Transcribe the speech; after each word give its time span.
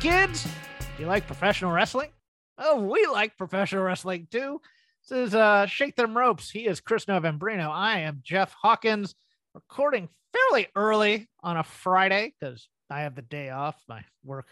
Kids, 0.00 0.44
do 0.44 1.02
you 1.02 1.06
like 1.06 1.26
professional 1.26 1.72
wrestling? 1.72 2.10
Oh, 2.56 2.80
we 2.80 3.04
like 3.06 3.36
professional 3.36 3.82
wrestling 3.82 4.28
too. 4.30 4.60
This 5.02 5.28
is 5.28 5.34
uh, 5.34 5.66
Shake 5.66 5.96
Them 5.96 6.16
Ropes. 6.16 6.50
He 6.50 6.66
is 6.66 6.80
Chris 6.80 7.06
Novembrino. 7.06 7.68
I 7.68 8.00
am 8.00 8.20
Jeff 8.22 8.54
Hawkins, 8.62 9.16
recording 9.54 10.08
fairly 10.32 10.68
early 10.76 11.28
on 11.42 11.56
a 11.56 11.64
Friday 11.64 12.32
because 12.38 12.68
I 12.88 13.00
have 13.00 13.16
the 13.16 13.22
day 13.22 13.50
off. 13.50 13.76
My 13.88 14.04
work 14.24 14.46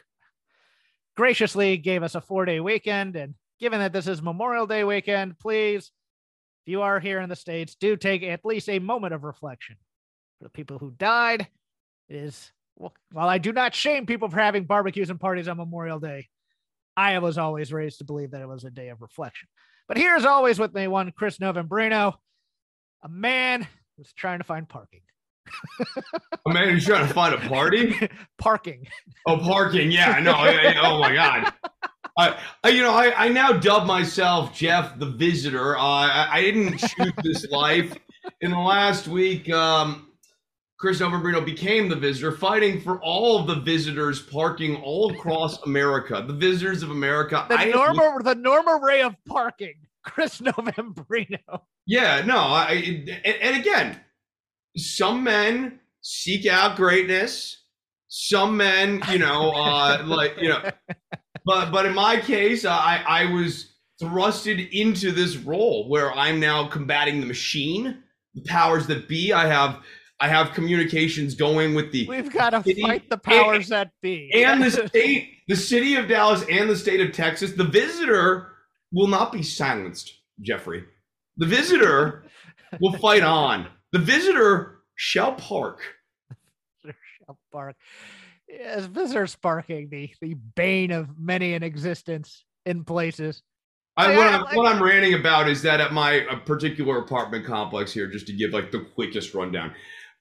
graciously 1.16 1.76
gave 1.76 2.02
us 2.02 2.16
a 2.16 2.20
four 2.20 2.44
day 2.44 2.58
weekend. 2.58 3.14
And 3.14 3.34
given 3.60 3.78
that 3.78 3.92
this 3.92 4.08
is 4.08 4.20
Memorial 4.20 4.66
Day 4.66 4.82
weekend, 4.82 5.38
please, 5.38 5.92
if 6.64 6.72
you 6.72 6.82
are 6.82 6.98
here 6.98 7.20
in 7.20 7.28
the 7.28 7.36
States, 7.36 7.76
do 7.78 7.96
take 7.96 8.24
at 8.24 8.44
least 8.44 8.68
a 8.68 8.80
moment 8.80 9.14
of 9.14 9.22
reflection 9.22 9.76
for 10.38 10.44
the 10.44 10.50
people 10.50 10.78
who 10.78 10.90
died. 10.90 11.46
It 12.08 12.16
is 12.16 12.50
while 12.76 13.28
I 13.28 13.38
do 13.38 13.52
not 13.52 13.74
shame 13.74 14.06
people 14.06 14.28
for 14.28 14.38
having 14.38 14.64
barbecues 14.64 15.10
and 15.10 15.18
parties 15.20 15.48
on 15.48 15.56
Memorial 15.56 15.98
Day, 15.98 16.28
I 16.96 17.18
was 17.18 17.38
always 17.38 17.72
raised 17.72 17.98
to 17.98 18.04
believe 18.04 18.30
that 18.32 18.40
it 18.42 18.48
was 18.48 18.64
a 18.64 18.70
day 18.70 18.88
of 18.88 19.00
reflection. 19.02 19.48
But 19.88 19.96
here's 19.98 20.24
always 20.24 20.58
with 20.58 20.74
me 20.74 20.86
one 20.88 21.12
Chris 21.12 21.38
Novembrino, 21.38 22.14
a 23.02 23.08
man 23.08 23.66
who's 23.96 24.12
trying 24.12 24.38
to 24.38 24.44
find 24.44 24.68
parking. 24.68 25.00
A 26.46 26.52
man 26.52 26.70
who's 26.70 26.84
trying 26.86 27.06
to 27.06 27.14
find 27.14 27.34
a 27.34 27.38
party. 27.48 28.08
parking. 28.38 28.86
Oh, 29.26 29.38
parking. 29.38 29.90
Yeah, 29.92 30.18
no. 30.20 30.32
I- 30.32 30.72
I- 30.74 30.88
oh 30.90 30.98
my 30.98 31.14
God. 31.14 31.52
I, 32.18 32.70
you 32.70 32.82
know, 32.82 32.92
I, 32.94 33.26
I 33.26 33.28
now 33.28 33.52
dub 33.52 33.86
myself 33.86 34.54
Jeff 34.54 34.98
the 34.98 35.06
Visitor. 35.06 35.76
Uh, 35.76 35.82
I, 35.82 36.28
I 36.32 36.40
didn't 36.40 36.78
choose 36.78 37.12
this 37.22 37.46
life. 37.50 37.94
In 38.40 38.50
the 38.50 38.58
last 38.58 39.06
week, 39.06 39.50
um, 39.52 40.08
Chris 40.78 41.00
Novembrino 41.00 41.42
became 41.42 41.88
the 41.88 41.96
visitor, 41.96 42.32
fighting 42.32 42.80
for 42.80 43.00
all 43.00 43.38
of 43.38 43.46
the 43.46 43.54
visitors 43.54 44.20
parking 44.20 44.76
all 44.76 45.10
across 45.10 45.62
America. 45.62 46.22
The 46.26 46.34
visitors 46.34 46.82
of 46.82 46.90
America. 46.90 47.46
The 47.48 47.58
I- 47.58 47.70
normal 47.70 48.22
the 48.22 48.34
normal 48.34 48.80
ray 48.80 49.02
of 49.02 49.16
parking. 49.24 49.74
Chris 50.04 50.40
Novembrino. 50.40 51.62
Yeah, 51.86 52.22
no, 52.24 52.36
I 52.36 52.72
and, 53.24 53.36
and 53.42 53.56
again, 53.56 54.00
some 54.76 55.24
men 55.24 55.80
seek 56.02 56.46
out 56.46 56.76
greatness. 56.76 57.62
Some 58.08 58.56
men, 58.56 59.02
you 59.10 59.18
know, 59.18 59.50
uh, 59.50 60.02
like 60.06 60.34
you 60.38 60.48
know, 60.48 60.70
but 61.44 61.72
but 61.72 61.86
in 61.86 61.94
my 61.94 62.20
case, 62.20 62.64
I 62.64 63.02
I 63.06 63.32
was 63.32 63.72
thrusted 64.00 64.70
into 64.72 65.10
this 65.10 65.36
role 65.36 65.88
where 65.88 66.12
I'm 66.12 66.38
now 66.38 66.68
combating 66.68 67.20
the 67.20 67.26
machine, 67.26 68.02
the 68.34 68.42
powers 68.42 68.86
that 68.88 69.08
be. 69.08 69.32
I 69.32 69.46
have 69.46 69.80
I 70.18 70.28
have 70.28 70.52
communications 70.54 71.34
going 71.34 71.74
with 71.74 71.92
the 71.92 72.06
We've 72.08 72.32
got 72.32 72.50
to 72.50 72.62
City- 72.62 72.80
fight 72.82 73.10
the 73.10 73.18
powers 73.18 73.68
that 73.68 73.90
be. 74.00 74.30
and 74.34 74.62
the 74.62 74.70
state, 74.88 75.28
the 75.48 75.56
city 75.56 75.96
of 75.96 76.08
Dallas 76.08 76.42
and 76.50 76.70
the 76.70 76.76
state 76.76 77.00
of 77.00 77.12
Texas. 77.14 77.52
The 77.52 77.64
visitor 77.64 78.52
will 78.92 79.08
not 79.08 79.30
be 79.32 79.42
silenced, 79.42 80.12
Jeffrey. 80.40 80.84
The 81.36 81.46
visitor 81.46 82.24
will 82.80 82.92
fight 82.94 83.22
on. 83.22 83.66
The 83.92 83.98
visitor 83.98 84.78
shall 84.94 85.34
park. 85.34 85.80
Shall 86.84 87.38
Park. 87.52 87.76
Yes, 88.48 88.86
visitors 88.86 89.34
parking, 89.36 89.88
the 89.90 90.10
the 90.20 90.34
bane 90.34 90.92
of 90.92 91.18
many 91.18 91.54
an 91.54 91.62
existence 91.62 92.44
in 92.64 92.84
places. 92.84 93.42
I, 93.98 94.14
what, 94.16 94.26
I'm, 94.28 94.56
what 94.56 94.66
I'm 94.72 94.82
ranting 94.82 95.14
about 95.14 95.48
is 95.48 95.62
that 95.62 95.80
at 95.80 95.92
my 95.92 96.20
uh, 96.26 96.36
particular 96.40 96.98
apartment 96.98 97.46
complex 97.46 97.92
here, 97.92 98.06
just 98.08 98.26
to 98.26 98.32
give 98.34 98.50
like 98.52 98.70
the 98.70 98.80
quickest 98.94 99.34
rundown, 99.34 99.72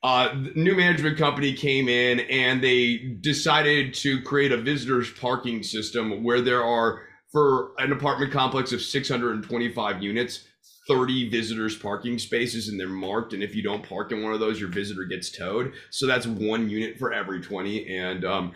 uh, 0.06 0.36
new 0.54 0.76
management 0.76 1.18
company 1.18 1.52
came 1.52 1.90
in 1.90 2.20
and 2.20 2.64
they 2.64 2.98
decided 3.22 3.92
to 3.92 4.22
create 4.22 4.52
a 4.52 4.58
visitors 4.58 5.10
parking 5.12 5.64
system 5.64 6.24
where 6.24 6.42
there 6.42 6.64
are 6.64 7.02
for 7.32 7.72
an 7.80 7.92
apartment 7.92 8.32
complex 8.32 8.72
of 8.72 8.84
625 8.84 10.04
units 10.04 10.46
30 10.88 11.30
visitors 11.30 11.76
parking 11.76 12.20
spaces 12.20 12.68
and 12.68 12.80
they're 12.80 12.88
marked. 12.88 13.34
And 13.34 13.42
if 13.42 13.56
you 13.56 13.64
don't 13.64 13.82
park 13.82 14.12
in 14.12 14.22
one 14.22 14.32
of 14.32 14.40
those 14.40 14.60
your 14.60 14.70
visitor 14.70 15.06
gets 15.06 15.36
towed. 15.36 15.74
So 15.90 16.06
that's 16.06 16.28
one 16.28 16.70
unit 16.70 17.00
for 17.00 17.12
every 17.12 17.42
20 17.42 17.98
and 17.98 18.24
um, 18.24 18.52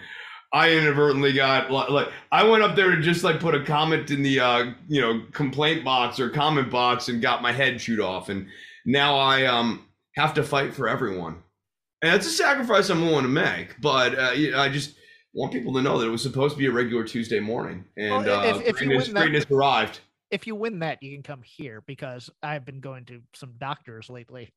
I 0.53 0.73
inadvertently 0.73 1.33
got 1.33 1.71
like 1.71 2.09
I 2.31 2.43
went 2.43 2.61
up 2.61 2.75
there 2.75 2.95
to 2.95 3.01
just 3.01 3.23
like 3.23 3.39
put 3.39 3.55
a 3.55 3.63
comment 3.63 4.11
in 4.11 4.21
the 4.21 4.39
uh 4.39 4.65
you 4.87 5.01
know 5.01 5.23
complaint 5.31 5.83
box 5.83 6.19
or 6.19 6.29
comment 6.29 6.69
box 6.71 7.07
and 7.07 7.23
got 7.23 7.41
my 7.41 7.51
head 7.51 7.79
chewed 7.79 7.99
off. 7.99 8.29
And 8.29 8.47
now 8.85 9.17
I 9.17 9.45
um 9.45 9.88
have 10.19 10.33
to 10.35 10.43
fight 10.43 10.73
for 10.73 10.87
everyone 10.87 11.41
and 12.01 12.13
it's 12.15 12.27
a 12.27 12.31
sacrifice 12.31 12.89
I'm 12.89 13.01
willing 13.01 13.23
to 13.23 13.29
make 13.29 13.79
but 13.81 14.17
uh, 14.17 14.31
I 14.57 14.69
just 14.69 14.95
want 15.33 15.51
people 15.53 15.73
to 15.73 15.81
know 15.81 15.97
that 15.99 16.07
it 16.07 16.11
was 16.11 16.21
supposed 16.23 16.55
to 16.55 16.59
be 16.59 16.65
a 16.65 16.71
regular 16.71 17.03
Tuesday 17.03 17.39
morning 17.39 17.85
and 17.97 18.25
Well, 18.25 18.43
if- 18.43 18.55
uh, 18.55 18.59
if 18.59 18.81
you 18.81 18.87
greatness, 18.87 19.07
win 19.07 19.13
that- 19.15 19.21
greatness 19.21 19.45
arrived. 19.51 19.99
if 20.31 20.45
you 20.47 20.55
win 20.55 20.79
that, 20.79 21.01
you 21.03 21.13
can 21.15 21.23
come 21.23 21.41
here 21.43 21.81
because 21.87 22.29
I've 22.43 22.65
been 22.65 22.79
going 22.81 23.05
to 23.05 23.21
some 23.33 23.53
doctors 23.59 24.09
lately, 24.09 24.51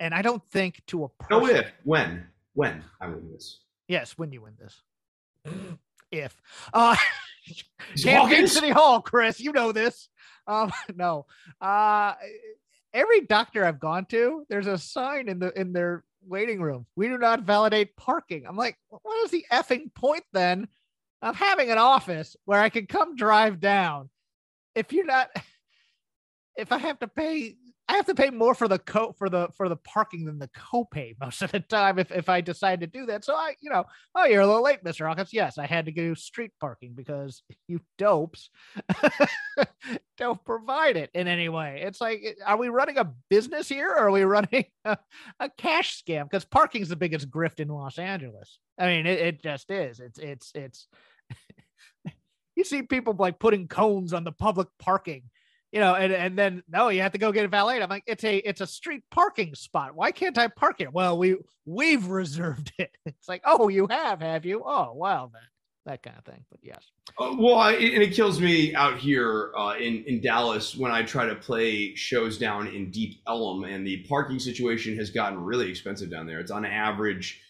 and 0.00 0.12
I 0.14 0.22
don't 0.22 0.44
think 0.50 0.82
to 0.88 1.04
a 1.04 1.08
person. 1.08 1.42
No 1.42 1.46
if 1.48 1.70
when 1.84 2.26
when 2.54 2.84
I 3.00 3.06
win 3.08 3.30
this. 3.32 3.60
Yes, 3.88 4.18
when 4.18 4.32
you 4.32 4.42
win 4.42 4.54
this. 4.58 4.82
if 6.10 6.40
uh, 6.72 6.96
Is 7.46 7.64
Camden 8.04 8.28
Hawkins- 8.30 8.52
City 8.52 8.70
Hall, 8.70 9.00
Chris, 9.00 9.40
you 9.40 9.52
know 9.52 9.72
this. 9.72 10.08
Um, 10.46 10.72
no, 10.94 11.26
uh, 11.60 12.14
every 12.94 13.22
doctor 13.22 13.64
I've 13.64 13.80
gone 13.80 14.06
to, 14.06 14.46
there's 14.48 14.68
a 14.68 14.78
sign 14.78 15.28
in 15.28 15.40
the 15.40 15.52
in 15.58 15.72
their 15.72 16.04
waiting 16.26 16.62
room. 16.62 16.86
We 16.96 17.08
do 17.08 17.18
not 17.18 17.42
validate 17.42 17.96
parking. 17.96 18.46
I'm 18.46 18.56
like, 18.56 18.78
what 18.88 19.24
is 19.24 19.30
the 19.30 19.44
effing 19.52 19.92
point 19.94 20.24
then 20.32 20.68
of 21.20 21.36
having 21.36 21.70
an 21.70 21.78
office 21.78 22.36
where 22.44 22.60
I 22.60 22.70
can 22.70 22.86
come 22.86 23.16
drive 23.16 23.60
down? 23.60 24.08
If 24.74 24.92
you're 24.92 25.04
not, 25.04 25.28
if 26.56 26.72
I 26.72 26.78
have 26.78 27.00
to 27.00 27.08
pay, 27.08 27.56
I 27.94 27.96
have 27.96 28.06
to 28.06 28.14
pay 28.16 28.30
more 28.30 28.56
for 28.56 28.66
the 28.66 28.80
co 28.80 29.12
for 29.12 29.28
the 29.28 29.48
for 29.56 29.68
the 29.68 29.76
parking 29.76 30.24
than 30.24 30.40
the 30.40 30.48
copay 30.48 31.14
most 31.20 31.42
of 31.42 31.52
the 31.52 31.60
time. 31.60 32.00
If 32.00 32.10
if 32.10 32.28
I 32.28 32.40
decide 32.40 32.80
to 32.80 32.88
do 32.88 33.06
that, 33.06 33.24
so 33.24 33.36
I, 33.36 33.54
you 33.60 33.70
know, 33.70 33.84
oh, 34.16 34.24
you're 34.24 34.40
a 34.40 34.46
little 34.46 34.64
late, 34.64 34.82
Mr. 34.82 35.06
Hawkins. 35.06 35.32
Yes, 35.32 35.58
I 35.58 35.66
had 35.66 35.84
to 35.84 35.92
go 35.92 36.12
street 36.14 36.50
parking 36.58 36.94
because 36.94 37.44
you 37.68 37.80
dopes 37.96 38.50
don't 40.18 40.44
provide 40.44 40.96
it 40.96 41.10
in 41.14 41.28
any 41.28 41.48
way. 41.48 41.82
It's 41.84 42.00
like, 42.00 42.20
eh, 42.24 42.32
are 42.44 42.56
we 42.56 42.68
running 42.68 42.98
a 42.98 43.12
business 43.30 43.68
here 43.68 43.90
or 43.90 44.08
are 44.08 44.10
we 44.10 44.24
running 44.24 44.64
a, 44.84 44.98
a 45.38 45.48
cash 45.50 46.02
scam? 46.02 46.24
Because 46.24 46.44
parking's 46.44 46.88
the 46.88 46.96
biggest 46.96 47.30
grift 47.30 47.60
in 47.60 47.68
Los 47.68 48.00
Angeles. 48.00 48.58
I 48.76 48.86
mean, 48.86 49.06
it, 49.06 49.20
it 49.20 49.42
just 49.42 49.70
is. 49.70 50.00
It's, 50.00 50.18
it's, 50.18 50.50
it's, 50.56 50.88
you 52.56 52.64
see 52.64 52.82
people 52.82 53.14
like 53.16 53.38
putting 53.38 53.68
cones 53.68 54.12
on 54.12 54.24
the 54.24 54.32
public 54.32 54.66
parking. 54.80 55.22
You 55.74 55.80
know, 55.80 55.96
and, 55.96 56.12
and 56.12 56.38
then 56.38 56.62
no, 56.68 56.88
you 56.88 57.02
have 57.02 57.10
to 57.12 57.18
go 57.18 57.32
get 57.32 57.44
it 57.44 57.50
valeted. 57.50 57.82
I'm 57.82 57.88
like, 57.90 58.04
it's 58.06 58.22
a 58.22 58.36
it's 58.36 58.60
a 58.60 58.66
street 58.66 59.02
parking 59.10 59.56
spot. 59.56 59.96
Why 59.96 60.12
can't 60.12 60.38
I 60.38 60.46
park 60.46 60.76
it? 60.80 60.92
Well, 60.92 61.18
we 61.18 61.36
we've 61.66 62.06
reserved 62.06 62.72
it. 62.78 62.92
It's 63.06 63.28
like, 63.28 63.42
oh, 63.44 63.68
you 63.68 63.88
have, 63.90 64.20
have 64.20 64.44
you? 64.46 64.62
Oh, 64.64 64.92
well 64.94 65.32
then, 65.34 65.42
that 65.86 66.02
kind 66.04 66.16
of 66.16 66.24
thing. 66.24 66.44
But 66.48 66.60
yes, 66.62 66.80
Uh, 67.18 67.34
well, 67.36 67.56
I, 67.56 67.72
and 67.72 68.02
it 68.04 68.12
kills 68.14 68.40
me 68.40 68.72
out 68.76 68.98
here 68.98 69.50
uh, 69.58 69.74
in 69.80 70.04
in 70.06 70.20
Dallas 70.20 70.76
when 70.76 70.92
I 70.92 71.02
try 71.02 71.26
to 71.26 71.34
play 71.34 71.96
shows 71.96 72.38
down 72.38 72.68
in 72.68 72.92
Deep 72.92 73.20
Ellum, 73.26 73.64
and 73.64 73.84
the 73.84 74.06
parking 74.08 74.38
situation 74.38 74.96
has 74.98 75.10
gotten 75.10 75.40
really 75.40 75.68
expensive 75.68 76.08
down 76.08 76.26
there. 76.28 76.38
It's 76.38 76.52
on 76.52 76.64
average, 76.64 77.40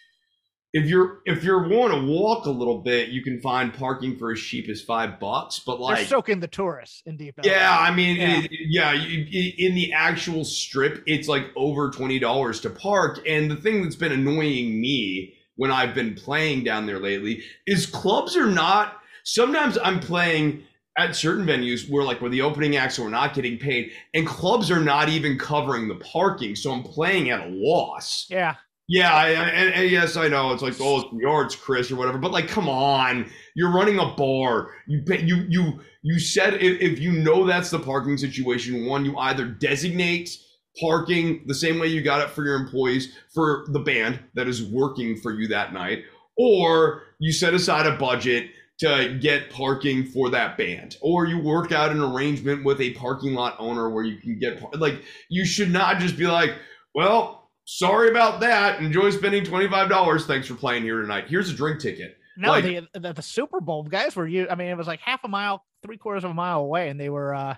if 0.77 0.87
you're 0.87 1.21
if 1.25 1.43
you're 1.45 1.67
willing 1.69 1.93
to 1.99 2.07
walk 2.13 2.45
a 2.47 2.51
little 2.51 2.81
bit, 2.83 3.09
you 3.09 3.23
can 3.23 3.41
find 3.41 3.73
parking 3.73 4.19
for 4.19 4.33
as 4.33 4.41
cheap 4.41 4.69
as 4.69 4.83
five 4.83 5.19
bucks. 5.21 5.61
But 5.65 5.81
like 5.81 5.97
they're 5.99 6.07
soaking 6.07 6.41
the 6.41 6.49
tourists 6.49 7.03
in 7.07 7.17
deep. 7.17 7.37
Yeah, 7.43 7.75
I 7.81 7.95
mean, 7.95 8.17
Yeah. 8.17 8.41
it- 8.43 8.51
yeah, 8.69 8.93
you, 8.93 9.53
in 9.57 9.75
the 9.75 9.93
actual 9.93 10.45
strip, 10.45 11.03
it's 11.07 11.29
like 11.29 11.47
over 11.57 11.91
twenty 11.91 12.19
dollars 12.19 12.61
to 12.61 12.71
park. 12.71 13.21
And 13.27 13.51
the 13.51 13.57
thing 13.57 13.83
that's 13.83 13.97
been 13.97 14.13
annoying 14.13 14.81
me 14.81 15.35
when 15.57 15.71
I've 15.71 15.95
been 15.95 16.15
playing 16.17 16.65
down 16.65 16.87
there 16.87 16.99
lately 16.99 17.43
is 17.67 17.87
clubs 17.87 18.37
are 18.37 18.51
not. 18.51 19.01
Sometimes 19.23 19.79
I'm 19.79 20.01
playing 20.01 20.65
at 20.99 21.17
certain 21.17 21.45
venues 21.47 21.89
where 21.89 22.05
like 22.05 22.21
where 22.21 22.31
the 22.31 22.43
opening 22.43 22.77
acts 22.77 22.97
so 22.97 23.05
we're 23.05 23.11
not 23.11 23.33
getting 23.35 23.59
paid, 23.59 23.91
and 24.13 24.27
clubs 24.27 24.71
are 24.71 24.81
not 24.81 25.09
even 25.09 25.39
covering 25.39 25.87
the 25.89 25.95
parking, 25.97 26.55
so 26.57 26.73
I'm 26.73 26.83
playing 26.83 27.31
at 27.31 27.47
a 27.47 27.49
loss. 27.49 28.27
yeah. 28.29 28.57
Yeah, 28.87 29.15
I, 29.15 29.31
and, 29.31 29.75
and, 29.75 29.91
yes, 29.91 30.17
I 30.17 30.29
know 30.29 30.53
it's 30.53 30.63
like 30.63 30.75
oh, 30.79 31.01
it's 31.01 31.23
yards, 31.23 31.57
Chris, 31.57 31.91
or 31.91 31.97
whatever. 31.97 32.19
But 32.19 32.33
like, 32.33 32.49
come 32.49 32.69
on, 32.69 33.31
you're 33.55 33.73
running 33.73 33.99
a 33.99 34.15
bar. 34.15 34.73
You 34.87 35.03
you 35.07 35.47
you 35.49 35.81
you 36.03 36.19
said 36.19 36.55
if, 36.55 36.81
if 36.83 36.99
you 36.99 37.13
know 37.13 37.47
that's 37.47 37.71
the 37.71 37.79
parking 37.79 38.19
situation, 38.19 38.85
one, 38.85 39.07
you 39.07 39.17
either 39.17 39.47
designate 39.47 40.37
parking 40.79 41.45
the 41.47 41.55
same 41.55 41.79
way 41.79 41.87
you 41.87 42.03
got 42.03 42.21
it 42.21 42.31
for 42.31 42.45
your 42.45 42.57
employees 42.57 43.17
for 43.33 43.65
the 43.69 43.79
band 43.79 44.21
that 44.35 44.49
is 44.49 44.63
working 44.63 45.17
for 45.17 45.33
you 45.33 45.49
that 45.49 45.73
night, 45.73 46.03
or 46.37 47.05
you 47.21 47.33
set 47.33 47.55
aside 47.55 47.87
a 47.87 47.97
budget 47.97 48.51
to 48.81 49.19
get 49.21 49.51
parking 49.51 50.05
for 50.05 50.31
that 50.31 50.59
band 50.59 50.97
or 51.01 51.27
you 51.27 51.39
work 51.39 51.71
out 51.71 51.93
an 51.93 52.01
arrangement 52.01 52.65
with 52.65 52.81
a 52.81 52.93
parking 52.95 53.33
lot 53.33 53.55
owner 53.59 53.89
where 53.89 54.05
you 54.05 54.19
can 54.19 54.37
get 54.39 54.61
like 54.81 55.01
you 55.29 55.45
should 55.45 55.71
not 55.71 56.01
just 56.01 56.17
be 56.17 56.27
like 56.27 56.51
well 56.93 57.44
sorry 57.65 58.11
about 58.11 58.41
that. 58.41 58.81
Enjoy 58.81 59.11
spending 59.11 59.45
$25 59.45 60.27
thanks 60.27 60.47
for 60.47 60.55
playing 60.55 60.83
here 60.83 61.01
tonight. 61.01 61.25
Here's 61.29 61.51
a 61.51 61.55
drink 61.55 61.81
ticket. 61.81 62.17
No 62.37 62.51
like, 62.51 62.65
the, 62.65 62.89
the, 62.95 63.13
the 63.13 63.23
super 63.23 63.61
bowl 63.61 63.85
guys 63.85 64.17
were 64.17 64.27
you 64.27 64.49
i 64.51 64.57
mean 64.57 64.67
it 64.67 64.77
was 64.77 64.89
like 64.89 64.99
half 64.99 65.23
a 65.23 65.29
mile 65.29 65.65
three 65.85 65.97
quarters 65.97 66.25
of 66.25 66.33
a 66.33 66.35
mile 66.35 66.59
away 66.59 66.89
and 66.89 66.99
they 66.99 67.09
were 67.09 67.33
uh 67.33 67.55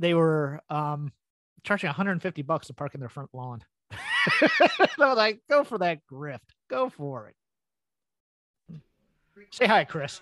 they 0.00 0.14
were 0.14 0.60
um 0.68 1.12
charging 1.62 1.88
150 1.88 2.42
bucks 2.42 2.66
to 2.66 2.74
park 2.74 2.94
in 2.94 3.00
their 3.00 3.08
front 3.08 3.30
lawn. 3.32 3.62
So 4.98 5.14
like 5.14 5.40
go 5.48 5.64
for 5.64 5.78
that 5.78 6.00
grift. 6.10 6.40
Go 6.68 6.90
for 6.90 7.32
it. 8.68 8.80
Say 9.50 9.66
hi 9.66 9.84
chris. 9.84 10.20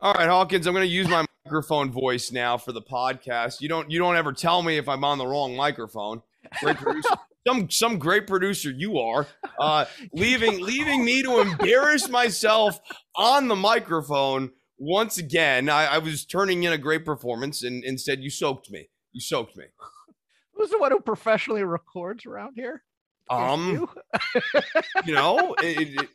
All 0.00 0.12
right, 0.12 0.28
Hawkins, 0.28 0.66
I'm 0.66 0.74
going 0.74 0.86
to 0.86 0.92
use 0.92 1.08
my 1.08 1.24
microphone 1.44 1.90
voice 1.90 2.30
now 2.30 2.56
for 2.56 2.72
the 2.72 2.82
podcast. 2.82 3.60
You 3.60 3.68
don't 3.68 3.90
you 3.90 3.98
don't 3.98 4.16
ever 4.16 4.32
tell 4.32 4.62
me 4.62 4.76
if 4.76 4.88
I'm 4.88 5.04
on 5.04 5.18
the 5.18 5.26
wrong 5.26 5.56
microphone. 5.56 6.22
Great 6.60 6.76
producer. 6.82 7.14
Some 7.48 7.70
some 7.70 7.98
great 7.98 8.26
producer 8.26 8.70
you 8.70 8.98
are. 8.98 9.26
Uh, 9.60 9.86
leaving 10.12 10.60
leaving 10.60 11.04
me 11.04 11.20
to 11.20 11.40
embarrass 11.40 12.08
myself 12.08 12.78
on 13.16 13.48
the 13.48 13.56
microphone 13.56 14.52
once 14.78 15.18
again. 15.18 15.68
I, 15.68 15.86
I 15.86 15.98
was 15.98 16.24
turning 16.24 16.62
in 16.62 16.72
a 16.72 16.78
great 16.78 17.04
performance, 17.04 17.64
and 17.64 17.82
instead 17.82 18.20
you 18.20 18.30
soaked 18.30 18.70
me. 18.70 18.88
You 19.10 19.20
soaked 19.20 19.56
me. 19.56 19.64
Who's 20.54 20.70
the 20.70 20.78
one 20.78 20.92
who 20.92 21.00
professionally 21.00 21.64
records 21.64 22.24
around 22.24 22.52
here? 22.54 22.84
Um, 23.28 23.72
you? 23.72 23.90
you 25.06 25.14
know, 25.14 25.56
it, 25.60 25.98
it, 25.98 26.08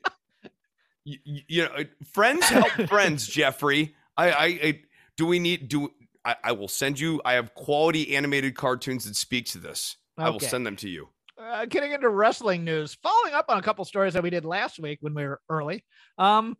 you, 1.03 1.41
you, 1.49 1.63
know, 1.63 1.83
friends 2.13 2.45
help 2.45 2.71
friends, 2.87 3.27
Jeffrey. 3.27 3.93
I, 4.15 4.31
I, 4.31 4.45
I, 4.45 4.81
do 5.17 5.25
we 5.25 5.39
need 5.39 5.67
do 5.67 5.91
I, 6.23 6.37
I 6.45 6.51
will 6.53 6.69
send 6.69 6.97
you. 6.97 7.21
I 7.25 7.33
have 7.33 7.53
quality 7.55 8.15
animated 8.15 8.55
cartoons 8.55 9.03
that 9.03 9.17
speak 9.17 9.47
to 9.47 9.57
this. 9.57 9.97
Okay. 10.17 10.27
I 10.27 10.29
will 10.29 10.39
send 10.39 10.65
them 10.65 10.77
to 10.77 10.87
you. 10.89 11.09
Uh, 11.41 11.65
getting 11.65 11.91
into 11.91 12.09
wrestling 12.09 12.63
news, 12.63 12.95
following 13.01 13.33
up 13.33 13.45
on 13.49 13.57
a 13.57 13.61
couple 13.61 13.83
stories 13.85 14.13
that 14.13 14.21
we 14.21 14.29
did 14.29 14.45
last 14.45 14.79
week 14.79 14.99
when 15.01 15.15
we 15.15 15.25
were 15.25 15.41
early. 15.49 15.83
Um, 16.17 16.55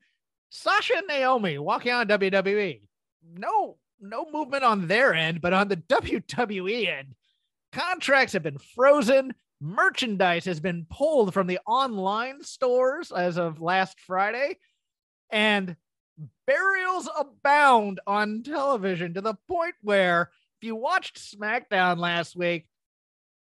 Sasha 0.49 0.97
and 0.97 1.07
Naomi 1.07 1.57
walking 1.59 1.91
on 1.91 2.07
WWE. 2.07 2.81
No, 3.35 3.77
no 3.99 4.25
movement 4.31 4.63
on 4.63 4.87
their 4.87 5.13
end, 5.13 5.41
but 5.41 5.53
on 5.53 5.67
the 5.67 5.77
WWE 5.89 6.87
end, 6.87 7.13
contracts 7.71 8.33
have 8.33 8.43
been 8.43 8.57
frozen 8.75 9.33
merchandise 9.63 10.43
has 10.45 10.59
been 10.59 10.85
pulled 10.89 11.33
from 11.33 11.47
the 11.47 11.59
online 11.65 12.43
stores 12.43 13.11
as 13.11 13.37
of 13.37 13.61
last 13.61 13.99
Friday, 14.01 14.57
and 15.31 15.75
burials 16.45 17.09
abound 17.17 18.01
on 18.05 18.43
television 18.43 19.13
to 19.13 19.21
the 19.21 19.35
point 19.47 19.75
where 19.81 20.29
if 20.61 20.67
you 20.67 20.75
watched 20.75 21.17
SmackDown 21.17 21.97
last 21.97 22.35
week, 22.35 22.67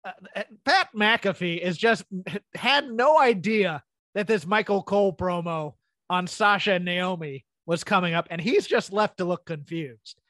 uh, 0.05 0.11
uh 0.37 0.43
Pat 0.65 0.89
McAfee 0.95 1.59
is 1.59 1.77
just 1.77 2.05
had 2.55 2.91
no 2.91 3.19
idea 3.19 3.83
that 4.15 4.27
this 4.27 4.47
Michael 4.47 4.83
Cole 4.83 5.15
promo 5.15 5.75
on 6.11 6.27
Sasha 6.27 6.75
and 6.75 6.85
Naomi 6.85 7.45
was 7.67 7.85
coming 7.85 8.15
up, 8.15 8.27
and 8.31 8.41
he's 8.41 8.67
just 8.67 8.93
left 8.93 9.19
to 9.19 9.25
look 9.25 9.47
confused. 9.47 10.21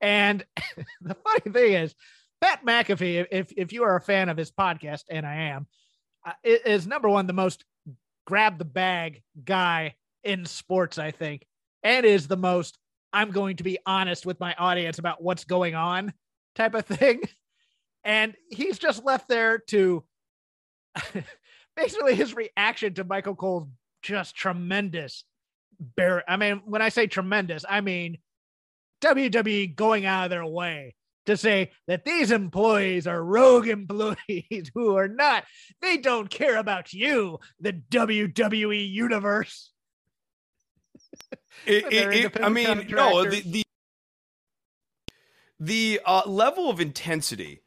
And 0.00 0.44
the 1.00 1.14
funny 1.14 1.52
thing 1.52 1.72
is, 1.74 1.94
Pat 2.40 2.64
McAfee, 2.64 3.26
if 3.30 3.52
if 3.56 3.72
you 3.72 3.84
are 3.84 3.96
a 3.96 4.00
fan 4.00 4.28
of 4.28 4.36
his 4.36 4.50
podcast, 4.50 5.04
and 5.10 5.26
I 5.26 5.34
am, 5.34 5.66
uh, 6.26 6.32
is 6.44 6.86
number 6.86 7.08
one 7.08 7.26
the 7.26 7.32
most 7.32 7.64
grab 8.26 8.58
the 8.58 8.64
bag 8.64 9.22
guy 9.44 9.94
in 10.24 10.44
sports, 10.44 10.98
I 10.98 11.10
think, 11.10 11.46
and 11.82 12.04
is 12.04 12.28
the 12.28 12.36
most 12.36 12.78
I'm 13.12 13.30
going 13.30 13.56
to 13.56 13.62
be 13.62 13.78
honest 13.86 14.26
with 14.26 14.38
my 14.40 14.54
audience 14.54 14.98
about 14.98 15.22
what's 15.22 15.44
going 15.44 15.74
on 15.74 16.12
type 16.54 16.74
of 16.74 16.86
thing. 16.86 17.22
And 18.04 18.34
he's 18.50 18.78
just 18.78 19.04
left 19.04 19.28
there 19.28 19.58
to 19.68 20.04
basically 21.76 22.14
his 22.14 22.34
reaction 22.34 22.94
to 22.94 23.04
Michael 23.04 23.34
Cole's 23.34 23.68
just 24.02 24.34
tremendous. 24.34 25.24
Bear, 25.80 26.28
I 26.28 26.36
mean, 26.36 26.62
when 26.64 26.82
I 26.82 26.88
say 26.88 27.06
tremendous, 27.06 27.64
I 27.68 27.80
mean 27.80 28.18
WWE 29.00 29.76
going 29.76 30.06
out 30.06 30.24
of 30.24 30.30
their 30.30 30.46
way 30.46 30.94
to 31.26 31.36
say 31.36 31.70
that 31.86 32.04
these 32.04 32.30
employees 32.30 33.06
are 33.06 33.22
rogue 33.22 33.68
employees 33.68 34.70
who 34.74 34.96
are 34.96 35.08
not, 35.08 35.44
they 35.80 35.98
don't 35.98 36.28
care 36.30 36.56
about 36.56 36.92
you, 36.92 37.38
the 37.60 37.72
WWE 37.72 38.90
universe. 38.90 39.70
It, 41.66 41.84
it, 41.92 42.24
it, 42.24 42.42
I 42.42 42.48
mean, 42.48 42.86
no, 42.90 43.28
the, 43.28 43.42
the, 43.42 43.62
the 45.60 46.00
uh, 46.04 46.22
level 46.26 46.70
of 46.70 46.80
intensity 46.80 47.62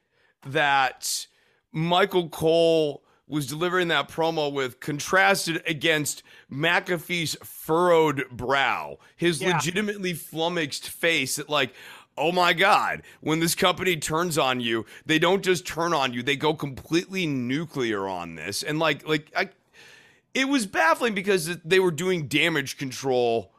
that 0.46 1.28
Michael 1.72 2.30
Cole 2.30 3.04
was 3.28 3.48
delivering 3.48 3.88
that 3.88 4.10
promo 4.10 4.52
with 4.52 4.82
contrasted 4.82 5.64
against 5.66 6.22
McAfee's 6.52 7.38
furrowed 7.44 8.26
brow, 8.30 8.98
his 9.16 9.42
yeah. 9.42 9.54
legitimately 9.54 10.14
flummoxed 10.14 10.90
face 10.90 11.38
that 11.38 11.50
like, 11.50 11.74
oh 12.18 12.34
my 12.34 12.52
God, 12.52 13.04
when 13.22 13.40
this 13.40 13.56
company 13.56 13.96
turns 13.96 14.38
on 14.38 14.60
you, 14.60 14.86
they 15.06 15.18
don't 15.18 15.44
just 15.44 15.66
turn 15.66 15.94
on 15.94 16.14
you, 16.14 16.22
they 16.22 16.36
go 16.36 16.54
completely 16.54 17.26
nuclear 17.26 18.06
on 18.08 18.36
this. 18.36 18.64
And 18.64 18.80
like, 18.80 19.08
like, 19.08 19.32
I, 19.36 19.50
it 20.34 20.50
was 20.50 20.66
baffling 20.66 21.16
because 21.16 21.58
they 21.64 21.80
were 21.80 21.92
doing 21.92 22.28
damage 22.28 22.78
control 22.78 23.54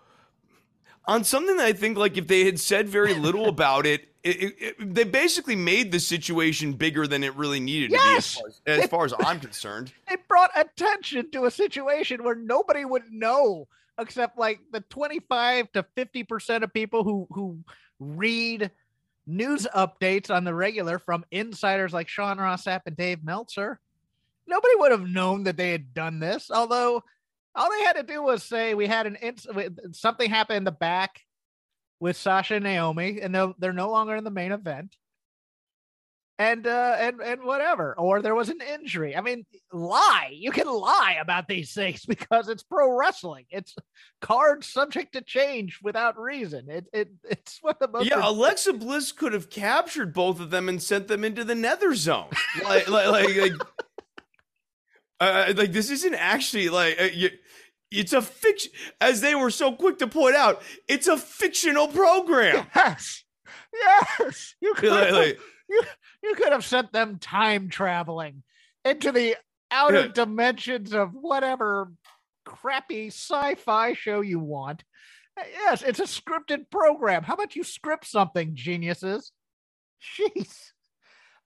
on 1.07 1.25
something 1.25 1.57
that 1.57 1.67
I 1.67 1.73
think, 1.73 1.97
like, 1.97 2.17
if 2.17 2.29
they 2.29 2.45
had 2.45 2.61
said 2.61 2.89
very 2.89 3.15
little 3.15 3.49
about 3.49 3.87
it, 3.87 4.12
it, 4.25 4.55
it, 4.61 4.95
they 4.95 5.05
basically 5.05 5.57
made 5.57 5.91
the 5.91 5.99
situation 5.99 6.75
bigger 6.75 7.07
than 7.07 7.25
it 7.25 7.35
really 7.35 7.61
needed 7.61 7.91
yes! 7.91 8.37
to 8.37 8.45
be, 8.45 8.49
as 8.49 8.57
far 8.57 8.85
as, 8.85 8.89
far 8.89 9.05
as 9.05 9.15
I'm 9.19 9.41
concerned. 9.41 9.93
It 10.11 10.29
brought 10.29 10.51
attention 10.55 11.31
to 11.33 11.47
a 11.47 11.51
situation 11.51 12.23
where 12.23 12.35
nobody 12.35 12.85
would 12.85 13.11
know 13.11 13.67
except 13.99 14.39
like 14.39 14.61
the 14.73 14.81
25 14.81 15.73
to 15.73 15.85
50 15.95 16.25
percent 16.25 16.65
of 16.65 16.73
people 16.73 17.05
who 17.05 17.27
who 17.31 17.59
read 17.99 18.71
news 19.27 19.67
updates 19.75 20.35
on 20.35 20.45
the 20.45 20.55
regular 20.55 20.99
from 20.99 21.25
insiders 21.31 21.93
like 21.93 22.09
Sean 22.09 22.39
Ross 22.39 22.65
Sapp 22.65 22.83
and 22.87 22.97
Dave 22.97 23.25
Meltzer. 23.25 23.81
Nobody 24.47 24.75
would 24.77 24.91
have 24.91 25.09
known 25.09 25.45
that 25.45 25.57
they 25.57 25.71
had 25.71 25.95
done 25.95 26.19
this, 26.19 26.51
although 26.51 27.03
all 27.55 27.71
they 27.71 27.85
had 27.85 27.97
to 27.97 28.03
do 28.03 28.23
was 28.23 28.43
say 28.43 28.75
we 28.75 28.87
had 28.87 29.07
an 29.07 29.17
ins- 29.17 29.47
something 29.93 30.29
happened 30.29 30.59
in 30.59 30.65
the 30.65 30.73
back 30.73 31.21
with 32.03 32.17
Sasha 32.17 32.57
and 32.57 32.65
Naomi, 32.65 33.21
and 33.23 33.33
they're, 33.33 33.55
they're 33.61 33.73
no 33.73 33.89
longer 33.89 34.17
in 34.17 34.25
the 34.25 34.31
main 34.31 34.51
event. 34.51 34.97
And 36.39 36.67
uh 36.67 36.97
and 36.99 37.21
and 37.21 37.45
whatever 37.45 37.95
or 37.97 38.21
there 38.21 38.35
was 38.35 38.49
an 38.49 38.61
injury. 38.61 39.15
I 39.15 39.21
mean 39.21 39.45
lie. 39.73 40.31
You 40.33 40.51
can 40.51 40.67
lie 40.67 41.19
about 41.21 41.47
these 41.47 41.73
things 41.73 42.05
because 42.09 42.49
it's 42.49 42.65
pro 42.65 42.91
wrestling. 42.91 43.45
It's 43.51 43.77
cards 44.21 44.67
subject 44.67 45.13
to 45.13 45.21
change 45.21 45.79
without 45.85 46.19
reason. 46.19 46.69
It, 46.69 46.87
it 46.93 47.11
it's 47.23 47.59
what 47.61 47.79
the 47.79 47.87
most 47.87 48.07
yeah 48.07 48.29
alexa 48.29 48.73
bliss 48.73 49.13
could 49.13 49.35
have 49.35 49.51
captured 49.51 50.13
both 50.13 50.41
of 50.41 50.51
them 50.51 50.69
and 50.69 50.83
sent 50.83 51.07
them 51.07 51.23
into 51.23 51.45
the 51.45 51.55
nether 51.55 51.95
zone. 51.95 52.31
Like 52.65 52.89
like 52.89 53.09
like, 53.09 53.37
like, 53.37 53.53
uh, 55.21 55.53
like 55.55 55.73
this 55.73 55.91
isn't 55.91 56.15
actually 56.15 56.71
like 56.71 57.01
uh, 57.01 57.05
you, 57.13 57.31
it's 57.93 58.13
a 58.13 58.23
fiction 58.23 58.73
as 59.01 59.21
they 59.21 59.35
were 59.35 59.51
so 59.51 59.73
quick 59.73 59.99
to 59.99 60.07
point 60.07 60.37
out 60.37 60.63
it's 60.89 61.07
a 61.07 61.17
fictional 61.17 61.89
program 61.89 62.67
yes 62.75 63.25
yes 63.73 64.55
you 64.61 64.75
could 64.75 64.91
like, 64.91 65.13
like, 65.13 65.39
you, 65.69 65.83
you 66.23 66.35
could 66.35 66.53
have 66.53 66.65
sent 66.65 66.93
them 66.93 67.19
time 67.19 67.69
traveling 67.69 68.43
into 68.85 69.13
the 69.13 69.37
outer 69.71 70.03
yeah. 70.03 70.13
dimensions 70.13 70.93
of 70.93 71.11
whatever 71.13 71.91
crappy 72.45 73.09
sci-fi 73.09 73.95
show 73.95 74.21
you 74.21 74.39
want. 74.39 74.85
Eh, 75.39 75.45
yes, 75.53 75.83
it's 75.83 76.01
a 76.01 76.05
scripted 76.05 76.71
program. 76.71 77.23
How 77.23 77.35
about 77.35 77.57
you 77.57 77.65
script 77.65 78.07
something, 78.07 78.55
geniuses? 78.55 79.33
Jeez 80.19 80.73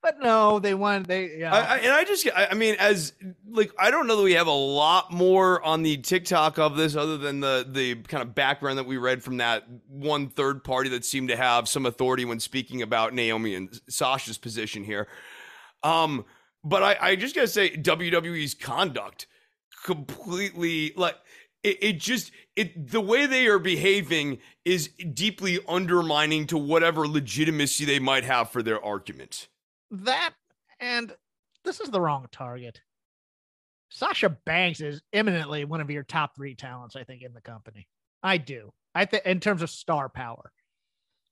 but 0.06 0.20
no, 0.20 0.60
they 0.60 0.72
won. 0.72 1.02
They 1.02 1.38
yeah. 1.38 1.52
I, 1.52 1.58
I, 1.58 1.76
and 1.78 1.92
I 1.92 2.04
just, 2.04 2.28
I, 2.32 2.46
I, 2.52 2.54
mean, 2.54 2.76
as 2.78 3.12
like, 3.50 3.72
I 3.76 3.90
don't 3.90 4.06
know 4.06 4.14
that 4.14 4.22
we 4.22 4.34
have 4.34 4.46
a 4.46 4.52
lot 4.52 5.10
more 5.12 5.60
on 5.64 5.82
the 5.82 5.96
TikTok 5.96 6.60
of 6.60 6.76
this, 6.76 6.94
other 6.94 7.18
than 7.18 7.40
the 7.40 7.66
the 7.68 7.96
kind 7.96 8.22
of 8.22 8.32
background 8.32 8.78
that 8.78 8.86
we 8.86 8.98
read 8.98 9.24
from 9.24 9.38
that 9.38 9.64
one 9.88 10.28
third 10.28 10.62
party 10.62 10.90
that 10.90 11.04
seemed 11.04 11.30
to 11.30 11.36
have 11.36 11.68
some 11.68 11.86
authority 11.86 12.24
when 12.24 12.38
speaking 12.38 12.82
about 12.82 13.14
Naomi 13.14 13.56
and 13.56 13.80
Sasha's 13.88 14.38
position 14.38 14.84
here. 14.84 15.08
Um, 15.82 16.24
but 16.62 16.84
I, 16.84 16.96
I 17.00 17.16
just 17.16 17.34
gotta 17.34 17.48
say, 17.48 17.76
WWE's 17.76 18.54
conduct 18.54 19.26
completely 19.84 20.92
like 20.96 21.16
it, 21.64 21.78
it 21.80 21.92
just 21.98 22.30
it 22.54 22.92
the 22.92 23.00
way 23.00 23.26
they 23.26 23.48
are 23.48 23.58
behaving 23.58 24.38
is 24.64 24.86
deeply 25.12 25.58
undermining 25.66 26.46
to 26.46 26.56
whatever 26.56 27.08
legitimacy 27.08 27.84
they 27.84 27.98
might 27.98 28.22
have 28.22 28.50
for 28.50 28.62
their 28.62 28.80
argument. 28.84 29.48
That 29.90 30.34
and 30.80 31.14
this 31.64 31.80
is 31.80 31.90
the 31.90 32.00
wrong 32.00 32.26
target. 32.32 32.80
Sasha 33.88 34.30
Banks 34.30 34.80
is 34.80 35.00
imminently 35.12 35.64
one 35.64 35.80
of 35.80 35.90
your 35.90 36.02
top 36.02 36.34
three 36.34 36.54
talents, 36.54 36.96
I 36.96 37.04
think, 37.04 37.22
in 37.22 37.32
the 37.32 37.40
company. 37.40 37.86
I 38.22 38.38
do. 38.38 38.72
I 38.94 39.04
think 39.04 39.24
in 39.24 39.40
terms 39.40 39.62
of 39.62 39.70
star 39.70 40.08
power. 40.08 40.50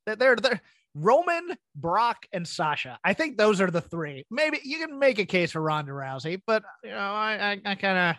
That 0.07 0.19
they're 0.19 0.37
they're 0.37 0.61
Roman, 0.95 1.57
Brock, 1.75 2.27
and 2.33 2.47
Sasha. 2.47 2.99
I 3.03 3.15
think 3.15 3.37
those 3.37 3.61
are 3.61 3.71
the 3.71 3.81
three. 3.81 4.25
Maybe 4.31 4.61
you 4.63 4.79
can 4.79 4.99
make 4.99 5.19
a 5.19 5.25
case 5.25 5.53
for 5.53 5.61
Ronda 5.61 5.93
Rousey, 5.93 6.41
but 6.47 6.63
you 6.85 6.91
know, 6.91 6.97
I 6.97 7.61
I 7.65 7.75
kind 7.75 7.99
of 7.99 8.17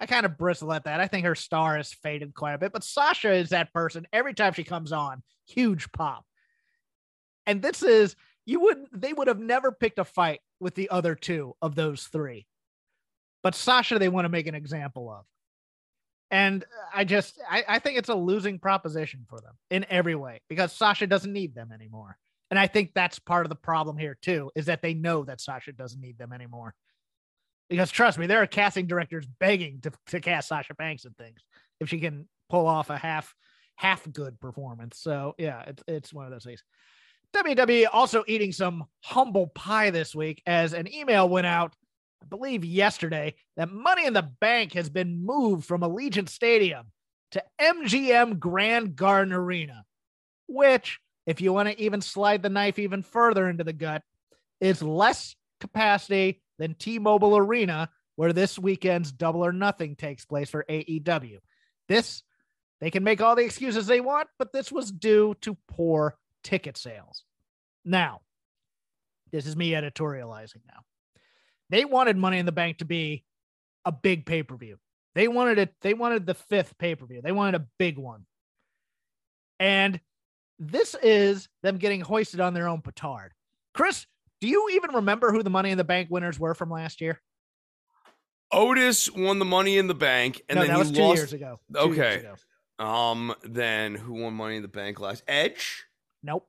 I 0.00 0.06
kind 0.06 0.26
of 0.26 0.38
bristle 0.38 0.72
at 0.72 0.84
that. 0.84 1.00
I 1.00 1.06
think 1.06 1.26
her 1.26 1.34
star 1.34 1.76
has 1.76 1.92
faded 1.92 2.34
quite 2.34 2.54
a 2.54 2.58
bit, 2.58 2.72
but 2.72 2.84
Sasha 2.84 3.32
is 3.32 3.50
that 3.50 3.72
person. 3.72 4.06
Every 4.12 4.34
time 4.34 4.54
she 4.54 4.64
comes 4.64 4.92
on, 4.92 5.22
huge 5.46 5.90
pop. 5.92 6.24
And 7.46 7.60
this 7.60 7.82
is 7.82 8.16
you 8.46 8.60
would 8.60 8.86
they 8.92 9.12
would 9.12 9.28
have 9.28 9.38
never 9.38 9.72
picked 9.72 9.98
a 9.98 10.04
fight 10.04 10.40
with 10.60 10.74
the 10.74 10.90
other 10.90 11.14
two 11.14 11.54
of 11.62 11.74
those 11.74 12.04
three. 12.04 12.46
But 13.42 13.54
Sasha, 13.54 13.98
they 13.98 14.08
want 14.08 14.24
to 14.24 14.30
make 14.30 14.46
an 14.46 14.54
example 14.54 15.10
of. 15.10 15.24
And 16.30 16.64
I 16.92 17.04
just 17.04 17.38
I, 17.48 17.64
I 17.68 17.78
think 17.78 17.98
it's 17.98 18.08
a 18.08 18.14
losing 18.14 18.58
proposition 18.58 19.24
for 19.28 19.40
them 19.40 19.54
in 19.70 19.86
every 19.88 20.14
way 20.14 20.40
because 20.48 20.72
Sasha 20.72 21.06
doesn't 21.06 21.32
need 21.32 21.54
them 21.54 21.72
anymore. 21.72 22.16
And 22.50 22.58
I 22.58 22.66
think 22.66 22.92
that's 22.94 23.18
part 23.18 23.46
of 23.46 23.50
the 23.50 23.56
problem 23.56 23.96
here 23.96 24.16
too, 24.20 24.50
is 24.54 24.66
that 24.66 24.82
they 24.82 24.94
know 24.94 25.24
that 25.24 25.40
Sasha 25.40 25.72
doesn't 25.72 26.00
need 26.00 26.18
them 26.18 26.32
anymore. 26.32 26.74
Because 27.70 27.90
trust 27.90 28.18
me, 28.18 28.26
there 28.26 28.42
are 28.42 28.46
casting 28.46 28.86
directors 28.86 29.26
begging 29.40 29.80
to, 29.82 29.92
to 30.08 30.20
cast 30.20 30.48
Sasha 30.48 30.74
Banks 30.74 31.04
and 31.04 31.16
things 31.16 31.44
if 31.80 31.88
she 31.88 31.98
can 31.98 32.28
pull 32.50 32.66
off 32.66 32.90
a 32.90 32.98
half 32.98 33.34
half 33.76 34.10
good 34.12 34.38
performance. 34.40 34.98
So 34.98 35.34
yeah, 35.38 35.62
it's 35.66 35.82
it's 35.86 36.12
one 36.12 36.26
of 36.26 36.32
those 36.32 36.44
things. 36.44 36.62
WWE 37.34 37.86
also 37.92 38.24
eating 38.26 38.52
some 38.52 38.84
humble 39.02 39.48
pie 39.48 39.90
this 39.90 40.14
week 40.14 40.42
as 40.46 40.72
an 40.72 40.92
email 40.92 41.28
went 41.28 41.46
out, 41.46 41.74
I 42.22 42.26
believe 42.26 42.64
yesterday, 42.64 43.34
that 43.56 43.70
Money 43.70 44.06
in 44.06 44.12
the 44.12 44.22
Bank 44.22 44.72
has 44.74 44.88
been 44.88 45.24
moved 45.24 45.66
from 45.66 45.82
Allegiant 45.82 46.28
Stadium 46.28 46.86
to 47.32 47.42
MGM 47.60 48.38
Grand 48.38 48.94
Garden 48.94 49.32
Arena, 49.32 49.84
which, 50.46 51.00
if 51.26 51.40
you 51.40 51.52
want 51.52 51.68
to 51.68 51.80
even 51.82 52.00
slide 52.00 52.42
the 52.42 52.48
knife 52.48 52.78
even 52.78 53.02
further 53.02 53.48
into 53.48 53.64
the 53.64 53.72
gut, 53.72 54.02
is 54.60 54.82
less 54.82 55.34
capacity 55.60 56.40
than 56.58 56.74
T 56.74 56.98
Mobile 56.98 57.36
Arena, 57.36 57.90
where 58.16 58.32
this 58.32 58.58
weekend's 58.58 59.10
Double 59.10 59.44
or 59.44 59.52
Nothing 59.52 59.96
takes 59.96 60.24
place 60.24 60.50
for 60.50 60.64
AEW. 60.68 61.38
This, 61.88 62.22
they 62.80 62.90
can 62.90 63.02
make 63.02 63.20
all 63.20 63.34
the 63.34 63.44
excuses 63.44 63.86
they 63.86 64.00
want, 64.00 64.28
but 64.38 64.52
this 64.52 64.70
was 64.70 64.92
due 64.92 65.34
to 65.40 65.56
poor 65.68 66.16
ticket 66.44 66.76
sales. 66.76 67.24
Now, 67.84 68.20
this 69.32 69.46
is 69.46 69.56
me 69.56 69.70
editorializing 69.72 70.62
now. 70.68 70.82
They 71.70 71.84
wanted 71.84 72.16
Money 72.16 72.38
in 72.38 72.46
the 72.46 72.52
Bank 72.52 72.78
to 72.78 72.84
be 72.84 73.24
a 73.84 73.90
big 73.90 74.26
pay 74.26 74.42
per 74.44 74.56
view. 74.56 74.78
They 75.14 75.26
wanted 75.28 75.58
it, 75.58 75.74
they 75.80 75.94
wanted 75.94 76.26
the 76.26 76.34
fifth 76.34 76.78
pay 76.78 76.94
per 76.94 77.06
view. 77.06 77.20
They 77.22 77.32
wanted 77.32 77.60
a 77.60 77.66
big 77.78 77.98
one. 77.98 78.26
And 79.58 80.00
this 80.58 80.94
is 81.02 81.48
them 81.62 81.78
getting 81.78 82.00
hoisted 82.00 82.40
on 82.40 82.54
their 82.54 82.68
own 82.68 82.80
petard. 82.82 83.32
Chris, 83.72 84.06
do 84.40 84.48
you 84.48 84.68
even 84.72 84.94
remember 84.94 85.32
who 85.32 85.42
the 85.42 85.50
Money 85.50 85.70
in 85.70 85.78
the 85.78 85.84
Bank 85.84 86.08
winners 86.10 86.38
were 86.38 86.54
from 86.54 86.70
last 86.70 87.00
year? 87.00 87.20
Otis 88.52 89.10
won 89.10 89.38
the 89.38 89.44
Money 89.44 89.78
in 89.78 89.86
the 89.88 89.94
Bank, 89.94 90.42
and 90.48 90.56
no, 90.56 90.62
then 90.62 90.68
that 90.70 90.74
he 90.74 90.78
was 90.78 90.90
two 90.92 91.02
lost. 91.02 91.16
years 91.16 91.32
ago. 91.32 91.60
Two 91.72 91.78
Okay. 91.80 91.96
years 91.96 92.20
ago. 92.78 92.84
Um, 92.84 93.34
then 93.42 93.94
who 93.94 94.14
won 94.14 94.34
Money 94.34 94.56
in 94.56 94.62
the 94.62 94.68
Bank 94.68 95.00
last? 95.00 95.22
Edge. 95.26 95.84
Nope. 96.24 96.48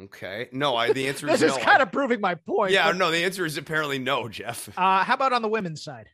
Okay. 0.00 0.48
No, 0.52 0.76
I. 0.76 0.92
The 0.92 1.08
answer 1.08 1.26
is 1.30 1.40
This 1.40 1.50
no. 1.50 1.56
is 1.56 1.62
kind 1.64 1.80
I- 1.80 1.82
of 1.82 1.90
proving 1.92 2.20
my 2.20 2.34
point. 2.36 2.70
yeah. 2.72 2.86
but, 2.88 2.96
No, 2.98 3.10
the 3.10 3.24
answer 3.24 3.44
is 3.44 3.56
apparently 3.56 3.98
no, 3.98 4.28
Jeff. 4.28 4.68
Uh, 4.78 5.02
how 5.02 5.14
about 5.14 5.32
on 5.32 5.42
the 5.42 5.48
women's 5.48 5.82
side? 5.82 6.08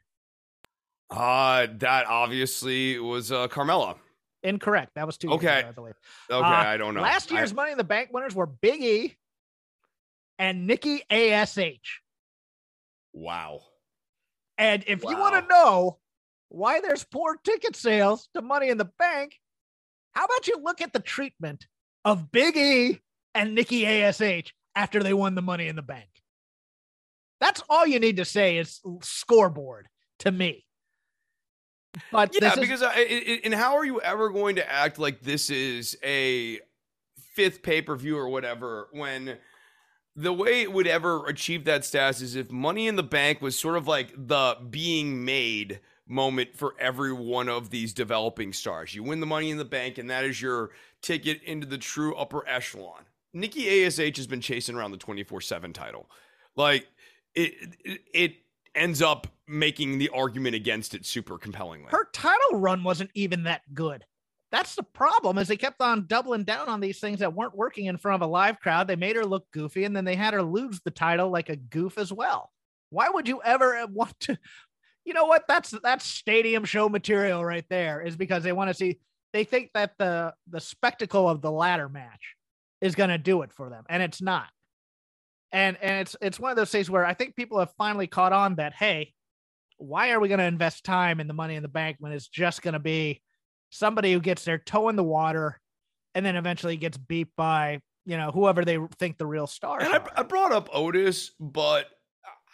Uh 1.11 1.69
that 1.79 2.07
obviously 2.07 2.99
was 2.99 3.31
uh 3.31 3.47
Carmella. 3.49 3.97
Incorrect. 4.43 4.93
That 4.97 5.07
was 5.07 5.17
two 5.19 5.31
Okay. 5.33 5.61
ago, 5.61 5.69
I 5.69 5.73
believe. 5.73 5.95
Okay, 6.31 6.45
Uh, 6.47 6.51
I 6.51 6.77
don't 6.77 6.95
know. 6.95 7.01
Last 7.01 7.31
year's 7.31 7.53
Money 7.55 7.73
in 7.73 7.79
the 7.79 7.85
Bank 7.85 8.11
winners 8.13 8.35
were 8.35 8.47
Big 8.47 8.83
E 8.83 9.17
and 10.39 10.67
Nikki 10.67 11.03
ASH. 11.11 12.01
wow. 13.13 13.61
And 14.59 14.83
if 14.87 15.03
you 15.05 15.17
want 15.17 15.35
to 15.43 15.49
know 15.49 15.99
why 16.49 16.81
there's 16.81 17.05
poor 17.05 17.37
ticket 17.45 17.77
sales 17.77 18.29
to 18.35 18.43
Money 18.43 18.69
in 18.69 18.79
the 18.79 18.85
Bank, 18.99 19.39
how 20.13 20.25
about 20.25 20.47
you 20.49 20.59
look 20.63 20.81
at 20.81 20.93
the 20.93 21.01
treatment 21.01 21.67
of 22.07 22.31
Big 22.33 22.57
E 22.57 23.01
and 23.35 23.55
Nikki 23.55 23.85
ASH 23.87 24.55
after 24.75 25.03
they 25.03 25.13
won 25.13 25.35
the 25.35 25.43
Money 25.43 25.69
in 25.69 25.77
the 25.77 25.83
Bank? 25.83 26.09
That's 27.41 27.63
all 27.69 27.87
you 27.87 28.01
need 28.01 28.17
to 28.17 28.25
say 28.25 28.57
is 28.57 28.81
scoreboard 29.03 29.89
to 30.21 30.33
me. 30.33 30.65
But 32.13 32.35
Yeah, 32.41 32.53
is- 32.53 32.59
because 32.61 32.83
I, 32.83 32.93
I- 32.93 32.93
I- 33.01 33.41
and 33.45 33.53
how 33.55 33.77
are 33.77 33.85
you 33.85 34.01
ever 34.01 34.31
going 34.31 34.57
to 34.57 34.73
act 34.73 34.99
like 34.99 35.21
this 35.21 35.51
is 35.51 35.99
a 36.03 36.61
fifth 37.35 37.63
pay 37.63 37.83
per 37.83 37.97
view 37.97 38.17
or 38.17 38.29
whatever 38.29 38.89
when 38.93 39.37
the 40.15 40.33
way 40.33 40.63
it 40.63 40.73
would 40.73 40.87
ever 40.87 41.27
achieve 41.27 41.65
that 41.65 41.85
status 41.85 42.23
is 42.23 42.37
if 42.37 42.51
Money 42.51 42.87
in 42.87 42.97
the 42.97 43.03
Bank 43.03 43.43
was 43.43 43.59
sort 43.59 43.77
of 43.77 43.87
like 43.87 44.15
the 44.17 44.57
being 44.71 45.25
made 45.25 45.81
moment 46.09 46.57
for 46.57 46.75
every 46.79 47.13
one 47.13 47.49
of 47.49 47.69
these 47.71 47.93
developing 47.93 48.53
stars. 48.53 48.95
You 48.95 49.03
win 49.03 49.21
the 49.21 49.27
Money 49.27 49.51
in 49.51 49.59
the 49.59 49.65
Bank, 49.65 49.99
and 49.99 50.09
that 50.09 50.25
is 50.25 50.41
your 50.41 50.71
ticket 51.03 51.43
into 51.43 51.67
the 51.67 51.79
true 51.79 52.15
upper 52.17 52.47
echelon. 52.49 53.05
Nikki 53.33 53.85
Ash 53.85 53.97
has 53.99 54.27
been 54.27 54.41
chasing 54.41 54.77
around 54.77 54.93
the 54.93 54.97
twenty 54.97 55.23
four 55.23 55.41
seven 55.41 55.73
title, 55.73 56.09
like 56.57 56.87
it, 57.35 57.55
it. 57.85 58.01
It 58.13 58.35
ends 58.75 59.01
up 59.01 59.27
making 59.49 59.97
the 59.97 60.11
argument 60.11 60.55
against 60.55 60.95
it 60.95 61.07
super 61.07 61.39
compellingly. 61.39 61.89
her 61.91 62.09
title 62.13 62.59
run 62.59 62.85
wasn't 62.85 63.11
even 63.15 63.45
that 63.45 63.63
good. 63.73 64.05
That's 64.53 64.75
the 64.75 64.83
problem 64.83 65.39
is 65.39 65.49
they 65.49 65.57
kept 65.57 65.81
on 65.81 66.07
doubling 66.07 66.45
down 66.45 66.69
on 66.69 66.81
these 66.81 67.01
things 67.01 67.21
that 67.21 67.35
weren't 67.35 67.57
working 67.57 67.87
in 67.87 67.97
front 67.97 68.23
of 68.23 68.29
a 68.29 68.31
live 68.31 68.61
crowd. 68.61 68.87
They 68.87 68.97
made 68.97 69.17
her 69.17 69.25
look 69.25 69.51
goofy 69.51 69.85
and 69.85 69.97
then 69.97 70.05
they 70.05 70.15
had 70.15 70.35
her 70.35 70.43
lose 70.43 70.81
the 70.85 70.91
title 70.91 71.31
like 71.31 71.49
a 71.49 71.57
goof 71.57 71.97
as 71.99 72.13
well. 72.13 72.53
Why 72.91 73.09
would 73.09 73.29
you 73.29 73.41
ever 73.43 73.87
want 73.93 74.19
to 74.21 74.39
You 75.07 75.15
know 75.15 75.25
what? 75.25 75.45
That's 75.49 75.71
that's 75.83 76.05
stadium 76.05 76.65
show 76.65 76.89
material 76.89 77.45
right 77.45 77.65
there 77.71 78.03
is 78.03 78.17
because 78.17 78.43
they 78.43 78.53
want 78.53 78.69
to 78.69 78.75
see 78.75 78.99
they 79.37 79.45
think 79.45 79.71
that 79.75 79.93
the 79.99 80.33
the 80.49 80.61
spectacle 80.61 81.29
of 81.29 81.43
the 81.43 81.51
ladder 81.51 81.91
match 81.91 82.37
is 82.81 82.95
going 82.95 83.11
to 83.11 83.19
do 83.19 83.43
it 83.43 83.53
for 83.53 83.69
them 83.69 83.85
and 83.91 84.03
it's 84.03 84.23
not. 84.23 84.49
And 85.53 85.77
and 85.83 86.01
it's 86.01 86.17
it's 86.23 86.41
one 86.41 86.51
of 86.51 86.57
those 86.57 86.71
things 86.71 86.91
where 86.91 87.05
I 87.05 87.13
think 87.13 87.37
people 87.37 87.59
have 87.59 87.71
finally 87.77 88.07
caught 88.07 88.33
on 88.33 88.55
that 88.55 88.73
hey, 88.73 89.13
why 89.77 90.13
are 90.13 90.21
we 90.21 90.29
going 90.29 90.39
to 90.39 90.47
invest 90.47 90.85
time 90.85 91.21
in 91.21 91.27
the 91.27 91.35
money 91.35 91.55
in 91.55 91.63
the 91.63 91.69
bank 91.69 91.99
when 92.01 92.13
it's 92.13 92.29
just 92.29 92.63
going 92.63 92.73
to 92.73 92.81
be 92.81 93.21
somebody 93.69 94.11
who 94.15 94.21
gets 94.21 94.43
their 94.43 94.57
toe 94.57 94.89
in 94.89 94.97
the 94.97 95.05
water 95.05 95.61
and 96.15 96.25
then 96.25 96.37
eventually 96.37 96.79
gets 96.79 96.97
beat 96.97 97.29
by 97.37 97.79
you 98.07 98.17
know 98.17 98.31
whoever 98.31 98.65
they 98.65 98.79
think 98.99 99.19
the 99.19 99.27
real 99.27 99.47
star 99.47 99.83
And 99.83 99.93
I. 99.93 100.01
I 100.17 100.23
brought 100.23 100.53
up 100.53 100.71
Otis, 100.73 101.33
but 101.39 101.89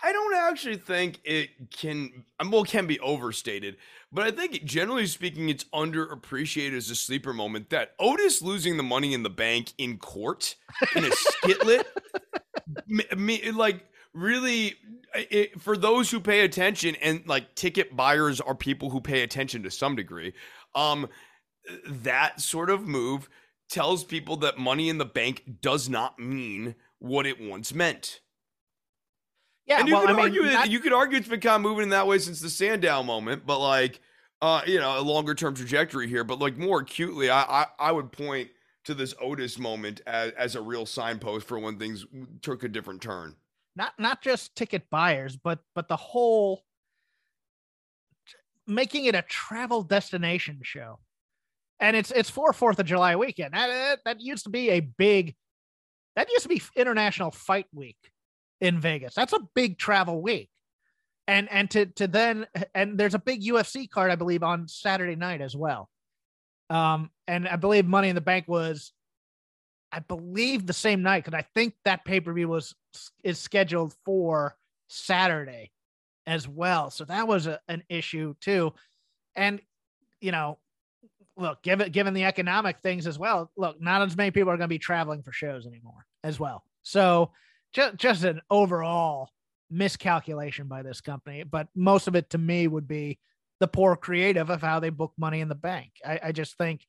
I 0.03 0.13
don't 0.13 0.35
actually 0.35 0.79
think 0.79 1.21
it 1.25 1.51
can, 1.71 2.25
um, 2.41 2.51
well, 2.51 2.65
can 2.65 2.87
be 2.87 2.99
overstated. 3.01 3.77
But 4.11 4.25
I 4.25 4.31
think, 4.33 4.65
generally 4.65 5.07
speaking, 5.07 5.49
it's 5.49 5.65
underappreciated 5.73 6.77
as 6.77 6.91
a 6.91 6.95
sleeper 6.95 7.33
moment 7.33 7.71
that 7.71 7.93
Otis 7.99 8.43
losing 8.43 8.77
the 8.77 8.83
money 8.83 9.15
in 9.15 9.23
the 9.23 9.31
bank 9.31 9.73
in 9.79 9.99
court 9.99 10.57
in 10.97 11.05
a 11.05 11.11
skitlet, 11.11 11.85
me, 12.87 13.05
me, 13.17 13.51
like, 13.53 13.87
really, 14.13 14.75
it, 15.15 15.61
for 15.61 15.77
those 15.77 16.11
who 16.11 16.21
pay 16.21 16.41
attention, 16.41 16.97
and 16.97 17.27
like 17.27 17.55
ticket 17.55 17.97
buyers 17.97 18.41
are 18.41 18.55
people 18.55 18.91
who 18.91 19.01
pay 19.01 19.23
attention 19.23 19.63
to 19.63 19.71
some 19.71 19.97
degree, 19.97 20.33
um, 20.75 21.09
that 21.87 22.41
sort 22.41 22.71
of 22.71 22.87
move 22.87 23.29
tells 23.71 24.05
people 24.05 24.37
that 24.37 24.59
money 24.59 24.89
in 24.89 24.99
the 24.99 25.05
bank 25.05 25.45
does 25.61 25.89
not 25.89 26.19
mean 26.19 26.75
what 26.99 27.25
it 27.25 27.41
once 27.41 27.73
meant. 27.73 28.21
Yeah, 29.66 29.81
and 29.81 29.88
you 29.88 29.95
well, 29.95 30.02
could 30.02 30.11
I 30.11 30.14
mean, 30.14 30.25
argue 30.25 30.45
it, 30.45 30.71
you 30.71 30.81
could 30.81 30.92
argue 30.92 31.19
it's 31.19 31.28
been 31.28 31.40
kind 31.40 31.57
of 31.57 31.62
moving 31.62 31.85
in 31.85 31.88
that 31.90 32.07
way 32.07 32.19
since 32.19 32.40
the 32.40 32.50
Sandow 32.50 33.02
moment, 33.02 33.47
but 33.47 33.59
like 33.61 34.00
uh, 34.40 34.62
you 34.66 34.81
know, 34.81 34.99
a 34.99 35.02
longer 35.02 35.35
term 35.35 35.54
trajectory 35.54 36.09
here. 36.09 36.25
But 36.25 36.40
like 36.40 36.57
more 36.59 36.81
acutely, 36.81 37.31
I, 37.31 37.42
I 37.42 37.66
I 37.78 37.92
would 37.92 38.12
point 38.12 38.50
to 38.85 38.95
this 38.95 39.14
Otis 39.21 39.59
moment 39.59 40.00
as, 40.07 40.33
as 40.33 40.57
a 40.57 40.61
real 40.61 40.87
signpost 40.87 41.47
for 41.47 41.59
when 41.59 41.78
things 41.78 42.04
took 42.42 42.64
a 42.64 42.69
different 42.69 43.00
turn. 43.00 43.37
not 43.76 43.92
not 43.99 44.23
just 44.23 44.54
ticket 44.57 44.88
buyers, 44.90 45.37
but 45.37 45.61
but 45.75 45.88
the 45.88 45.97
whole 45.97 46.64
making 48.66 49.07
it 49.07 49.14
a 49.14 49.23
travel 49.23 49.83
destination 49.83 50.61
show. 50.62 50.99
And 51.81 51.97
it's 51.97 52.11
it's 52.11 52.31
for 52.31 52.52
Fourth 52.52 52.78
of 52.78 52.87
July 52.87 53.16
weekend. 53.16 53.54
That, 53.54 53.69
that 53.69 53.99
that 54.04 54.21
used 54.21 54.45
to 54.45 54.50
be 54.50 54.71
a 54.71 54.81
big 54.81 55.35
that 56.16 56.28
used 56.31 56.42
to 56.42 56.49
be 56.49 56.62
International 56.76 57.31
Fight 57.31 57.66
Week 57.73 57.97
in 58.62 58.81
Vegas. 58.81 59.14
That's 59.14 59.35
a 59.35 59.40
big 59.54 59.76
travel 59.76 60.23
week. 60.23 60.49
and 61.26 61.50
and 61.50 61.71
to 61.73 61.87
to 61.87 62.07
then 62.07 62.47
and 62.75 62.97
there's 62.99 63.14
a 63.14 63.19
big 63.19 63.42
UFC 63.42 63.90
card 63.90 64.11
I 64.11 64.16
believe 64.16 64.42
on 64.42 64.69
Saturday 64.69 65.16
night 65.16 65.42
as 65.42 65.54
well. 65.54 65.90
Um, 66.71 67.11
and 67.26 67.47
I 67.47 67.57
believe 67.57 67.85
Money 67.85 68.09
in 68.09 68.14
the 68.14 68.23
Bank 68.23 68.49
was, 68.49 68.92
I 69.90 69.99
believe 69.99 70.66
the 70.66 70.73
same 70.73 71.02
night 71.02 71.23
because 71.25 71.38
I 71.38 71.45
think 71.54 71.75
that 71.85 72.04
pay 72.07 72.21
per 72.21 72.33
view 72.33 72.49
was 72.49 72.75
is 73.23 73.38
scheduled 73.38 73.95
for 74.04 74.57
Saturday 74.88 75.73
as 76.26 76.49
well. 76.49 76.90
So 76.90 77.04
that 77.04 77.26
was 77.28 77.47
a, 77.47 77.61
an 77.69 77.83
issue 77.88 78.35
too. 78.40 78.73
And 79.35 79.61
you 80.21 80.31
know, 80.31 80.59
look, 81.37 81.62
given 81.62 81.90
given 81.90 82.14
the 82.14 82.25
economic 82.25 82.78
things 82.81 83.09
as 83.09 83.19
well, 83.19 83.50
look, 83.57 83.81
not 83.83 84.02
as 84.02 84.16
many 84.16 84.31
people 84.31 84.50
are 84.52 84.57
going 84.57 84.69
to 84.71 84.78
be 84.78 84.78
traveling 84.78 85.23
for 85.23 85.33
shows 85.33 85.66
anymore 85.66 86.07
as 86.23 86.38
well. 86.38 86.62
So 86.83 87.33
just 87.73 87.97
just 87.97 88.25
an 88.25 88.41
overall 88.50 89.31
miscalculation 89.71 90.69
by 90.69 90.83
this 90.83 91.00
company. 91.00 91.45
But 91.45 91.69
most 91.75 92.09
of 92.09 92.14
it 92.14 92.31
to 92.31 92.38
me 92.38 92.67
would 92.67 92.87
be 92.87 93.19
the 93.61 93.69
poor 93.69 93.97
creative 93.97 94.50
of 94.50 94.61
how 94.61 94.81
they 94.81 94.91
book 94.91 95.12
money 95.17 95.41
in 95.41 95.49
the 95.49 95.55
bank. 95.55 95.93
I, 96.05 96.21
I 96.25 96.33
just 96.33 96.57
think 96.59 96.85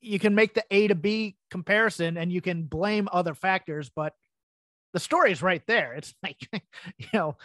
you 0.00 0.18
can 0.18 0.34
make 0.34 0.54
the 0.54 0.64
A 0.70 0.88
to 0.88 0.94
B 0.94 1.36
comparison 1.50 2.16
and 2.16 2.32
you 2.32 2.40
can 2.40 2.64
blame 2.64 3.08
other 3.12 3.34
factors, 3.34 3.90
but 3.94 4.14
the 4.92 5.00
story 5.00 5.32
is 5.32 5.42
right 5.42 5.62
there. 5.66 5.94
It's 5.94 6.14
like, 6.22 6.36
you 6.52 7.08
know, 7.12 7.36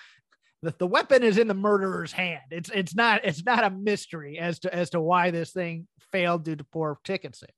the, 0.62 0.74
the 0.78 0.88
weapon 0.88 1.24
is 1.24 1.38
in 1.38 1.48
the 1.48 1.54
murderer's 1.54 2.12
hand. 2.12 2.44
It's 2.52 2.70
it's 2.70 2.96
not 2.96 3.22
it's 3.24 3.44
not 3.44 3.64
a 3.64 3.70
mystery 3.70 4.38
as 4.38 4.60
to 4.60 4.74
as 4.74 4.92
to 4.92 5.02
why 5.02 5.32
this 5.32 5.52
thing 5.52 5.88
failed 6.12 6.44
due 6.44 6.56
to 6.56 6.64
poor 6.64 7.00
ticket 7.04 7.36
sales. 7.36 7.52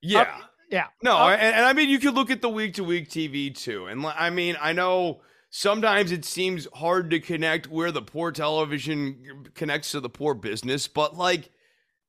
Yeah. 0.00 0.22
Uh, 0.22 0.40
yeah. 0.70 0.86
No, 1.02 1.16
uh, 1.16 1.30
and, 1.30 1.56
and 1.56 1.64
I 1.64 1.72
mean 1.72 1.88
you 1.88 1.98
could 1.98 2.14
look 2.14 2.30
at 2.30 2.42
the 2.42 2.48
week 2.48 2.74
to 2.74 2.84
week 2.84 3.08
TV 3.08 3.54
too. 3.54 3.86
And 3.86 4.04
I 4.06 4.30
mean, 4.30 4.56
I 4.60 4.72
know 4.72 5.20
sometimes 5.50 6.12
it 6.12 6.24
seems 6.24 6.66
hard 6.74 7.10
to 7.10 7.20
connect 7.20 7.68
where 7.68 7.92
the 7.92 8.02
poor 8.02 8.32
television 8.32 9.46
connects 9.54 9.92
to 9.92 10.00
the 10.00 10.10
poor 10.10 10.34
business, 10.34 10.88
but 10.88 11.16
like 11.16 11.50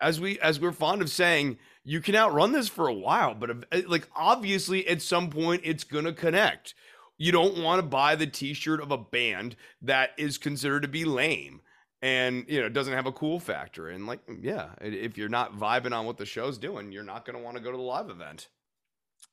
as 0.01 0.20
we 0.20 0.39
as 0.39 0.60
we're 0.60 0.72
fond 0.72 1.01
of 1.01 1.10
saying, 1.10 1.58
you 1.84 2.01
can 2.01 2.16
outrun 2.16 2.51
this 2.51 2.68
for 2.68 2.88
a 2.88 2.94
while, 2.94 3.34
but 3.34 3.50
like 3.88 4.08
obviously 4.16 4.88
at 4.88 5.01
some 5.01 5.30
point 5.30 5.62
it's 5.63 5.84
going 5.84 6.06
to 6.06 6.13
connect 6.13 6.74
you 7.20 7.34
don't 7.34 7.62
want 7.62 7.80
to 7.80 7.88
buy 7.88 8.16
the 8.16 8.25
t-shirt 8.25 8.82
of 8.82 8.92
a 8.92 8.98
band 8.98 9.56
that 9.82 10.12
is 10.18 10.39
considered 10.39 10.82
to 10.82 10.88
be 10.88 11.06
lame 11.06 11.62
and 12.01 12.46
you 12.48 12.62
know 12.62 12.70
doesn't 12.70 12.94
have 12.94 13.06
a 13.06 13.12
cool 13.12 13.39
factor. 13.39 13.89
And 13.89 14.08
like 14.08 14.20
yeah 14.41 14.70
if 14.82 15.18
you're 15.18 15.29
not 15.29 15.58
vibing 15.58 15.94
on 15.98 16.06
what 16.06 16.18
the 16.18 16.25
show's 16.25 16.58
doing 16.58 16.91
you're 16.91 17.03
not 17.03 17.25
going 17.25 17.38
to 17.38 17.44
want 17.44 17.58
to 17.58 17.63
go 17.63 17.72
to 17.72 17.77
the 17.77 17.84
live 17.84 18.10
event. 18.10 18.50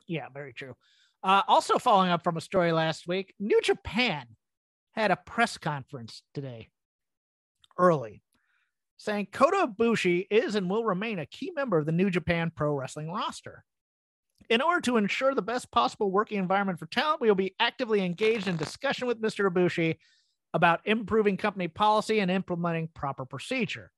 Yeah 0.07 0.29
very 0.33 0.53
true. 0.53 0.75
Uh, 1.23 1.43
also 1.49 1.79
following 1.79 2.11
up 2.11 2.23
from 2.23 2.37
a 2.37 2.41
story 2.41 2.73
last 2.73 3.09
week 3.09 3.35
new 3.41 3.61
japan 3.63 4.27
had 4.93 5.11
a 5.11 5.17
press 5.17 5.59
conference 5.59 6.23
today 6.35 6.69
early 7.79 8.23
saying 8.97 9.27
kota 9.33 9.67
ibushi 9.67 10.27
is 10.31 10.55
and 10.55 10.69
will 10.71 10.85
remain 10.85 11.19
a 11.19 11.27
key 11.27 11.51
member 11.57 11.79
of 11.79 11.87
the 11.87 11.93
new 11.93 12.11
japan 12.11 12.53
pro 12.55 12.75
wrestling 12.75 13.11
roster. 13.11 13.65
In 14.49 14.61
order 14.61 14.81
to 14.83 14.97
ensure 14.97 15.35
the 15.35 15.43
best 15.43 15.71
possible 15.73 16.11
working 16.11 16.39
environment 16.39 16.79
for 16.79 16.87
talent, 16.87 17.21
we 17.21 17.29
will 17.29 17.35
be 17.35 17.55
actively 17.59 18.05
engaged 18.05 18.47
in 18.47 18.57
discussion 18.57 19.09
with 19.09 19.21
Mr. 19.21 19.51
Ibushi 19.51 19.97
about 20.57 20.81
improving 20.87 21.37
company 21.37 21.69
policy 21.69 22.19
and 22.19 22.31
implementing 22.31 22.89
proper 22.95 23.27
procedure. 23.27 23.91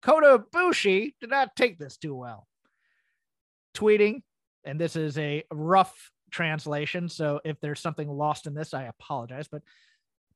Kota 0.00 0.42
Ibushi 0.50 1.12
did 1.20 1.28
not 1.28 1.54
take 1.54 1.78
this 1.78 1.98
too 1.98 2.14
well. 2.14 2.46
Tweeting, 3.74 4.22
and 4.64 4.80
this 4.80 4.96
is 4.96 5.18
a 5.18 5.44
rough 5.52 6.10
translation, 6.30 7.10
so 7.10 7.40
if 7.44 7.60
there's 7.60 7.78
something 7.78 8.08
lost 8.08 8.46
in 8.46 8.54
this, 8.54 8.72
I 8.72 8.84
apologize, 8.84 9.48
but 9.48 9.60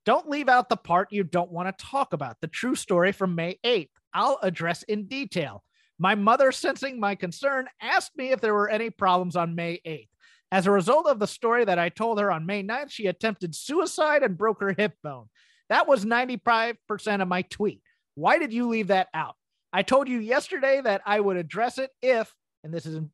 don't 0.04 0.28
leave 0.28 0.50
out 0.50 0.68
the 0.68 0.76
part 0.76 1.08
you 1.10 1.24
don't 1.24 1.50
want 1.50 1.74
to 1.74 1.84
talk 1.84 2.12
about. 2.12 2.36
The 2.42 2.46
true 2.46 2.74
story 2.74 3.12
from 3.12 3.34
May 3.34 3.58
8th. 3.64 3.88
I'll 4.12 4.38
address 4.42 4.82
in 4.82 5.06
detail. 5.06 5.64
My 5.98 6.14
mother, 6.14 6.52
sensing 6.52 7.00
my 7.00 7.14
concern, 7.14 7.66
asked 7.80 8.14
me 8.14 8.32
if 8.32 8.42
there 8.42 8.52
were 8.52 8.68
any 8.68 8.90
problems 8.90 9.36
on 9.36 9.54
May 9.54 9.80
8th. 9.86 10.08
As 10.52 10.66
a 10.66 10.72
result 10.72 11.06
of 11.06 11.18
the 11.18 11.26
story 11.26 11.64
that 11.64 11.78
I 11.78 11.88
told 11.88 12.18
her 12.18 12.32
on 12.32 12.46
May 12.46 12.62
9th, 12.62 12.90
she 12.90 13.06
attempted 13.06 13.54
suicide 13.54 14.22
and 14.22 14.36
broke 14.36 14.60
her 14.60 14.74
hip 14.76 14.94
bone. 15.02 15.26
That 15.68 15.86
was 15.86 16.04
95% 16.04 17.22
of 17.22 17.28
my 17.28 17.42
tweet. 17.42 17.80
Why 18.16 18.38
did 18.38 18.52
you 18.52 18.68
leave 18.68 18.88
that 18.88 19.08
out? 19.14 19.36
I 19.72 19.82
told 19.82 20.08
you 20.08 20.18
yesterday 20.18 20.80
that 20.82 21.02
I 21.06 21.20
would 21.20 21.36
address 21.36 21.78
it 21.78 21.90
if, 22.02 22.34
and 22.64 22.74
this 22.74 22.86
is 22.86 22.96
in 22.96 23.10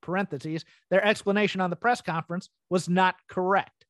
parentheses, 0.00 0.64
their 0.90 1.04
explanation 1.04 1.60
on 1.60 1.70
the 1.70 1.76
press 1.76 2.00
conference 2.00 2.48
was 2.70 2.88
not 2.88 3.16
correct. 3.28 3.84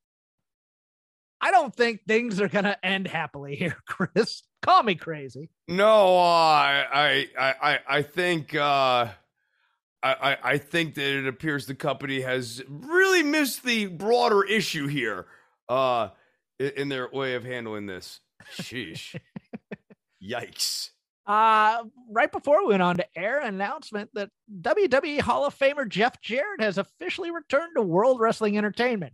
I 1.39 1.51
don't 1.51 1.75
think 1.75 2.01
things 2.07 2.41
are 2.41 2.47
going 2.47 2.65
to 2.65 2.85
end 2.85 3.07
happily 3.07 3.55
here, 3.55 3.77
Chris. 3.87 4.41
Call 4.63 4.81
me 4.81 4.95
crazy. 4.95 5.49
No, 5.67 6.17
uh, 6.17 6.21
I, 6.21 7.27
I, 7.37 7.55
I, 7.61 7.79
I 7.87 8.01
think, 8.01 8.55
uh, 8.55 9.07
I, 10.03 10.37
I 10.43 10.57
think 10.57 10.95
that 10.95 11.19
it 11.19 11.27
appears 11.27 11.67
the 11.67 11.75
company 11.75 12.21
has 12.21 12.63
really 12.67 13.21
missed 13.21 13.63
the 13.63 13.85
broader 13.85 14.43
issue 14.43 14.87
here, 14.87 15.27
uh, 15.69 16.09
in 16.59 16.89
their 16.89 17.09
way 17.09 17.35
of 17.35 17.43
handling 17.43 17.85
this. 17.85 18.19
Sheesh. 18.57 19.19
Yikes. 20.23 20.89
Uh, 21.25 21.83
right 22.09 22.31
before 22.31 22.63
we 22.63 22.69
went 22.69 22.81
on 22.81 22.97
to 22.97 23.05
air, 23.15 23.39
an 23.39 23.53
announcement 23.53 24.09
that 24.13 24.29
WWE 24.61 25.21
Hall 25.21 25.45
of 25.45 25.57
Famer 25.57 25.87
Jeff 25.87 26.19
Jarrett 26.21 26.61
has 26.61 26.77
officially 26.77 27.31
returned 27.31 27.73
to 27.75 27.81
World 27.81 28.19
Wrestling 28.19 28.57
Entertainment. 28.57 29.13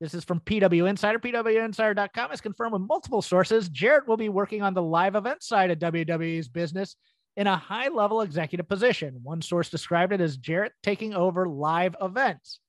This 0.00 0.12
is 0.12 0.24
from 0.24 0.40
PW 0.40 0.88
Insider. 0.88 1.18
PWInsider.com 1.18 2.30
has 2.30 2.40
confirmed 2.42 2.74
with 2.74 2.82
multiple 2.82 3.22
sources 3.22 3.70
Jarrett 3.70 4.06
will 4.06 4.18
be 4.18 4.28
working 4.28 4.62
on 4.62 4.74
the 4.74 4.82
live 4.82 5.16
event 5.16 5.42
side 5.42 5.70
of 5.70 5.78
WWE's 5.78 6.48
business 6.48 6.96
in 7.36 7.46
a 7.46 7.56
high 7.56 7.88
level 7.88 8.22
executive 8.22 8.68
position. 8.68 9.20
One 9.22 9.42
source 9.42 9.68
described 9.68 10.12
it 10.12 10.20
as 10.20 10.36
Jarrett 10.36 10.72
taking 10.82 11.14
over 11.14 11.46
live 11.46 11.94
events. 12.00 12.60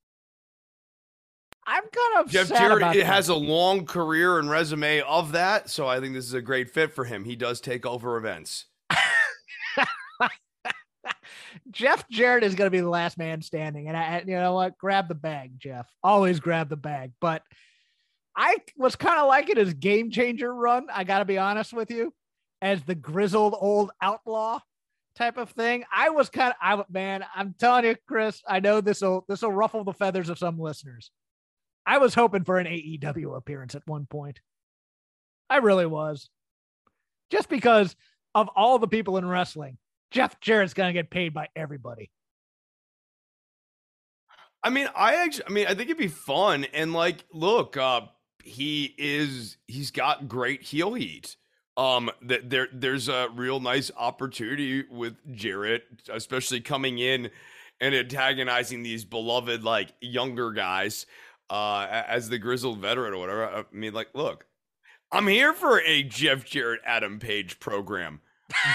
I'm 1.66 1.82
kind 1.82 2.24
of 2.24 2.30
Jeff 2.30 2.48
Jarrett 2.48 2.96
it 2.96 3.04
has 3.04 3.28
a 3.28 3.34
long 3.34 3.84
career 3.84 4.38
and 4.38 4.48
resume 4.48 5.02
of 5.02 5.32
that, 5.32 5.68
so 5.68 5.86
I 5.86 6.00
think 6.00 6.14
this 6.14 6.24
is 6.24 6.32
a 6.32 6.40
great 6.40 6.70
fit 6.70 6.94
for 6.94 7.04
him. 7.04 7.24
He 7.24 7.36
does 7.36 7.60
take 7.60 7.84
over 7.84 8.16
events. 8.16 8.64
Jeff 11.70 12.08
Jarrett 12.08 12.44
is 12.44 12.54
going 12.54 12.66
to 12.66 12.70
be 12.70 12.80
the 12.80 12.88
last 12.88 13.18
man 13.18 13.42
standing. 13.42 13.88
And 13.88 13.96
I, 13.96 14.24
you 14.26 14.36
know 14.36 14.54
what? 14.54 14.78
Grab 14.78 15.08
the 15.08 15.14
bag, 15.14 15.52
Jeff. 15.58 15.86
Always 16.02 16.40
grab 16.40 16.70
the 16.70 16.76
bag. 16.76 17.12
But 17.20 17.42
I 18.34 18.56
was 18.76 18.96
kind 18.96 19.18
of 19.18 19.26
liking 19.26 19.56
his 19.56 19.74
game 19.74 20.10
changer 20.10 20.54
run. 20.54 20.86
I 20.92 21.04
got 21.04 21.18
to 21.18 21.24
be 21.24 21.38
honest 21.38 21.72
with 21.72 21.90
you, 21.90 22.14
as 22.60 22.82
the 22.82 22.94
grizzled 22.94 23.54
old 23.58 23.90
outlaw 24.00 24.60
type 25.16 25.36
of 25.36 25.50
thing. 25.50 25.84
I 25.92 26.10
was 26.10 26.28
kind 26.28 26.54
of, 26.60 26.80
I 26.80 26.84
man, 26.90 27.24
I'm 27.34 27.54
telling 27.58 27.84
you, 27.84 27.96
Chris. 28.06 28.42
I 28.46 28.60
know 28.60 28.80
this 28.80 29.00
will 29.00 29.24
this 29.28 29.42
will 29.42 29.52
ruffle 29.52 29.84
the 29.84 29.92
feathers 29.92 30.28
of 30.28 30.38
some 30.38 30.58
listeners. 30.58 31.10
I 31.86 31.98
was 31.98 32.14
hoping 32.14 32.44
for 32.44 32.58
an 32.58 32.66
AEW 32.66 33.36
appearance 33.36 33.74
at 33.74 33.86
one 33.86 34.06
point. 34.06 34.40
I 35.48 35.58
really 35.58 35.86
was, 35.86 36.28
just 37.30 37.48
because 37.48 37.96
of 38.34 38.48
all 38.54 38.78
the 38.78 38.86
people 38.86 39.16
in 39.16 39.26
wrestling 39.26 39.78
Jeff 40.10 40.40
Jarrett's 40.40 40.74
gonna 40.74 40.92
get 40.92 41.10
paid 41.10 41.34
by 41.34 41.48
everybody. 41.54 42.10
I 44.62 44.70
mean, 44.70 44.88
I 44.96 45.16
actually, 45.16 45.44
I 45.46 45.50
mean, 45.50 45.66
I 45.66 45.70
think 45.70 45.82
it'd 45.82 45.98
be 45.98 46.08
fun. 46.08 46.64
And 46.74 46.92
like, 46.92 47.24
look, 47.32 47.76
uh, 47.76 48.02
he 48.42 48.94
is, 48.98 49.56
he's 49.66 49.90
got 49.90 50.28
great 50.28 50.62
heel 50.62 50.94
heat. 50.94 51.36
Um, 51.78 52.10
that 52.22 52.50
there, 52.50 52.66
there's 52.72 53.08
a 53.08 53.28
real 53.34 53.60
nice 53.60 53.90
opportunity 53.96 54.84
with 54.90 55.16
Jarrett, 55.32 55.84
especially 56.12 56.60
coming 56.60 56.98
in 56.98 57.30
and 57.80 57.94
antagonizing 57.94 58.82
these 58.82 59.04
beloved 59.04 59.62
like 59.62 59.94
younger 60.00 60.50
guys, 60.50 61.06
uh, 61.50 61.86
as 61.88 62.28
the 62.28 62.38
grizzled 62.38 62.80
veteran 62.80 63.14
or 63.14 63.18
whatever. 63.18 63.46
I 63.48 63.64
mean, 63.72 63.92
like, 63.94 64.08
look, 64.12 64.44
I'm 65.12 65.28
here 65.28 65.52
for 65.52 65.80
a 65.80 66.02
Jeff 66.02 66.44
Jarrett 66.44 66.80
Adam 66.84 67.20
Page 67.20 67.60
program. 67.60 68.20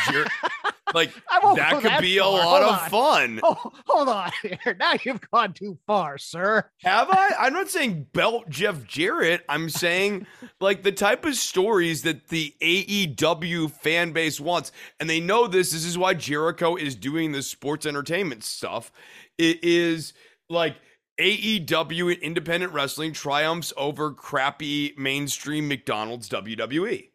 Jarrett, 0.09 0.31
like 0.93 1.13
that 1.55 1.79
could 1.81 2.01
be 2.01 2.17
far. 2.17 2.27
a 2.27 2.31
lot 2.31 2.63
hold 2.63 2.63
of 2.63 2.79
on. 2.81 2.89
fun. 2.89 3.39
Oh, 3.43 3.71
hold 3.87 4.09
on 4.09 4.31
here. 4.41 4.75
Now 4.79 4.93
you've 5.03 5.21
gone 5.31 5.53
too 5.53 5.77
far, 5.85 6.17
sir. 6.17 6.69
Have 6.79 7.09
I? 7.11 7.31
I'm 7.39 7.53
not 7.53 7.69
saying 7.69 8.07
belt 8.13 8.49
Jeff 8.49 8.85
Jarrett. 8.85 9.43
I'm 9.49 9.69
saying 9.69 10.25
like 10.59 10.83
the 10.83 10.91
type 10.91 11.25
of 11.25 11.35
stories 11.35 12.03
that 12.03 12.27
the 12.29 12.53
AEW 12.61 13.71
fan 13.71 14.11
base 14.11 14.39
wants. 14.39 14.71
And 14.99 15.09
they 15.09 15.19
know 15.19 15.47
this. 15.47 15.71
This 15.71 15.85
is 15.85 15.97
why 15.97 16.13
Jericho 16.13 16.75
is 16.75 16.95
doing 16.95 17.31
the 17.31 17.41
sports 17.41 17.85
entertainment 17.85 18.43
stuff. 18.43 18.91
It 19.37 19.63
is 19.63 20.13
like 20.49 20.75
AEW 21.19 22.13
and 22.13 22.21
independent 22.23 22.73
wrestling 22.73 23.13
triumphs 23.13 23.71
over 23.77 24.11
crappy 24.11 24.93
mainstream 24.97 25.67
McDonald's 25.67 26.29
WWE. 26.29 27.09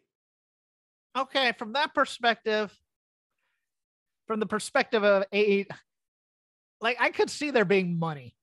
Okay, 1.17 1.53
from 1.57 1.73
that 1.73 1.93
perspective, 1.93 2.73
from 4.29 4.39
the 4.39 4.45
perspective 4.45 5.03
of 5.03 5.25
a 5.33 5.65
like 6.79 6.97
I 6.99 7.09
could 7.09 7.31
see 7.31 7.49
there 7.49 7.65
being 7.65 7.97
money 7.97 8.35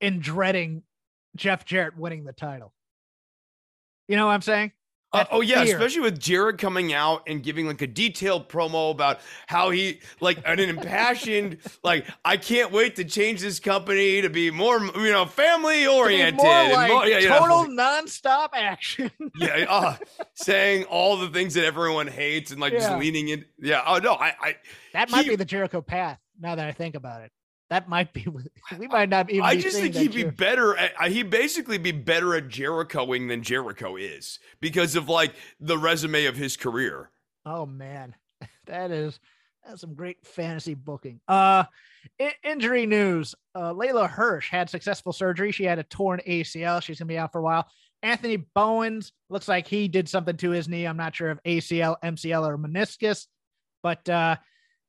in 0.00 0.18
dreading 0.18 0.82
Jeff 1.36 1.64
Jarrett 1.64 1.96
winning 1.96 2.24
the 2.24 2.32
title. 2.32 2.72
You 4.08 4.16
know 4.16 4.26
what 4.26 4.32
I'm 4.32 4.42
saying? 4.42 4.72
Uh, 5.12 5.24
oh 5.32 5.40
yeah, 5.40 5.64
fear. 5.64 5.74
especially 5.76 6.02
with 6.02 6.20
Jarrett 6.20 6.58
coming 6.58 6.92
out 6.92 7.22
and 7.26 7.42
giving 7.42 7.66
like 7.66 7.82
a 7.82 7.86
detailed 7.88 8.48
promo 8.48 8.92
about 8.92 9.18
how 9.48 9.70
he 9.70 9.98
like 10.20 10.38
an 10.46 10.60
impassioned 10.60 11.58
like 11.82 12.06
I 12.24 12.36
can't 12.36 12.70
wait 12.70 12.94
to 12.96 13.04
change 13.04 13.40
this 13.40 13.58
company 13.58 14.22
to 14.22 14.30
be 14.30 14.52
more 14.52 14.78
you 14.78 15.10
know 15.10 15.26
family 15.26 15.84
oriented. 15.86 16.38
like 16.44 16.90
more- 16.92 17.06
yeah, 17.06 17.38
total 17.38 17.64
nonstop 17.74 18.50
action. 18.52 19.10
yeah, 19.36 19.66
uh, 19.68 19.96
saying 20.34 20.84
all 20.84 21.16
the 21.16 21.28
things 21.28 21.54
that 21.54 21.64
everyone 21.64 22.06
hates 22.06 22.52
and 22.52 22.60
like 22.60 22.72
Yeah. 22.72 22.78
just 22.78 22.98
leaning 22.98 23.28
in. 23.30 23.44
Yeah. 23.58 23.82
Oh 23.84 23.98
no, 23.98 24.12
I, 24.14 24.34
I, 24.40 24.56
that 24.92 25.10
might 25.10 25.24
He- 25.24 25.30
be 25.30 25.36
the 25.36 25.44
Jericho 25.44 25.80
path. 25.82 26.18
Now 26.38 26.54
that 26.54 26.66
I 26.66 26.72
think 26.72 26.94
about 26.94 27.22
it, 27.22 27.32
that 27.70 27.88
might 27.88 28.12
be. 28.12 28.26
We 28.78 28.86
might 28.86 29.08
not 29.08 29.30
even. 29.30 29.44
I 29.44 29.56
just 29.56 29.76
think 29.76 29.94
he'd 29.94 30.14
be 30.14 30.24
better. 30.24 30.76
At, 30.76 30.92
uh, 31.00 31.08
he'd 31.08 31.30
basically 31.30 31.78
be 31.78 31.92
better 31.92 32.36
at 32.36 32.48
Jerichoing 32.48 33.28
than 33.28 33.42
Jericho 33.42 33.96
is 33.96 34.38
because 34.60 34.94
of 34.94 35.08
like 35.08 35.34
the 35.58 35.78
resume 35.78 36.26
of 36.26 36.36
his 36.36 36.56
career. 36.56 37.10
Oh 37.44 37.66
man, 37.66 38.14
that 38.66 38.90
is 38.90 39.18
that's 39.66 39.80
some 39.80 39.94
great 39.94 40.24
fantasy 40.24 40.74
booking. 40.74 41.20
Uh, 41.26 41.64
injury 42.44 42.86
news: 42.86 43.34
uh, 43.54 43.72
Leyla 43.72 44.08
Hirsch 44.08 44.50
had 44.50 44.70
successful 44.70 45.12
surgery. 45.12 45.50
She 45.50 45.64
had 45.64 45.78
a 45.78 45.84
torn 45.84 46.20
ACL. 46.26 46.82
She's 46.82 46.98
gonna 46.98 47.08
be 47.08 47.18
out 47.18 47.32
for 47.32 47.38
a 47.38 47.42
while. 47.42 47.66
Anthony 48.02 48.36
Bowens 48.36 49.12
looks 49.28 49.48
like 49.48 49.66
he 49.66 49.88
did 49.88 50.08
something 50.08 50.36
to 50.38 50.50
his 50.50 50.68
knee. 50.68 50.86
I'm 50.86 50.96
not 50.96 51.14
sure 51.14 51.30
if 51.30 51.42
ACL, 51.44 51.96
MCL, 52.02 52.48
or 52.48 52.56
meniscus, 52.56 53.26
but 53.82 54.08
uh, 54.08 54.36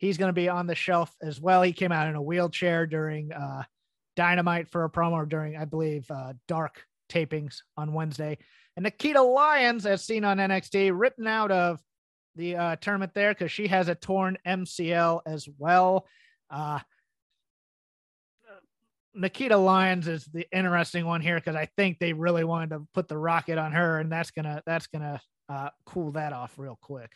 he's 0.02 0.18
gonna 0.18 0.34
be 0.34 0.50
on 0.50 0.68
the 0.68 0.76
shelf 0.76 1.16
as 1.22 1.40
well. 1.40 1.62
He 1.62 1.72
came 1.72 1.92
out 1.92 2.08
in 2.08 2.16
a 2.16 2.22
wheelchair 2.22 2.86
during 2.86 3.32
uh, 3.32 3.64
Dynamite 4.18 4.68
for 4.68 4.84
a 4.84 4.90
promo 4.90 5.30
during, 5.30 5.56
I 5.56 5.66
believe, 5.66 6.10
uh, 6.12 6.34
Dark 6.48 6.84
tapings 7.10 7.60
on 7.78 7.94
Wednesday. 7.94 8.40
And 8.76 8.84
Nikita 8.84 9.22
Lyons, 9.22 9.86
as 9.86 10.04
seen 10.04 10.26
on 10.26 10.38
NXT, 10.38 10.92
written 10.94 11.28
out 11.28 11.52
of 11.52 11.80
the 12.36 12.56
uh, 12.56 12.76
tournament 12.78 13.14
there 13.14 13.34
because 13.34 13.52
she 13.52 13.68
has 13.68 13.88
a 13.88 13.96
torn 13.96 14.38
MCL 14.46 15.22
as 15.26 15.48
well. 15.58 16.08
Uh, 16.50 16.80
Nikita 19.14 19.58
Lyons 19.58 20.08
is 20.08 20.26
the 20.26 20.48
interesting 20.52 21.06
one 21.06 21.22
here 21.22 21.36
because 21.36 21.56
I 21.56 21.68
think 21.78 22.00
they 22.00 22.14
really 22.14 22.46
wanted 22.46 22.72
to 22.72 22.88
put 22.94 23.08
the 23.08 23.18
rocket 23.18 23.58
on 23.58 23.74
her, 23.74 24.00
and 24.00 24.12
that's 24.12 24.32
gonna 24.32 24.64
that's 24.66 24.88
gonna 24.88 25.22
uh, 25.50 25.70
cool 25.86 26.14
that 26.14 26.32
off 26.32 26.58
real 26.58 26.80
quick. 26.82 27.12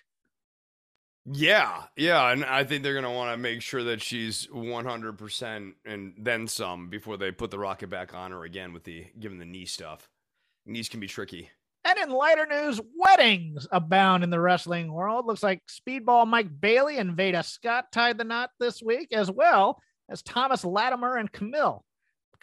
Yeah, 1.25 1.83
yeah, 1.95 2.29
and 2.31 2.45
I 2.45 2.63
think 2.63 2.83
they're 2.83 2.93
gonna 2.93 3.11
want 3.11 3.33
to 3.33 3.37
make 3.37 3.61
sure 3.61 3.83
that 3.85 4.01
she's 4.01 4.47
100 4.51 5.17
percent 5.17 5.75
and 5.83 6.13
then 6.17 6.47
some 6.47 6.89
before 6.89 7.17
they 7.17 7.31
put 7.31 7.49
the 7.49 7.57
rocket 7.57 7.89
back 7.89 8.13
on 8.13 8.31
her 8.31 8.43
again 8.43 8.73
with 8.73 8.83
the 8.83 9.07
given 9.19 9.39
the 9.39 9.45
knee 9.45 9.65
stuff. 9.65 10.07
Knees 10.67 10.87
can 10.87 10.99
be 10.99 11.07
tricky. 11.07 11.49
And 11.83 11.99
in 11.99 12.09
lighter 12.09 12.47
news, 12.47 12.81
weddings 12.95 13.67
abound 13.71 14.23
in 14.23 14.31
the 14.31 14.39
wrestling 14.39 14.91
world. 14.91 15.27
Looks 15.27 15.43
like 15.43 15.61
Speedball 15.67 16.27
Mike 16.27 16.49
Bailey 16.59 16.97
and 16.97 17.15
Veda 17.15 17.43
Scott 17.43 17.91
tied 17.91 18.17
the 18.17 18.23
knot 18.23 18.49
this 18.59 18.81
week, 18.81 19.09
as 19.11 19.29
well 19.29 19.79
as 20.09 20.23
Thomas 20.23 20.65
Latimer 20.65 21.17
and 21.17 21.31
Camille. 21.31 21.85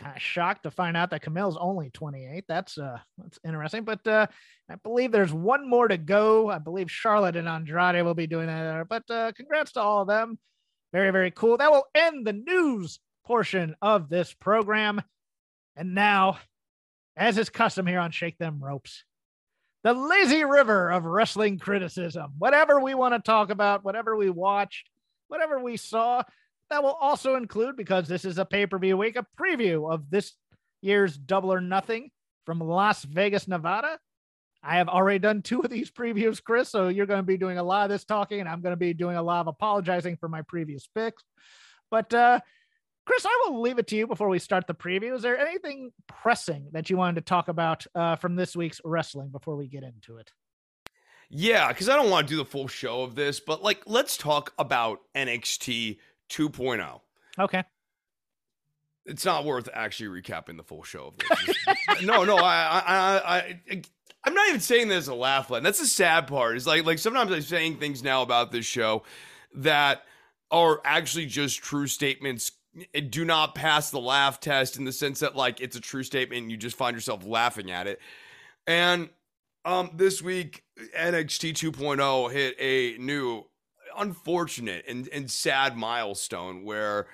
Kind 0.03 0.17
of 0.17 0.23
shocked 0.23 0.65
to 0.65 0.71
find 0.71 0.97
out 0.97 1.11
that 1.11 1.23
Camille's 1.23 1.57
only 1.57 1.91
28. 1.91 2.45
That's 2.49 2.77
uh 2.79 2.99
that's 3.19 3.39
interesting. 3.45 3.85
But 3.85 4.07
uh 4.07 4.27
I 4.69 4.75
believe 4.77 5.13
there's 5.13 5.33
one 5.33 5.69
more 5.69 5.89
to 5.89 5.97
go. 5.97 6.51
I 6.51 6.59
believe 6.59 6.91
Charlotte 6.91 7.37
and 7.37 7.49
Andrade 7.49 8.05
will 8.05 8.15
be 8.15 8.27
doing 8.27 8.47
that. 8.47 8.89
But 8.89 9.11
uh 9.11 9.33
congrats 9.33 9.73
to 9.73 9.81
all 9.81 10.03
of 10.03 10.09
them. 10.09 10.39
Very, 10.93 11.11
very 11.11 11.31
cool. 11.31 11.57
That 11.57 11.73
will 11.73 11.87
end 11.95 12.27
the 12.27 12.33
news 12.33 12.99
portion 13.25 13.77
of 13.81 14.09
this 14.09 14.35
program. 14.35 15.01
And 15.77 15.95
now, 15.95 16.39
as 17.17 17.39
is 17.39 17.49
custom 17.49 17.87
here 17.87 18.01
on 18.01 18.11
Shake 18.11 18.37
Them 18.39 18.63
Ropes, 18.63 19.05
the 19.85 19.95
lazy 19.95 20.45
river 20.45 20.91
of 20.91 21.05
wrestling 21.05 21.59
criticism. 21.59 22.33
Whatever 22.39 22.81
we 22.81 22.95
want 22.95 23.15
to 23.15 23.21
talk 23.21 23.51
about, 23.51 23.85
whatever 23.85 24.17
we 24.17 24.31
watched, 24.31 24.89
whatever 25.29 25.59
we 25.59 25.77
saw, 25.77 26.23
that 26.73 26.83
will 26.83 26.97
also 27.01 27.37
include, 27.37 27.77
because 27.77 28.09
this 28.09 28.25
is 28.25 28.39
a 28.39 28.45
pay 28.45 28.67
per 28.67 28.79
view 28.79 28.97
week, 28.97 29.17
a 29.17 29.27
preview 29.39 29.93
of 29.93 30.11
this 30.11 30.33
year's 30.81 31.17
Double 31.17 31.53
or 31.53 31.61
Nothing 31.61 32.11
from 32.47 32.61
Las 32.61 33.05
Vegas, 33.05 33.47
Nevada. 33.47 33.99
I 34.63 34.77
have 34.77 34.89
already 34.89 35.19
done 35.19 35.43
two 35.43 35.61
of 35.61 35.71
these 35.71 35.91
previews, 35.99 36.43
Chris. 36.43 36.71
So 36.71 36.89
you're 36.89 37.07
going 37.07 37.21
to 37.21 37.27
be 37.27 37.37
doing 37.37 37.59
a 37.59 37.63
lot 37.63 37.85
of 37.85 37.91
this 37.91 38.05
talking, 38.05 38.41
and 38.41 38.49
I'm 38.49 38.63
going 38.63 38.73
to 38.73 38.79
be 38.79 38.95
doing 38.95 39.17
a 39.17 39.23
lot 39.23 39.43
of 39.43 39.49
apologizing 39.49 40.17
for 40.17 40.29
my 40.29 40.43
previous 40.43 40.89
picks. 40.95 41.23
But 41.91 42.13
uh, 42.15 42.41
Chris, 43.05 43.27
I 43.27 43.45
will 43.45 43.61
leave 43.61 43.79
it 43.79 43.89
to 43.89 43.97
you 43.97 44.07
before 44.07 44.29
we 44.29 44.39
start 44.39 44.67
the 44.67 44.75
preview. 44.75 45.15
Is 45.15 45.23
there 45.23 45.39
anything 45.39 45.91
pressing 46.09 46.69
that 46.73 46.89
you 46.89 46.97
wanted 46.97 47.17
to 47.17 47.23
talk 47.23 47.49
about 47.49 47.87
uh, 47.95 48.17
from 48.17 48.35
this 48.35 48.57
week's 48.57 48.81
wrestling 48.83 49.29
before 49.29 49.57
we 49.57 49.69
get 49.69 49.83
into 49.83 50.17
it? 50.17 50.31
Yeah, 51.29 51.69
because 51.69 51.89
I 51.89 51.97
don't 51.97 52.11
want 52.11 52.29
to 52.29 52.33
do 52.33 52.37
the 52.37 52.45
full 52.45 52.69
show 52.69 53.03
of 53.03 53.15
this, 53.15 53.41
but 53.41 53.63
like, 53.63 53.83
let's 53.87 54.17
talk 54.17 54.53
about 54.59 55.01
NXT 55.15 55.99
2.0. 56.33 57.01
Okay. 57.39 57.63
It's 59.05 59.25
not 59.25 59.45
worth 59.45 59.69
actually 59.73 60.21
recapping 60.21 60.57
the 60.57 60.63
full 60.63 60.83
show 60.83 61.09
of 61.09 61.15
this. 61.19 61.57
no, 62.03 62.25
no, 62.25 62.37
I, 62.37 62.83
I, 62.87 63.17
I, 63.17 63.37
I, 63.71 63.83
I'm 64.25 64.35
not 64.35 64.49
even 64.49 64.61
saying 64.61 64.89
this 64.89 64.99
as 64.99 65.09
a 65.09 65.15
laugh 65.15 65.51
line. 65.51 65.63
That's 65.63 65.81
the 65.81 65.87
sad 65.87 66.29
part. 66.29 66.57
Is 66.57 66.67
like, 66.67 66.85
like 66.85 66.99
sometimes 66.99 67.33
I'm 67.33 67.43
saying 67.43 67.79
things 67.79 68.03
now 68.03 68.23
about 68.23 68.53
this 68.53 68.65
show 68.65 69.03
that 69.55 70.05
are 70.51 70.81
actually 70.85 71.27
just 71.27 71.63
true 71.63 71.87
statements. 71.87 72.53
Do 73.11 73.25
not 73.25 73.55
pass 73.55 73.91
the 73.91 74.01
laugh 74.01 74.41
test 74.41 74.77
in 74.77 74.85
the 74.85 74.93
sense 74.93 75.21
that 75.21 75.35
like 75.35 75.61
it's 75.61 75.77
a 75.77 75.81
true 75.81 76.05
statement 76.05 76.43
and 76.43 76.51
you 76.51 76.57
just 76.57 76.77
find 76.77 76.95
yourself 76.95 77.27
laughing 77.27 77.71
at 77.71 77.87
it. 77.87 78.01
And 78.67 79.11
um, 79.65 79.91
this 79.95 80.23
week 80.23 80.63
NXT 80.97 81.53
2.0 81.53 82.33
hit 82.33 82.57
a 82.59 82.97
new 82.99 83.45
unfortunate 83.99 84.85
and, 84.89 85.09
and 85.09 85.31
sad 85.31 85.77
milestone 85.77 86.65
where 86.65 87.07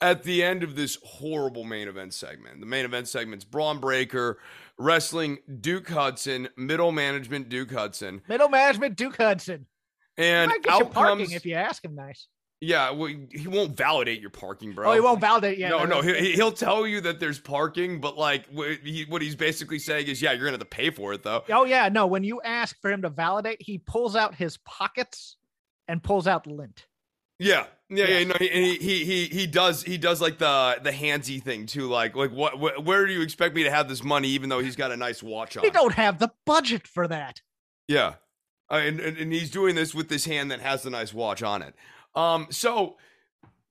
at 0.00 0.22
the 0.22 0.42
end 0.42 0.62
of 0.62 0.76
this 0.76 0.98
horrible 1.04 1.64
main 1.64 1.86
event 1.88 2.14
segment, 2.14 2.60
the 2.60 2.66
main 2.66 2.84
event 2.84 3.06
segment's 3.08 3.44
Bron 3.44 3.78
Breakker 3.80 4.38
wrestling 4.78 5.38
Duke 5.60 5.88
Hudson, 5.90 6.48
middle 6.56 6.90
management 6.92 7.48
Duke 7.48 7.70
Hudson, 7.70 8.22
Middle 8.28 8.48
management, 8.48 8.96
Duke 8.96 9.16
Hudson. 9.16 9.66
and 10.16 10.48
Might 10.48 10.62
get 10.62 10.78
you 10.78 10.86
out 10.86 10.92
parking 10.92 11.26
comes 11.26 11.32
if 11.34 11.44
you 11.44 11.54
ask 11.54 11.84
him 11.84 11.94
nice. 11.94 12.28
yeah, 12.62 12.90
well, 12.90 13.12
he 13.30 13.46
won't 13.46 13.76
validate 13.76 14.20
your 14.22 14.30
parking, 14.30 14.72
bro. 14.72 14.90
Oh, 14.90 14.94
he 14.94 15.00
won't 15.00 15.20
validate 15.20 15.58
yet. 15.58 15.68
no, 15.70 15.84
no, 15.84 16.00
he, 16.00 16.32
he'll 16.32 16.50
tell 16.52 16.86
you 16.86 17.02
that 17.02 17.20
there's 17.20 17.38
parking, 17.38 18.00
but 18.00 18.16
like 18.16 18.46
he, 18.82 19.04
what 19.08 19.20
he's 19.20 19.36
basically 19.36 19.78
saying 19.78 20.06
is, 20.06 20.22
yeah, 20.22 20.32
you're 20.32 20.40
gonna 20.46 20.52
have 20.52 20.60
to 20.60 20.64
pay 20.66 20.88
for 20.88 21.12
it 21.12 21.22
though. 21.22 21.42
Oh 21.50 21.64
yeah, 21.64 21.90
no. 21.90 22.06
When 22.06 22.24
you 22.24 22.40
ask 22.42 22.80
for 22.80 22.90
him 22.90 23.02
to 23.02 23.10
validate, 23.10 23.60
he 23.60 23.76
pulls 23.78 24.16
out 24.16 24.34
his 24.34 24.56
pockets 24.58 25.36
and 25.90 26.02
pulls 26.02 26.26
out 26.26 26.44
the 26.44 26.50
lint. 26.54 26.86
Yeah, 27.38 27.66
yeah, 27.88 28.04
yeah. 28.06 28.18
Yes. 28.18 28.26
No, 28.28 28.34
he, 28.38 28.50
and 28.50 28.64
he 28.64 28.76
he 28.76 29.04
he 29.04 29.24
he 29.26 29.46
does 29.46 29.82
he 29.82 29.98
does 29.98 30.20
like 30.20 30.38
the 30.38 30.78
the 30.82 30.92
handsy 30.92 31.42
thing 31.42 31.66
too. 31.66 31.88
Like 31.88 32.14
like 32.14 32.30
what 32.30 32.52
wh- 32.54 32.86
where 32.86 33.06
do 33.06 33.12
you 33.12 33.22
expect 33.22 33.54
me 33.54 33.62
to 33.64 33.70
have 33.70 33.88
this 33.88 34.04
money, 34.04 34.28
even 34.28 34.48
though 34.48 34.60
he's 34.60 34.76
got 34.76 34.92
a 34.92 34.96
nice 34.96 35.22
watch 35.22 35.56
on? 35.56 35.62
We 35.62 35.70
don't 35.70 35.94
have 35.94 36.18
the 36.18 36.30
budget 36.46 36.86
for 36.86 37.08
that. 37.08 37.40
Yeah, 37.88 38.14
uh, 38.70 38.74
and, 38.74 39.00
and 39.00 39.16
and 39.16 39.32
he's 39.32 39.50
doing 39.50 39.74
this 39.74 39.94
with 39.94 40.08
this 40.08 40.26
hand 40.26 40.50
that 40.50 40.60
has 40.60 40.82
the 40.82 40.90
nice 40.90 41.12
watch 41.12 41.42
on 41.42 41.62
it. 41.62 41.74
Um, 42.14 42.46
so 42.50 42.96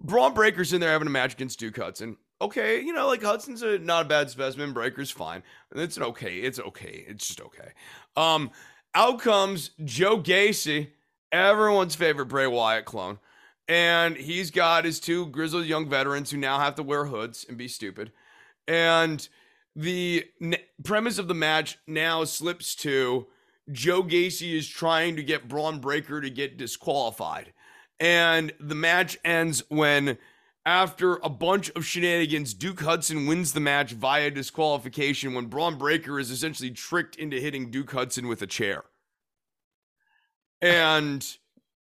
Bron 0.01 0.33
Breakker's 0.33 0.73
in 0.73 0.81
there 0.81 0.91
having 0.91 1.07
a 1.07 1.11
match 1.11 1.33
against 1.33 1.59
Duke 1.59 1.77
Hudson. 1.77 2.17
Okay, 2.41 2.81
you 2.81 2.93
know, 2.93 3.07
like 3.07 3.21
Hudson's 3.21 3.61
a 3.61 3.77
not 3.79 4.05
a 4.05 4.09
bad 4.09 4.29
specimen. 4.29 4.73
Breakker's 4.73 5.11
fine. 5.11 5.43
It's 5.75 5.97
an 5.97 6.03
okay. 6.03 6.39
It's 6.39 6.59
okay. 6.59 7.05
It's 7.07 7.27
just 7.27 7.41
okay. 7.41 7.71
Um, 8.15 8.51
out 8.95 9.19
comes 9.19 9.71
Joe 9.83 10.19
Gacy, 10.19 10.89
everyone's 11.31 11.95
favorite 11.95 12.27
Bray 12.27 12.47
Wyatt 12.47 12.85
clone, 12.85 13.19
and 13.67 14.15
he's 14.17 14.51
got 14.51 14.85
his 14.85 14.99
two 14.99 15.27
grizzled 15.27 15.65
young 15.65 15.89
veterans 15.89 16.31
who 16.31 16.37
now 16.37 16.59
have 16.59 16.75
to 16.75 16.83
wear 16.83 17.05
hoods 17.05 17.45
and 17.47 17.57
be 17.57 17.67
stupid. 17.67 18.11
And 18.67 19.27
the 19.75 20.25
n- 20.41 20.57
premise 20.83 21.17
of 21.17 21.27
the 21.27 21.33
match 21.33 21.77
now 21.87 22.23
slips 22.23 22.75
to 22.75 23.27
Joe 23.71 24.03
Gacy 24.03 24.53
is 24.55 24.67
trying 24.67 25.15
to 25.15 25.23
get 25.23 25.47
Bron 25.47 25.79
Breakker 25.79 26.21
to 26.21 26.29
get 26.29 26.57
disqualified. 26.57 27.53
And 27.99 28.53
the 28.59 28.75
match 28.75 29.17
ends 29.23 29.63
when, 29.69 30.17
after 30.65 31.17
a 31.17 31.29
bunch 31.29 31.69
of 31.71 31.85
shenanigans, 31.85 32.53
Duke 32.53 32.81
Hudson 32.81 33.27
wins 33.27 33.53
the 33.53 33.59
match 33.59 33.91
via 33.91 34.31
disqualification 34.31 35.33
when 35.33 35.47
Bron 35.47 35.77
Breakker 35.77 36.19
is 36.19 36.31
essentially 36.31 36.71
tricked 36.71 37.15
into 37.15 37.39
hitting 37.39 37.69
Duke 37.71 37.91
Hudson 37.91 38.27
with 38.27 38.41
a 38.41 38.47
chair. 38.47 38.83
And 40.61 41.25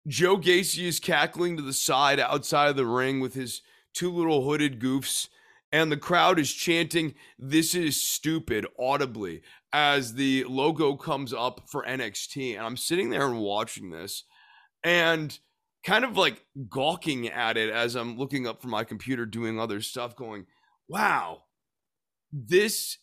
Joe 0.07 0.37
Gacy 0.37 0.85
is 0.85 0.99
cackling 0.99 1.57
to 1.57 1.63
the 1.63 1.73
side 1.73 2.19
outside 2.19 2.69
of 2.69 2.75
the 2.75 2.85
ring 2.85 3.19
with 3.19 3.33
his 3.33 3.61
two 3.93 4.11
little 4.11 4.43
hooded 4.43 4.79
goofs. 4.79 5.29
And 5.71 5.91
the 5.91 5.97
crowd 5.97 6.39
is 6.39 6.53
chanting, 6.53 7.15
This 7.37 7.75
is 7.75 8.01
stupid, 8.01 8.65
audibly, 8.79 9.41
as 9.73 10.13
the 10.13 10.45
logo 10.45 10.95
comes 10.95 11.33
up 11.33 11.63
for 11.67 11.83
NXT. 11.83 12.55
And 12.55 12.65
I'm 12.65 12.77
sitting 12.77 13.09
there 13.09 13.27
and 13.27 13.39
watching 13.39 13.89
this 13.89 14.23
and 14.83 15.37
kind 15.83 16.05
of 16.05 16.15
like 16.15 16.45
gawking 16.69 17.27
at 17.27 17.57
it 17.57 17.69
as 17.69 17.95
I'm 17.95 18.17
looking 18.17 18.47
up 18.47 18.61
from 18.61 18.71
my 18.71 18.83
computer 18.83 19.25
doing 19.25 19.59
other 19.59 19.81
stuff, 19.81 20.15
going, 20.15 20.45
Wow, 20.87 21.43
this 22.31 22.99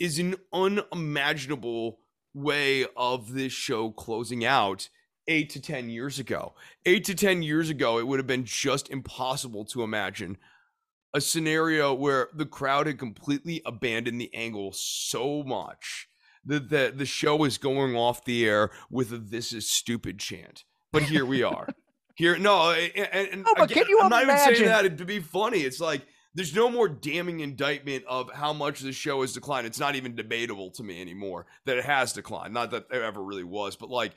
is 0.00 0.18
an 0.18 0.34
unimaginable 0.52 2.00
way 2.34 2.86
of 2.96 3.34
this 3.34 3.52
show 3.52 3.90
closing 3.90 4.44
out 4.44 4.88
eight 5.30 5.48
to 5.50 5.60
10 5.60 5.88
years 5.88 6.18
ago. 6.18 6.52
Eight 6.84 7.04
to 7.04 7.14
10 7.14 7.42
years 7.42 7.70
ago, 7.70 7.98
it 7.98 8.06
would 8.06 8.18
have 8.18 8.26
been 8.26 8.44
just 8.44 8.90
impossible 8.90 9.64
to 9.66 9.82
imagine 9.82 10.36
a 11.14 11.20
scenario 11.20 11.94
where 11.94 12.28
the 12.34 12.44
crowd 12.44 12.86
had 12.86 12.98
completely 12.98 13.62
abandoned 13.64 14.20
the 14.20 14.32
angle 14.34 14.72
so 14.72 15.42
much 15.42 16.08
that 16.44 16.68
the, 16.68 16.92
the 16.94 17.06
show 17.06 17.44
is 17.44 17.58
going 17.58 17.96
off 17.96 18.24
the 18.24 18.46
air 18.46 18.70
with 18.90 19.12
a 19.12 19.18
this 19.18 19.52
is 19.52 19.68
stupid 19.68 20.18
chant. 20.18 20.64
But 20.92 21.04
here 21.04 21.24
we 21.24 21.42
are. 21.42 21.68
here, 22.16 22.36
no, 22.38 22.72
and, 22.72 23.30
and 23.32 23.42
no, 23.44 23.54
but 23.56 23.70
again, 23.70 23.84
can 23.84 23.90
you 23.90 24.00
I'm 24.02 24.10
not 24.10 24.22
even 24.22 24.38
saying 24.38 24.64
that 24.64 24.98
to 24.98 25.04
be 25.04 25.20
funny. 25.20 25.60
It's 25.60 25.80
like 25.80 26.02
there's 26.34 26.54
no 26.54 26.70
more 26.70 26.88
damning 26.88 27.40
indictment 27.40 28.04
of 28.08 28.32
how 28.32 28.52
much 28.52 28.80
the 28.80 28.92
show 28.92 29.20
has 29.20 29.32
declined. 29.32 29.66
It's 29.66 29.80
not 29.80 29.96
even 29.96 30.14
debatable 30.14 30.70
to 30.72 30.82
me 30.82 31.00
anymore 31.00 31.46
that 31.66 31.76
it 31.76 31.84
has 31.84 32.12
declined. 32.12 32.54
Not 32.54 32.70
that 32.70 32.86
it 32.90 33.02
ever 33.02 33.22
really 33.22 33.44
was, 33.44 33.76
but 33.76 33.90
like 33.90 34.12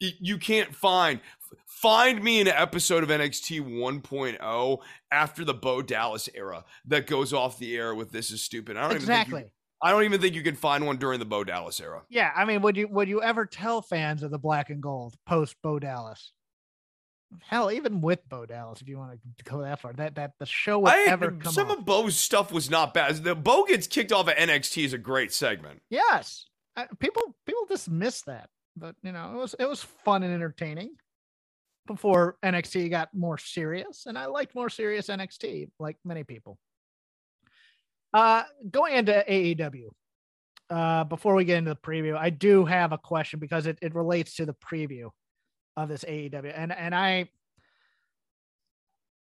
you 0.00 0.38
can't 0.38 0.74
find 0.74 1.20
find 1.66 2.22
me 2.22 2.40
an 2.40 2.48
episode 2.48 3.02
of 3.02 3.08
NXT 3.08 3.60
1.0 3.78 4.78
after 5.10 5.44
the 5.44 5.54
Bo 5.54 5.82
Dallas 5.82 6.28
era 6.34 6.64
that 6.86 7.06
goes 7.06 7.32
off 7.32 7.58
the 7.58 7.76
air 7.76 7.94
with 7.94 8.10
this 8.10 8.30
is 8.30 8.42
stupid. 8.42 8.76
I 8.76 8.82
don't 8.82 8.92
even 8.92 9.02
exactly. 9.02 9.40
think 9.40 9.46
you, 9.46 9.88
I 9.88 9.90
don't 9.90 10.04
even 10.04 10.20
think 10.20 10.34
you 10.34 10.42
can 10.42 10.56
find 10.56 10.86
one 10.86 10.96
during 10.96 11.18
the 11.18 11.26
Bo 11.26 11.44
Dallas 11.44 11.80
era. 11.80 12.02
Yeah, 12.08 12.30
I 12.34 12.44
mean, 12.44 12.62
would 12.62 12.76
you 12.76 12.88
would 12.88 13.08
you 13.08 13.22
ever 13.22 13.46
tell 13.46 13.82
fans 13.82 14.22
of 14.22 14.30
the 14.30 14.38
black 14.38 14.70
and 14.70 14.82
gold 14.82 15.14
post 15.26 15.56
Bo 15.62 15.78
Dallas? 15.78 16.32
Hell, 17.42 17.70
even 17.70 18.00
with 18.00 18.20
Bo 18.28 18.46
Dallas, 18.46 18.80
if 18.80 18.88
you 18.88 18.96
want 18.96 19.12
to 19.12 19.44
go 19.44 19.62
that 19.62 19.80
far, 19.80 19.92
that 19.94 20.14
that 20.14 20.32
the 20.38 20.46
show 20.46 20.78
would 20.78 20.92
I, 20.92 21.04
ever 21.08 21.32
come 21.32 21.52
some 21.52 21.70
of 21.70 21.84
Bo's 21.84 22.16
stuff 22.16 22.52
was 22.52 22.70
not 22.70 22.94
bad. 22.94 23.16
The 23.16 23.34
Bo 23.34 23.64
gets 23.64 23.86
kicked 23.86 24.12
off 24.12 24.28
at 24.28 24.36
NXT 24.36 24.84
is 24.84 24.92
a 24.92 24.98
great 24.98 25.32
segment. 25.32 25.82
Yes, 25.90 26.46
I, 26.76 26.86
people 26.98 27.34
people 27.44 27.66
dismiss 27.68 28.22
that, 28.22 28.50
but 28.76 28.94
you 29.02 29.12
know 29.12 29.32
it 29.34 29.36
was 29.36 29.54
it 29.58 29.68
was 29.68 29.82
fun 30.04 30.22
and 30.22 30.32
entertaining 30.32 30.90
before 31.86 32.36
NXT 32.42 32.90
got 32.90 33.14
more 33.14 33.38
serious, 33.38 34.06
and 34.06 34.18
I 34.18 34.26
liked 34.26 34.54
more 34.54 34.70
serious 34.70 35.08
NXT, 35.08 35.70
like 35.78 35.96
many 36.04 36.24
people. 36.24 36.58
Uh, 38.12 38.44
going 38.70 38.94
into 38.94 39.24
AEW, 39.28 39.88
uh, 40.70 41.04
before 41.04 41.34
we 41.34 41.44
get 41.44 41.58
into 41.58 41.70
the 41.70 41.76
preview, 41.76 42.16
I 42.16 42.30
do 42.30 42.64
have 42.64 42.92
a 42.92 42.98
question 42.98 43.38
because 43.38 43.66
it, 43.66 43.78
it 43.82 43.94
relates 43.94 44.36
to 44.36 44.46
the 44.46 44.54
preview 44.54 45.10
of 45.76 45.88
this 45.88 46.04
AEW, 46.04 46.52
and 46.54 46.72
and 46.72 46.94
I 46.94 47.28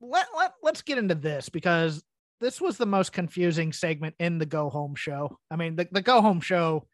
let, 0.00 0.26
let 0.36 0.52
let's 0.62 0.82
get 0.82 0.98
into 0.98 1.14
this 1.14 1.48
because 1.48 2.02
this 2.40 2.60
was 2.60 2.76
the 2.76 2.86
most 2.86 3.12
confusing 3.12 3.72
segment 3.72 4.14
in 4.18 4.38
the 4.38 4.46
go 4.46 4.68
home 4.68 4.94
show. 4.94 5.38
I 5.50 5.56
mean, 5.56 5.76
the, 5.76 5.88
the 5.90 6.02
go 6.02 6.20
home 6.20 6.40
show, 6.40 6.86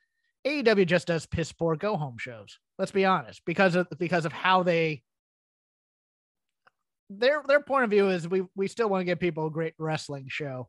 AEW 0.47 0.87
just 0.87 1.07
does 1.07 1.27
piss 1.27 1.53
poor 1.53 1.77
go 1.77 1.97
home 1.97 2.19
shows. 2.19 2.59
Let's 2.79 2.93
be 2.93 3.05
honest, 3.05 3.43
because 3.45 3.75
of 3.75 3.87
because 3.99 4.25
of 4.25 4.33
how 4.33 4.63
they 4.63 5.03
their 7.11 7.43
their 7.47 7.61
point 7.61 7.85
of 7.85 7.91
view 7.91 8.09
is 8.09 8.27
we 8.27 8.43
we 8.55 8.69
still 8.69 8.89
want 8.89 9.03
to 9.03 9.05
give 9.05 9.21
people 9.21 9.47
a 9.47 9.51
great 9.51 9.75
wrestling 9.79 10.27
show 10.29 10.69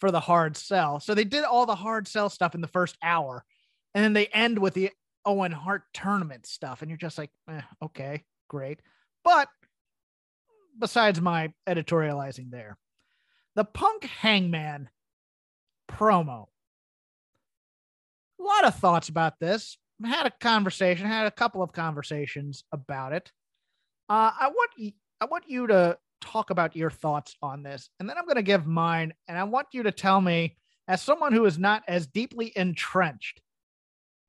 for 0.00 0.10
the 0.10 0.20
hard 0.20 0.56
sell. 0.56 1.00
So 1.00 1.14
they 1.14 1.24
did 1.24 1.44
all 1.44 1.66
the 1.66 1.74
hard 1.74 2.06
sell 2.06 2.28
stuff 2.28 2.54
in 2.54 2.60
the 2.60 2.68
first 2.68 2.96
hour, 3.02 3.44
and 3.94 4.04
then 4.04 4.12
they 4.12 4.26
end 4.26 4.58
with 4.58 4.74
the 4.74 4.90
Owen 5.24 5.52
Hart 5.52 5.82
tournament 5.92 6.46
stuff, 6.46 6.82
and 6.82 6.90
you're 6.90 6.98
just 6.98 7.18
like, 7.18 7.30
eh, 7.50 7.60
okay, 7.82 8.24
great. 8.48 8.80
But 9.24 9.48
besides 10.78 11.20
my 11.20 11.52
editorializing 11.68 12.50
there, 12.50 12.78
the 13.56 13.64
Punk 13.64 14.04
Hangman 14.04 14.88
promo. 15.90 16.46
Lot 18.48 18.64
of 18.64 18.74
thoughts 18.76 19.08
about 19.08 19.38
this. 19.38 19.76
Had 20.02 20.26
a 20.26 20.30
conversation, 20.30 21.06
had 21.06 21.26
a 21.26 21.30
couple 21.30 21.62
of 21.62 21.72
conversations 21.72 22.64
about 22.72 23.12
it. 23.12 23.30
Uh, 24.08 24.30
I 24.40 24.48
want 24.48 24.70
y- 24.78 24.94
I 25.20 25.26
want 25.26 25.44
you 25.48 25.66
to 25.66 25.98
talk 26.20 26.50
about 26.50 26.74
your 26.76 26.90
thoughts 26.90 27.36
on 27.42 27.62
this, 27.62 27.90
and 28.00 28.08
then 28.08 28.16
I'm 28.16 28.24
going 28.24 28.36
to 28.36 28.42
give 28.42 28.66
mine, 28.66 29.12
and 29.26 29.36
I 29.36 29.44
want 29.44 29.68
you 29.72 29.82
to 29.82 29.92
tell 29.92 30.20
me, 30.20 30.56
as 30.86 31.02
someone 31.02 31.32
who 31.32 31.44
is 31.44 31.58
not 31.58 31.82
as 31.88 32.06
deeply 32.06 32.52
entrenched 32.56 33.40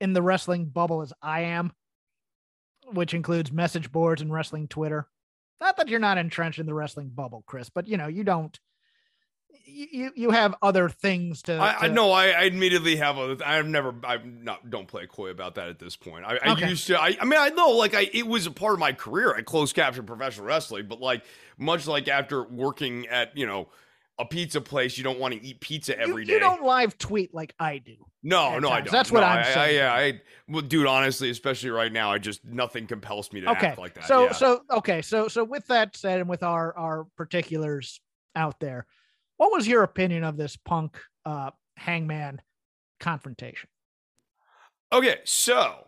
in 0.00 0.12
the 0.12 0.22
wrestling 0.22 0.66
bubble 0.66 1.02
as 1.02 1.12
I 1.22 1.42
am, 1.42 1.72
which 2.92 3.14
includes 3.14 3.52
message 3.52 3.90
boards 3.92 4.20
and 4.20 4.32
wrestling 4.32 4.68
Twitter. 4.68 5.08
Not 5.60 5.76
that 5.76 5.88
you're 5.88 6.00
not 6.00 6.18
entrenched 6.18 6.58
in 6.58 6.66
the 6.66 6.74
wrestling 6.74 7.10
bubble, 7.10 7.44
Chris, 7.46 7.70
but 7.70 7.86
you 7.86 7.96
know 7.96 8.08
you 8.08 8.24
don't. 8.24 8.58
You 9.72 10.10
you 10.14 10.30
have 10.30 10.54
other 10.62 10.88
things 10.88 11.42
to. 11.42 11.54
I, 11.54 11.84
I 11.84 11.88
to- 11.88 11.92
know. 11.94 12.10
I, 12.12 12.28
I 12.28 12.44
admittedly 12.46 12.96
have 12.96 13.16
a. 13.18 13.36
I've 13.44 13.66
never. 13.66 13.94
I'm 14.04 14.42
not. 14.44 14.68
Don't 14.70 14.88
play 14.88 15.06
coy 15.06 15.30
about 15.30 15.54
that 15.54 15.68
at 15.68 15.78
this 15.78 15.96
point. 15.96 16.24
I, 16.24 16.38
I 16.44 16.52
Okay. 16.52 16.68
used 16.68 16.86
to. 16.88 17.00
I, 17.00 17.16
I 17.20 17.24
mean, 17.24 17.40
I 17.40 17.48
know. 17.50 17.70
Like, 17.70 17.94
I 17.94 18.10
it 18.12 18.26
was 18.26 18.46
a 18.46 18.50
part 18.50 18.74
of 18.74 18.78
my 18.80 18.92
career. 18.92 19.34
I 19.34 19.42
closed 19.42 19.74
caption 19.74 20.04
professional 20.06 20.46
wrestling, 20.46 20.86
but 20.88 21.00
like 21.00 21.24
much 21.58 21.86
like 21.86 22.08
after 22.08 22.42
working 22.44 23.06
at 23.08 23.36
you 23.36 23.46
know 23.46 23.68
a 24.18 24.24
pizza 24.26 24.60
place, 24.60 24.98
you 24.98 25.04
don't 25.04 25.18
want 25.18 25.32
to 25.34 25.42
eat 25.42 25.60
pizza 25.60 25.92
you, 25.92 25.98
every 25.98 26.24
day. 26.26 26.34
you 26.34 26.40
don't 26.40 26.62
live 26.62 26.98
tweet 26.98 27.32
like 27.32 27.54
I 27.58 27.78
do. 27.78 27.96
no, 28.22 28.58
no, 28.58 28.68
I 28.68 28.80
don't. 28.82 28.90
That's 28.92 29.10
what 29.10 29.20
No, 29.20 29.26
I'm 29.26 29.38
I, 29.38 29.48
I, 29.50 29.54
saying. 29.54 29.76
yeah, 29.76 29.92
I. 29.94 30.20
Well, 30.46 30.62
dude, 30.62 30.86
honestly, 30.86 31.30
especially 31.30 31.70
right 31.70 31.90
now, 31.92 32.12
I 32.12 32.18
just 32.18 32.44
nothing 32.44 32.86
compels 32.86 33.32
me 33.32 33.40
to 33.42 33.50
okay 33.52 33.68
act 33.68 33.78
like 33.78 33.94
that. 33.94 34.04
so 34.04 34.24
yeah. 34.24 34.32
so 34.32 34.62
okay 34.70 35.00
so 35.00 35.28
so 35.28 35.42
with 35.44 35.66
that 35.68 35.96
said 35.96 36.20
and 36.20 36.28
with 36.28 36.42
our 36.42 36.76
our 36.76 37.04
particulars 37.16 38.00
out 38.36 38.60
there 38.60 38.86
what 39.40 39.52
was 39.52 39.66
your 39.66 39.82
opinion 39.82 40.22
of 40.24 40.36
this 40.36 40.56
punk 40.56 40.98
uh 41.24 41.50
hangman 41.76 42.40
confrontation 42.98 43.68
Okay, 44.92 45.18
so 45.24 45.86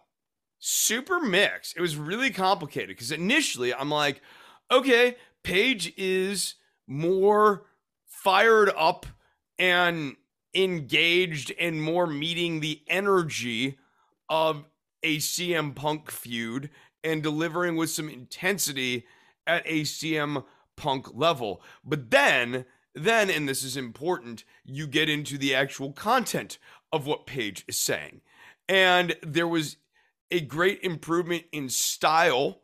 super 0.60 1.18
mix. 1.18 1.72
It 1.72 1.80
was 1.80 1.96
really 1.96 2.30
complicated 2.30 2.90
because 2.90 3.10
initially 3.10 3.74
I'm 3.74 3.90
like, 3.90 4.20
okay, 4.70 5.16
Page 5.42 5.92
is 5.96 6.54
more 6.86 7.64
fired 8.06 8.70
up 8.76 9.06
and 9.58 10.14
engaged 10.54 11.52
and 11.58 11.82
more 11.82 12.06
meeting 12.06 12.60
the 12.60 12.80
energy 12.86 13.76
of 14.28 14.64
a 15.02 15.16
CM 15.16 15.74
Punk 15.74 16.08
feud 16.08 16.70
and 17.02 17.24
delivering 17.24 17.74
with 17.74 17.90
some 17.90 18.08
intensity 18.08 19.04
at 19.48 19.64
a 19.66 19.80
CM 19.80 20.44
Punk 20.76 21.12
level. 21.12 21.60
But 21.84 22.12
then, 22.12 22.66
then, 22.94 23.30
and 23.30 23.48
this 23.48 23.62
is 23.62 23.76
important, 23.76 24.44
you 24.64 24.86
get 24.86 25.08
into 25.08 25.38
the 25.38 25.54
actual 25.54 25.92
content 25.92 26.58
of 26.92 27.06
what 27.06 27.26
Page 27.26 27.64
is 27.66 27.78
saying. 27.78 28.20
And 28.68 29.16
there 29.22 29.48
was 29.48 29.76
a 30.30 30.40
great 30.40 30.80
improvement 30.82 31.44
in 31.52 31.68
style, 31.68 32.60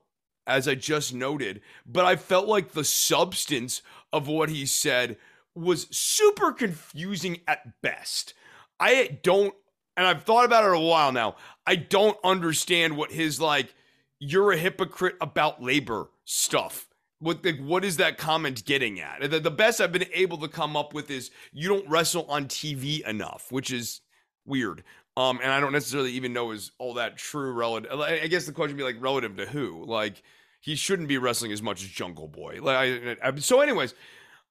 as 0.46 0.66
I 0.66 0.74
just 0.74 1.12
noted, 1.12 1.60
but 1.86 2.04
I 2.04 2.16
felt 2.16 2.46
like 2.46 2.72
the 2.72 2.84
substance 2.84 3.82
of 4.12 4.28
what 4.28 4.48
he 4.48 4.64
said 4.64 5.16
was 5.54 5.86
super 5.90 6.52
confusing 6.52 7.40
at 7.46 7.82
best. 7.82 8.32
I 8.80 9.18
don't, 9.22 9.54
and 9.96 10.06
I've 10.06 10.22
thought 10.22 10.44
about 10.44 10.64
it 10.64 10.74
a 10.74 10.80
while 10.80 11.12
now, 11.12 11.36
I 11.66 11.76
don't 11.76 12.16
understand 12.24 12.96
what 12.96 13.12
his 13.12 13.40
like, 13.40 13.74
you're 14.18 14.52
a 14.52 14.56
hypocrite 14.56 15.16
about 15.20 15.62
labor 15.62 16.10
stuff. 16.24 16.87
What 17.20 17.44
like, 17.44 17.58
what 17.58 17.84
is 17.84 17.96
that 17.96 18.16
comment 18.16 18.64
getting 18.64 19.00
at? 19.00 19.30
The, 19.30 19.40
the 19.40 19.50
best 19.50 19.80
I've 19.80 19.92
been 19.92 20.06
able 20.12 20.38
to 20.38 20.48
come 20.48 20.76
up 20.76 20.94
with 20.94 21.10
is 21.10 21.30
you 21.52 21.68
don't 21.68 21.88
wrestle 21.88 22.26
on 22.28 22.46
TV 22.46 23.06
enough, 23.06 23.46
which 23.50 23.72
is 23.72 24.00
weird. 24.46 24.84
Um, 25.16 25.40
and 25.42 25.50
I 25.50 25.58
don't 25.58 25.72
necessarily 25.72 26.12
even 26.12 26.32
know 26.32 26.52
is 26.52 26.70
all 26.78 26.94
that 26.94 27.16
true 27.16 27.52
relative. 27.52 27.90
I 28.00 28.28
guess 28.28 28.46
the 28.46 28.52
question 28.52 28.76
would 28.76 28.80
be 28.80 28.84
like 28.84 29.02
relative 29.02 29.36
to 29.38 29.46
who? 29.46 29.84
Like 29.84 30.22
he 30.60 30.76
shouldn't 30.76 31.08
be 31.08 31.18
wrestling 31.18 31.50
as 31.50 31.62
much 31.62 31.82
as 31.82 31.88
Jungle 31.88 32.28
Boy. 32.28 32.60
Like 32.62 33.16
I, 33.22 33.28
I, 33.28 33.36
so, 33.36 33.60
anyways, 33.60 33.94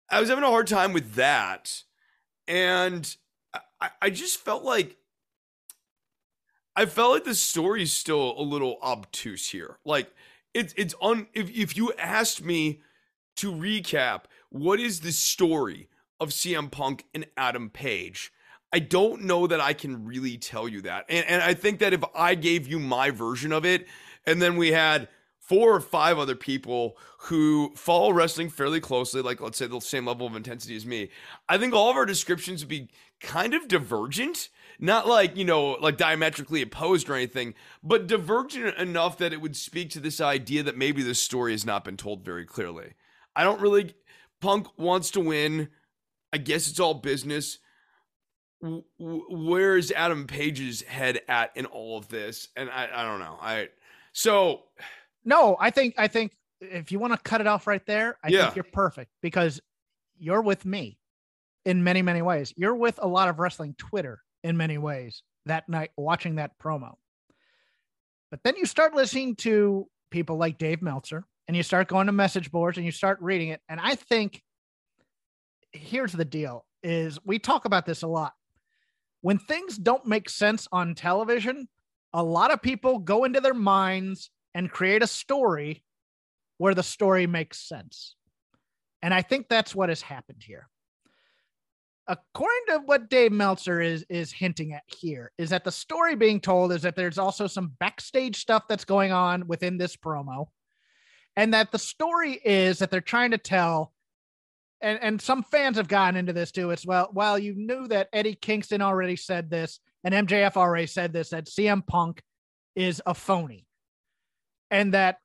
I 0.09 0.19
was 0.19 0.27
having 0.27 0.43
a 0.43 0.47
hard 0.47 0.67
time 0.67 0.91
with 0.91 1.15
that, 1.15 1.83
and 2.47 3.15
I, 3.79 3.89
I 4.01 4.09
just 4.09 4.39
felt 4.39 4.63
like 4.63 4.97
I 6.75 6.85
felt 6.85 7.11
like 7.11 7.23
the 7.23 7.35
story's 7.35 7.91
still 7.91 8.35
a 8.37 8.41
little 8.41 8.77
obtuse 8.83 9.49
here. 9.49 9.79
Like 9.83 10.11
it's 10.57 10.73
it's 10.75 10.95
un 11.01 11.27
if 11.33 11.49
if 11.55 11.77
you 11.77 11.93
asked 11.99 12.43
me 12.43 12.81
to 13.37 13.51
recap 13.51 14.23
what 14.49 14.79
is 14.79 15.01
the 15.01 15.11
story 15.11 15.89
of 16.19 16.29
CM 16.29 16.71
Punk 16.71 17.05
and 17.13 17.27
Adam 17.37 17.69
Page, 17.69 18.31
I 18.73 18.79
don't 18.79 19.23
know 19.23 19.45
that 19.45 19.61
I 19.61 19.73
can 19.73 20.05
really 20.05 20.37
tell 20.37 20.67
you 20.67 20.81
that. 20.81 21.05
And 21.09 21.25
and 21.27 21.43
I 21.43 21.53
think 21.53 21.79
that 21.79 21.93
if 21.93 22.03
I 22.15 22.35
gave 22.35 22.67
you 22.67 22.79
my 22.79 23.11
version 23.11 23.51
of 23.51 23.65
it, 23.65 23.87
and 24.25 24.41
then 24.41 24.57
we 24.57 24.71
had 24.71 25.07
four 25.37 25.73
or 25.73 25.79
five 25.79 26.17
other 26.17 26.35
people 26.35 26.97
who 27.19 27.71
follow 27.75 28.11
wrestling 28.11 28.49
fairly 28.49 28.81
closely, 28.81 29.21
like 29.21 29.39
let's 29.39 29.57
say 29.57 29.67
the 29.67 29.79
same 29.79 30.05
level 30.05 30.27
of 30.27 30.35
intensity 30.35 30.75
as 30.75 30.85
me, 30.85 31.09
I 31.47 31.57
think 31.57 31.73
all 31.73 31.89
of 31.89 31.95
our 31.95 32.05
descriptions 32.05 32.61
would 32.61 32.69
be 32.69 32.89
kind 33.21 33.53
of 33.53 33.67
divergent. 33.67 34.49
Not 34.79 35.07
like, 35.07 35.35
you 35.35 35.43
know, 35.45 35.71
like 35.73 35.97
diametrically 35.97 36.61
opposed 36.61 37.09
or 37.09 37.15
anything, 37.15 37.55
but 37.83 38.05
divergent 38.07 38.77
enough 38.77 39.17
that 39.17 39.33
it 39.33 39.41
would 39.41 39.55
speak 39.55 39.89
to 39.91 39.99
this 39.99 40.21
idea 40.21 40.61
that 40.63 40.77
maybe 40.77 41.01
this 41.01 41.21
story 41.21 41.51
has 41.53 41.65
not 41.65 41.83
been 41.83 41.97
told 41.97 42.23
very 42.23 42.45
clearly. 42.45 42.93
I 43.35 43.43
don't 43.43 43.59
really. 43.61 43.93
Punk 44.39 44.67
wants 44.77 45.09
to 45.11 45.19
win. 45.19 45.69
I 46.31 46.37
guess 46.37 46.69
it's 46.69 46.79
all 46.79 46.93
business. 46.93 47.57
where 48.99 49.77
is 49.77 49.91
Adam 49.91 50.25
Page's 50.27 50.81
head 50.81 51.21
at 51.27 51.51
in 51.55 51.65
all 51.65 51.97
of 51.97 52.07
this? 52.09 52.47
And 52.55 52.69
I, 52.69 52.89
I 52.93 53.03
don't 53.03 53.19
know. 53.19 53.37
I 53.41 53.69
so 54.13 54.63
no, 55.25 55.57
I 55.59 55.69
think 55.69 55.95
I 55.97 56.07
think 56.07 56.35
if 56.61 56.91
you 56.91 56.99
want 56.99 57.13
to 57.13 57.19
cut 57.19 57.41
it 57.41 57.47
off 57.47 57.67
right 57.67 57.85
there, 57.85 58.17
I 58.23 58.29
Yeah. 58.29 58.45
think 58.45 58.55
you're 58.55 58.63
perfect 58.71 59.11
because 59.21 59.61
you're 60.17 60.41
with 60.41 60.65
me 60.65 60.97
in 61.65 61.83
many 61.83 62.01
many 62.01 62.21
ways. 62.21 62.53
You're 62.57 62.75
with 62.75 62.99
a 63.01 63.07
lot 63.07 63.29
of 63.29 63.39
wrestling 63.39 63.75
Twitter 63.77 64.19
in 64.43 64.57
many 64.57 64.77
ways 64.77 65.23
that 65.45 65.69
night 65.69 65.91
watching 65.97 66.35
that 66.35 66.57
promo. 66.59 66.93
But 68.29 68.41
then 68.43 68.55
you 68.57 68.65
start 68.65 68.95
listening 68.95 69.35
to 69.37 69.87
people 70.11 70.37
like 70.37 70.57
Dave 70.57 70.81
Meltzer 70.81 71.25
and 71.47 71.55
you 71.55 71.63
start 71.63 71.87
going 71.87 72.07
to 72.07 72.13
message 72.13 72.51
boards 72.51 72.77
and 72.77 72.85
you 72.85 72.91
start 72.91 73.19
reading 73.21 73.49
it 73.49 73.61
and 73.69 73.79
I 73.79 73.95
think 73.95 74.41
here's 75.71 76.13
the 76.13 76.25
deal 76.25 76.65
is 76.83 77.19
we 77.25 77.39
talk 77.39 77.65
about 77.65 77.85
this 77.85 78.03
a 78.03 78.07
lot. 78.07 78.33
When 79.21 79.37
things 79.37 79.77
don't 79.77 80.05
make 80.05 80.29
sense 80.29 80.67
on 80.71 80.95
television, 80.95 81.67
a 82.13 82.23
lot 82.23 82.51
of 82.51 82.61
people 82.61 82.99
go 82.99 83.23
into 83.23 83.41
their 83.41 83.53
minds 83.53 84.29
and 84.53 84.71
create 84.71 85.03
a 85.03 85.07
story 85.07 85.83
where 86.57 86.73
the 86.73 86.83
story 86.83 87.27
makes 87.27 87.59
sense. 87.59 88.15
And 89.01 89.13
I 89.13 89.21
think 89.21 89.47
that's 89.47 89.75
what 89.75 89.89
has 89.89 90.01
happened 90.01 90.43
here. 90.43 90.67
According 92.07 92.61
to 92.69 92.79
what 92.85 93.09
Dave 93.09 93.31
Meltzer 93.31 93.81
is 93.81 94.05
is 94.09 94.31
hinting 94.31 94.73
at 94.73 94.83
here, 94.87 95.31
is 95.37 95.49
that 95.49 95.63
the 95.63 95.71
story 95.71 96.15
being 96.15 96.39
told 96.39 96.71
is 96.71 96.83
that 96.83 96.95
there's 96.95 97.17
also 97.17 97.47
some 97.47 97.73
backstage 97.79 98.37
stuff 98.37 98.63
that's 98.69 98.85
going 98.85 99.11
on 99.11 99.47
within 99.47 99.77
this 99.77 99.95
promo, 99.95 100.47
and 101.35 101.53
that 101.53 101.71
the 101.71 101.79
story 101.79 102.39
is 102.45 102.79
that 102.79 102.91
they're 102.91 103.01
trying 103.01 103.31
to 103.31 103.37
tell 103.37 103.93
and 104.81 104.99
and 105.01 105.21
some 105.21 105.43
fans 105.43 105.77
have 105.77 105.87
gotten 105.87 106.17
into 106.17 106.33
this 106.33 106.51
too 106.51 106.71
as 106.71 106.85
well. 106.85 107.09
Well, 107.13 107.37
you 107.39 107.55
knew 107.55 107.87
that 107.87 108.09
Eddie 108.13 108.35
Kingston 108.35 108.81
already 108.81 109.15
said 109.15 109.49
this, 109.49 109.79
and 110.03 110.13
MJF 110.13 110.55
already 110.55 110.87
said 110.87 111.13
this 111.13 111.29
that 111.29 111.45
CM 111.45 111.85
Punk 111.85 112.21
is 112.75 113.01
a 113.05 113.13
phony, 113.13 113.65
and 114.69 114.93
that 114.93 115.17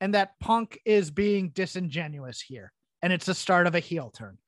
and 0.00 0.14
that 0.14 0.38
Punk 0.40 0.80
is 0.84 1.10
being 1.10 1.50
disingenuous 1.50 2.40
here, 2.40 2.72
and 3.02 3.12
it's 3.12 3.26
the 3.26 3.34
start 3.34 3.66
of 3.66 3.74
a 3.74 3.80
heel 3.80 4.10
turn. 4.10 4.38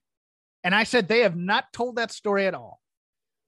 And 0.66 0.74
I 0.74 0.83
said 0.83 1.07
they 1.07 1.20
have 1.20 1.37
not 1.37 1.72
told 1.72 1.94
that 1.94 2.11
story 2.11 2.44
at 2.44 2.52
all. 2.52 2.81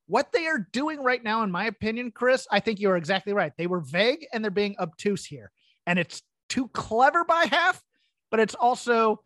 What 0.07 0.31
they 0.31 0.46
are 0.46 0.68
doing 0.70 1.02
right 1.02 1.22
now, 1.22 1.42
in 1.42 1.50
my 1.50 1.64
opinion, 1.64 2.12
Chris, 2.12 2.46
I 2.48 2.61
think 2.61 2.78
you're 2.78 2.96
exactly 2.96 3.33
right. 3.33 3.50
They 3.59 3.66
were 3.66 3.81
vague 3.81 4.24
and 4.33 4.44
they're 4.44 4.52
being 4.52 4.76
obtuse 4.78 5.26
here, 5.26 5.50
and 5.85 5.98
it's 5.98 6.22
too 6.48 6.68
clever 6.68 7.24
by 7.24 7.48
half, 7.50 7.83
but 8.31 8.38
it's 8.38 8.54
also 8.54 9.24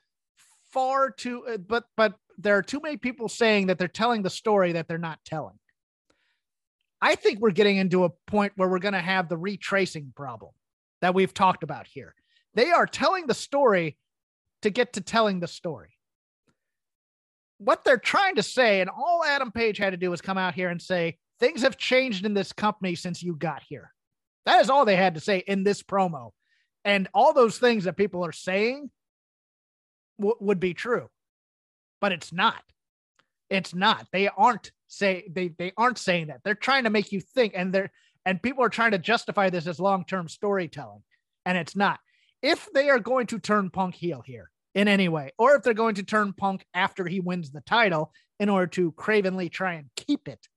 far 0.71 1.11
too 1.11 1.45
uh, 1.47 1.59
but 1.59 1.85
but 1.99 2.15
there 2.39 2.57
are 2.57 2.63
too 2.63 2.81
many 2.83 2.97
people 2.97 3.29
saying 3.29 3.67
that 3.67 3.77
they're 3.79 3.89
telling 3.89 4.23
the 4.23 4.31
story 4.31 4.73
that 4.73 4.89
they're 4.89 4.97
not 4.97 5.19
telling 5.27 5.59
i 7.03 7.15
think 7.15 7.41
we're 7.41 7.51
getting 7.51 7.77
into 7.77 8.05
a 8.05 8.11
point 8.27 8.55
where 8.57 8.71
we're 8.71 8.79
going 8.79 8.95
to 8.95 8.99
have 9.01 9.29
the 9.29 9.37
retracing 9.37 10.15
problem 10.17 10.51
that 11.03 11.15
we've 11.15 11.35
talked 11.35 11.63
about 11.63 11.87
here 11.87 12.15
they 12.55 12.71
are 12.71 12.87
telling 12.87 13.27
the 13.27 13.35
story 13.35 13.99
to 14.63 14.71
get 14.71 14.95
to 14.95 15.03
telling 15.03 15.41
the 15.41 15.47
story 15.47 15.91
what 17.65 17.85
they're 17.85 17.99
trying 17.99 18.37
to 18.37 18.43
say 18.43 18.81
and 18.81 18.91
all 18.91 19.23
adam 19.25 19.51
page 19.51 19.79
had 19.79 19.91
to 19.91 19.97
do 19.97 20.11
was 20.11 20.21
come 20.21 20.39
out 20.39 20.55
here 20.55 20.69
and 20.69 20.81
say 20.81 21.17
things 21.41 21.63
have 21.63 21.77
changed 21.77 22.25
in 22.25 22.35
this 22.35 22.53
company 22.53 22.95
since 22.95 23.23
you 23.23 23.35
got 23.35 23.63
here 23.69 23.93
that 24.47 24.61
is 24.61 24.71
all 24.71 24.85
they 24.85 24.97
had 24.97 25.15
to 25.15 25.21
say 25.21 25.39
in 25.39 25.65
this 25.65 25.83
promo 25.83 26.31
and 26.85 27.09
all 27.15 27.33
those 27.33 27.59
things 27.59 27.85
that 27.85 27.97
people 27.97 28.25
are 28.25 28.33
saying 28.33 28.91
w- 30.19 30.37
would 30.41 30.61
be 30.61 30.75
true, 30.75 31.09
but 32.01 32.13
it's 32.13 32.33
not. 32.33 32.63
It's 33.51 33.75
not. 33.75 34.07
They 34.13 34.29
aren't 34.29 34.73
say 34.89 35.29
they 35.31 35.49
they 35.49 35.73
aren't 35.77 35.99
saying 35.99 36.29
that. 36.29 36.41
They're 36.45 36.55
trying 36.55 36.85
to 36.85 36.91
make 36.91 37.13
you 37.13 37.21
think, 37.21 37.53
and 37.55 37.73
they're 37.73 37.91
and 38.25 38.43
people 38.43 38.65
are 38.65 38.71
trying 38.71 38.93
to 38.93 38.99
justify 38.99 39.51
this 39.51 39.67
as 39.67 39.81
long 39.81 40.05
term 40.05 40.29
storytelling, 40.29 41.03
and 41.45 41.59
it's 41.59 41.77
not. 41.77 42.01
If 42.41 42.69
they 42.73 42.89
are 42.89 42.99
going 42.99 43.27
to 43.29 43.39
turn 43.39 43.71
Punk 43.71 43.95
heel 43.95 44.23
here 44.25 44.51
in 44.75 44.89
any 44.89 45.09
way, 45.09 45.33
or 45.39 45.55
if 45.55 45.63
they're 45.63 45.75
going 45.75 45.97
to 45.97 46.03
turn 46.03 46.33
Punk 46.33 46.65
after 46.75 47.07
he 47.07 47.21
wins 47.21 47.51
the 47.51 47.61
title 47.61 48.13
in 48.41 48.49
order 48.49 48.67
to 48.69 48.93
cravenly 48.93 49.49
try 49.49 49.75
and 49.75 49.91
keep 49.97 50.29
it, 50.29 50.49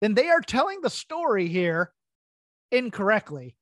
then 0.00 0.14
they 0.14 0.28
are 0.28 0.40
telling 0.40 0.80
the 0.80 0.90
story 0.90 1.48
here 1.48 1.92
incorrectly 2.70 3.56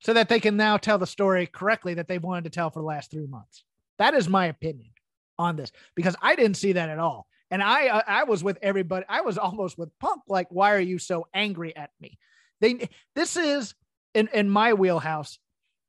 so 0.00 0.12
that 0.12 0.28
they 0.28 0.40
can 0.40 0.56
now 0.56 0.76
tell 0.76 0.98
the 0.98 1.06
story 1.06 1.46
correctly 1.46 1.94
that 1.94 2.08
they've 2.08 2.22
wanted 2.22 2.44
to 2.44 2.50
tell 2.50 2.70
for 2.70 2.80
the 2.80 2.86
last 2.86 3.10
three 3.10 3.26
months. 3.26 3.64
That 3.98 4.14
is 4.14 4.28
my 4.28 4.46
opinion 4.46 4.90
on 5.38 5.56
this 5.56 5.72
because 5.94 6.16
I 6.20 6.36
didn't 6.36 6.56
see 6.56 6.72
that 6.72 6.88
at 6.88 6.98
all. 6.98 7.26
And 7.50 7.62
I 7.62 7.88
uh, 7.88 8.02
I 8.06 8.24
was 8.24 8.42
with 8.42 8.58
everybody. 8.60 9.06
I 9.08 9.20
was 9.20 9.38
almost 9.38 9.78
with 9.78 9.96
Punk. 10.00 10.22
Like, 10.28 10.48
why 10.50 10.74
are 10.74 10.80
you 10.80 10.98
so 10.98 11.28
angry 11.32 11.76
at 11.76 11.90
me? 12.00 12.18
They 12.60 12.88
this 13.14 13.36
is 13.36 13.74
in 14.14 14.28
in 14.34 14.50
my 14.50 14.74
wheelhouse. 14.74 15.38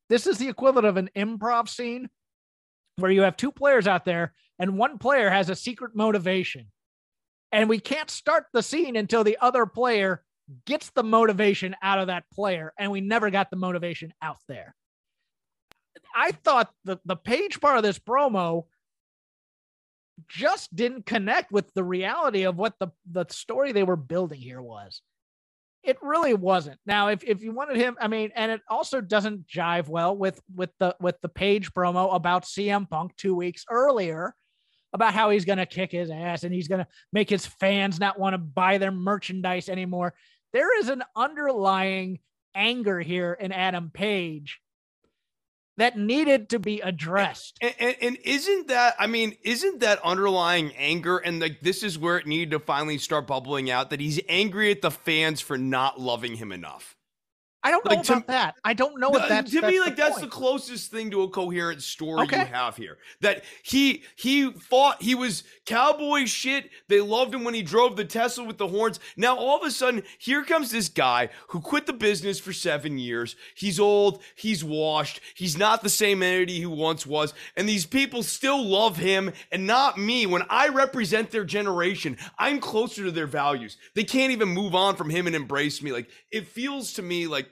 This 0.07 0.27
is 0.27 0.37
the 0.37 0.49
equivalent 0.49 0.85
of 0.87 0.97
an 0.97 1.09
improv 1.15 1.67
scene 1.67 2.09
where 2.97 3.11
you 3.11 3.21
have 3.21 3.37
two 3.37 3.51
players 3.51 3.87
out 3.87 4.05
there 4.05 4.33
and 4.59 4.77
one 4.77 4.97
player 4.97 5.29
has 5.29 5.49
a 5.49 5.55
secret 5.55 5.95
motivation. 5.95 6.67
And 7.51 7.69
we 7.69 7.79
can't 7.79 8.09
start 8.09 8.45
the 8.53 8.63
scene 8.63 8.95
until 8.95 9.23
the 9.23 9.37
other 9.39 9.65
player 9.65 10.23
gets 10.65 10.89
the 10.91 11.03
motivation 11.03 11.75
out 11.81 11.99
of 11.99 12.07
that 12.07 12.25
player. 12.33 12.73
And 12.77 12.91
we 12.91 13.01
never 13.01 13.29
got 13.29 13.49
the 13.49 13.55
motivation 13.55 14.13
out 14.21 14.37
there. 14.47 14.75
I 16.15 16.31
thought 16.31 16.71
the, 16.83 16.97
the 17.05 17.15
page 17.15 17.61
part 17.61 17.77
of 17.77 17.83
this 17.83 17.99
promo 17.99 18.65
just 20.27 20.75
didn't 20.75 21.05
connect 21.05 21.51
with 21.51 21.71
the 21.73 21.83
reality 21.83 22.43
of 22.43 22.57
what 22.57 22.73
the, 22.79 22.87
the 23.09 23.25
story 23.29 23.71
they 23.71 23.83
were 23.83 23.95
building 23.95 24.41
here 24.41 24.61
was. 24.61 25.01
It 25.83 25.97
really 26.01 26.33
wasn't. 26.33 26.79
Now, 26.85 27.07
if, 27.07 27.23
if 27.23 27.41
you 27.41 27.53
wanted 27.53 27.77
him, 27.77 27.97
I 27.99 28.07
mean, 28.07 28.31
and 28.35 28.51
it 28.51 28.61
also 28.69 28.99
doesn't 28.99 29.47
jive 29.47 29.87
well 29.87 30.15
with 30.15 30.41
with 30.53 30.71
the 30.79 30.95
with 30.99 31.19
the 31.21 31.29
page 31.29 31.73
promo 31.73 32.13
about 32.13 32.43
CM 32.43 32.89
Punk 32.89 33.15
two 33.15 33.35
weeks 33.35 33.63
earlier 33.69 34.35
about 34.93 35.13
how 35.13 35.29
he's 35.29 35.45
gonna 35.45 35.65
kick 35.65 35.91
his 35.91 36.09
ass 36.09 36.43
and 36.43 36.53
he's 36.53 36.67
gonna 36.67 36.87
make 37.13 37.29
his 37.29 37.45
fans 37.45 37.99
not 37.99 38.19
want 38.19 38.33
to 38.33 38.37
buy 38.37 38.77
their 38.77 38.91
merchandise 38.91 39.69
anymore. 39.69 40.13
There 40.51 40.77
is 40.79 40.89
an 40.89 41.03
underlying 41.15 42.19
anger 42.55 42.99
here 42.99 43.33
in 43.33 43.51
Adam 43.51 43.91
Page 43.93 44.59
that 45.77 45.97
needed 45.97 46.49
to 46.49 46.59
be 46.59 46.81
addressed. 46.81 47.57
And, 47.61 47.73
and, 47.79 47.95
and 48.01 48.17
isn't 48.23 48.67
that, 48.67 48.95
I 48.99 49.07
mean, 49.07 49.37
isn't 49.43 49.79
that 49.79 50.03
underlying 50.03 50.73
anger? 50.75 51.17
And 51.17 51.39
like, 51.39 51.61
this 51.61 51.83
is 51.83 51.97
where 51.97 52.17
it 52.17 52.27
needed 52.27 52.51
to 52.51 52.59
finally 52.59 52.97
start 52.97 53.27
bubbling 53.27 53.71
out 53.71 53.91
that 53.91 53.99
he's 53.99 54.19
angry 54.27 54.71
at 54.71 54.81
the 54.81 54.91
fans 54.91 55.39
for 55.39 55.57
not 55.57 55.99
loving 55.99 56.35
him 56.35 56.51
enough. 56.51 56.96
I 57.67 57.71
don't 57.71 57.85
know 57.85 57.95
Like, 57.95 58.03
to- 58.05 58.13
about 58.13 58.27
that. 58.27 58.55
I 58.63 58.73
don't 58.73 58.97
know 58.99 59.09
No, 59.09 59.19
if 59.19 59.27
that's 59.29 59.51
to 59.51 59.57
me, 59.57 59.61
that's 59.77 59.79
like 59.87 59.95
the 59.97 60.01
that's 60.01 60.21
the 60.21 60.27
closest 60.27 60.89
thing 60.89 61.11
to 61.11 61.23
a 61.23 61.29
coherent 61.29 61.83
story 61.83 62.21
Okay. 62.21 62.39
you 62.39 62.45
have 62.45 62.77
here. 62.77 62.97
That 63.21 63.43
he 63.63 64.03
he 64.15 64.51
fought, 64.51 65.01
he 65.01 65.15
was 65.15 65.43
cowboy 65.65 66.25
shit. 66.25 66.69
They 66.87 67.01
loved 67.01 67.33
him 67.33 67.43
when 67.43 67.53
he 67.53 67.61
drove 67.61 67.97
the 67.97 68.05
Tesla 68.05 68.45
with 68.45 68.57
the 68.57 68.67
horns. 68.67 68.99
Now 69.17 69.35
all 69.35 69.59
of 69.59 69.67
a 69.67 69.71
sudden, 69.71 70.03
here 70.17 70.43
comes 70.45 70.71
this 70.71 70.87
guy 70.87 71.29
who 71.49 71.59
quit 71.59 71.85
the 71.87 71.93
business 71.93 72.39
for 72.39 72.53
seven 72.53 72.97
years. 72.97 73.35
He's 73.53 73.79
old, 73.79 74.21
he's 74.35 74.63
washed, 74.63 75.19
he's 75.35 75.57
not 75.57 75.83
the 75.83 75.89
same 75.89 76.23
entity 76.23 76.59
he 76.59 76.65
once 76.65 77.05
was, 77.05 77.33
and 77.57 77.67
these 77.67 77.85
people 77.85 78.23
still 78.23 78.63
love 78.63 78.95
him 78.97 79.33
and 79.51 79.67
not 79.67 79.97
me. 79.97 80.25
When 80.25 80.43
I 80.49 80.69
represent 80.69 81.31
their 81.31 81.43
generation, 81.43 82.17
I'm 82.39 82.59
closer 82.59 83.03
to 83.03 83.11
their 83.11 83.27
values. 83.27 83.75
They 83.93 84.03
can't 84.05 84.31
even 84.31 84.47
move 84.49 84.73
on 84.73 84.95
from 84.95 85.09
him 85.09 85.27
and 85.27 85.35
embrace 85.35 85.81
me. 85.81 85.91
Like 85.91 86.09
it 86.31 86.47
feels 86.47 86.93
to 86.93 87.01
me 87.01 87.27
like 87.27 87.51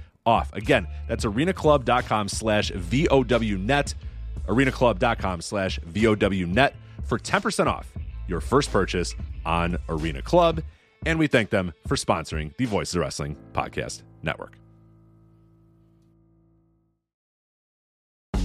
off. 0.25 0.51
Again, 0.53 0.87
that's 1.07 1.25
arenaclub.com 1.25 2.29
slash 2.29 2.71
VOWnet, 2.71 3.93
arenaclub.com 4.47 5.41
slash 5.41 5.79
VOWnet 5.79 6.73
for 7.05 7.17
10% 7.19 7.67
off 7.67 7.91
your 8.27 8.41
first 8.41 8.71
purchase 8.71 9.15
on 9.45 9.77
Arena 9.89 10.21
Club. 10.21 10.61
And 11.05 11.17
we 11.17 11.27
thank 11.27 11.49
them 11.49 11.73
for 11.87 11.95
sponsoring 11.95 12.55
the 12.57 12.65
Voices 12.65 12.95
of 12.95 13.01
Wrestling 13.01 13.35
Podcast 13.53 14.03
Network. 14.21 14.60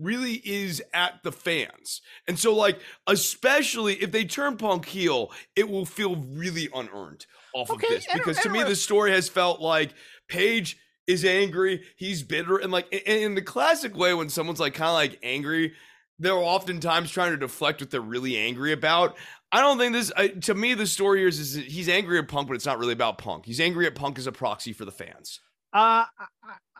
really 0.00 0.34
is 0.44 0.82
at 0.92 1.22
the 1.22 1.32
fans. 1.32 2.00
And 2.26 2.38
so, 2.38 2.54
like, 2.54 2.80
especially 3.06 3.94
if 3.94 4.12
they 4.12 4.24
turn 4.24 4.56
Punk 4.56 4.86
heel, 4.86 5.30
it 5.54 5.68
will 5.68 5.86
feel 5.86 6.16
really 6.16 6.68
unearned 6.74 7.26
off 7.54 7.70
okay, 7.70 7.86
of 7.86 7.92
this. 7.92 8.06
Because 8.12 8.38
to 8.38 8.48
me, 8.48 8.62
the 8.62 8.76
story 8.76 9.10
has 9.12 9.28
felt 9.28 9.60
like 9.60 9.92
Page 10.28 10.78
is 11.06 11.24
angry, 11.24 11.82
he's 11.96 12.22
bitter, 12.22 12.56
and 12.58 12.70
like 12.70 12.92
in 12.92 13.34
the 13.34 13.42
classic 13.42 13.96
way, 13.96 14.14
when 14.14 14.28
someone's 14.28 14.60
like 14.60 14.74
kind 14.74 14.90
of 14.90 14.94
like 14.94 15.18
angry, 15.22 15.72
they're 16.18 16.34
oftentimes 16.34 17.10
trying 17.10 17.32
to 17.32 17.36
deflect 17.36 17.80
what 17.80 17.90
they're 17.90 18.00
really 18.00 18.36
angry 18.36 18.72
about. 18.72 19.16
I 19.52 19.60
don't 19.60 19.78
think 19.78 19.92
this. 19.92 20.12
Uh, 20.16 20.28
to 20.42 20.54
me, 20.54 20.74
the 20.74 20.86
story 20.86 21.20
here 21.20 21.28
is, 21.28 21.40
is 21.40 21.54
he's 21.54 21.88
angry 21.88 22.18
at 22.18 22.28
Punk, 22.28 22.46
but 22.46 22.54
it's 22.54 22.66
not 22.66 22.78
really 22.78 22.92
about 22.92 23.18
Punk. 23.18 23.46
He's 23.46 23.60
angry 23.60 23.86
at 23.86 23.96
Punk 23.96 24.18
as 24.18 24.28
a 24.28 24.32
proxy 24.32 24.72
for 24.72 24.84
the 24.84 24.92
fans. 24.92 25.40
Uh, 25.72 26.04
I, 26.06 26.06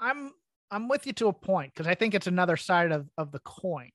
I'm 0.01 0.33
I'm 0.71 0.89
with 0.89 1.07
you 1.07 1.13
to 1.15 1.29
a 1.29 1.33
point 1.33 1.73
because 1.75 1.87
I 1.87 1.95
think 1.95 2.15
it's 2.15 2.27
another 2.27 2.57
side 2.57 2.93
of, 2.93 3.09
of 3.19 3.33
the 3.33 3.41
coin. 3.41 3.91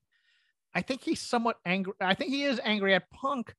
I 0.73 0.82
think 0.82 1.01
he's 1.01 1.21
somewhat 1.21 1.57
angry. 1.65 1.93
I 2.01 2.13
think 2.13 2.32
he 2.32 2.43
is 2.43 2.59
angry 2.63 2.93
at 2.95 3.09
Punk, 3.09 3.55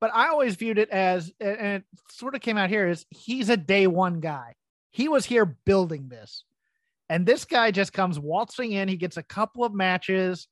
but 0.00 0.10
I 0.12 0.28
always 0.28 0.56
viewed 0.56 0.78
it 0.78 0.90
as, 0.90 1.32
and 1.40 1.76
it 1.76 1.84
sort 2.10 2.34
of 2.34 2.40
came 2.40 2.58
out 2.58 2.70
here, 2.70 2.88
is 2.88 3.06
he's 3.10 3.50
a 3.50 3.56
day 3.56 3.86
one 3.86 4.20
guy. 4.20 4.56
He 4.90 5.08
was 5.08 5.24
here 5.24 5.44
building 5.46 6.08
this. 6.08 6.44
And 7.08 7.26
this 7.26 7.44
guy 7.44 7.70
just 7.70 7.92
comes 7.92 8.18
waltzing 8.18 8.72
in. 8.72 8.88
He 8.88 8.96
gets 8.96 9.16
a 9.16 9.22
couple 9.22 9.64
of 9.64 9.74
matches. 9.74 10.48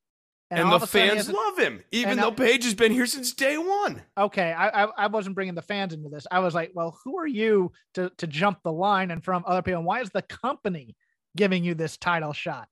And, 0.50 0.60
and 0.60 0.72
the 0.82 0.86
fans 0.86 1.30
love 1.30 1.58
him, 1.58 1.84
even 1.92 2.16
though 2.16 2.32
Page 2.32 2.64
has 2.64 2.74
been 2.74 2.90
here 2.90 3.06
since 3.06 3.34
day 3.34 3.58
one. 3.58 4.02
Okay, 4.16 4.52
I, 4.52 4.84
I, 4.84 4.88
I 4.96 5.06
wasn't 5.08 5.34
bringing 5.34 5.54
the 5.54 5.62
fans 5.62 5.92
into 5.92 6.08
this. 6.08 6.26
I 6.30 6.38
was 6.38 6.54
like, 6.54 6.70
well, 6.74 6.98
who 7.04 7.18
are 7.18 7.26
you 7.26 7.70
to 7.94 8.10
to 8.16 8.26
jump 8.26 8.62
the 8.62 8.72
line 8.72 9.10
and 9.10 9.22
from 9.22 9.44
other 9.46 9.60
people? 9.60 9.80
And 9.80 9.86
why 9.86 10.00
is 10.00 10.10
the 10.10 10.22
company 10.22 10.96
giving 11.38 11.64
you 11.64 11.74
this 11.74 11.96
title 11.96 12.34
shot. 12.34 12.68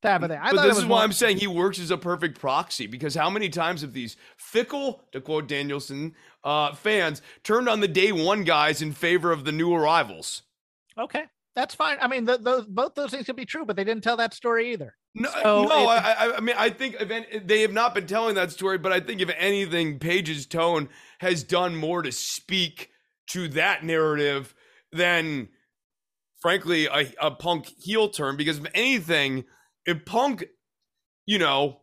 Type 0.00 0.22
of 0.22 0.30
thing. 0.30 0.38
I 0.40 0.52
but 0.52 0.62
this 0.62 0.78
is 0.78 0.84
why 0.84 1.02
I'm 1.02 1.12
saying 1.12 1.38
he 1.38 1.46
works 1.46 1.78
as 1.78 1.90
a 1.90 1.96
perfect 1.96 2.38
proxy 2.38 2.86
because 2.86 3.14
how 3.14 3.30
many 3.30 3.48
times 3.48 3.80
have 3.80 3.94
these 3.94 4.16
fickle, 4.36 5.02
to 5.12 5.20
quote 5.20 5.48
Danielson, 5.48 6.14
uh, 6.44 6.74
fans 6.74 7.22
turned 7.42 7.70
on 7.70 7.80
the 7.80 7.88
day 7.88 8.12
one 8.12 8.44
guys 8.44 8.82
in 8.82 8.92
favor 8.92 9.32
of 9.32 9.46
the 9.46 9.52
new 9.52 9.74
arrivals? 9.74 10.42
Okay, 10.98 11.24
that's 11.56 11.74
fine. 11.74 11.96
I 12.02 12.08
mean, 12.08 12.26
the, 12.26 12.36
those 12.36 12.66
both 12.66 12.94
those 12.94 13.12
things 13.12 13.24
could 13.24 13.36
be 13.36 13.46
true, 13.46 13.64
but 13.64 13.76
they 13.76 13.84
didn't 13.84 14.04
tell 14.04 14.18
that 14.18 14.34
story 14.34 14.72
either. 14.72 14.94
No, 15.14 15.30
so 15.30 15.64
no. 15.64 15.82
It, 15.84 15.86
I, 15.86 16.34
I 16.36 16.40
mean, 16.40 16.56
I 16.58 16.68
think 16.68 16.96
if 17.00 17.46
they 17.46 17.62
have 17.62 17.72
not 17.72 17.94
been 17.94 18.06
telling 18.06 18.34
that 18.34 18.52
story, 18.52 18.76
but 18.76 18.92
I 18.92 19.00
think 19.00 19.22
if 19.22 19.30
anything, 19.38 19.98
Page's 19.98 20.44
tone 20.44 20.90
has 21.20 21.42
done 21.42 21.76
more 21.76 22.02
to 22.02 22.12
speak 22.12 22.90
to 23.28 23.48
that 23.48 23.84
narrative 23.84 24.54
than 24.92 25.48
frankly, 26.44 26.84
a, 26.84 27.10
a 27.22 27.30
Punk 27.30 27.72
heel 27.78 28.10
turn 28.10 28.36
because 28.36 28.58
if 28.58 28.66
anything, 28.74 29.44
if 29.86 30.04
Punk, 30.04 30.44
you 31.24 31.38
know, 31.38 31.80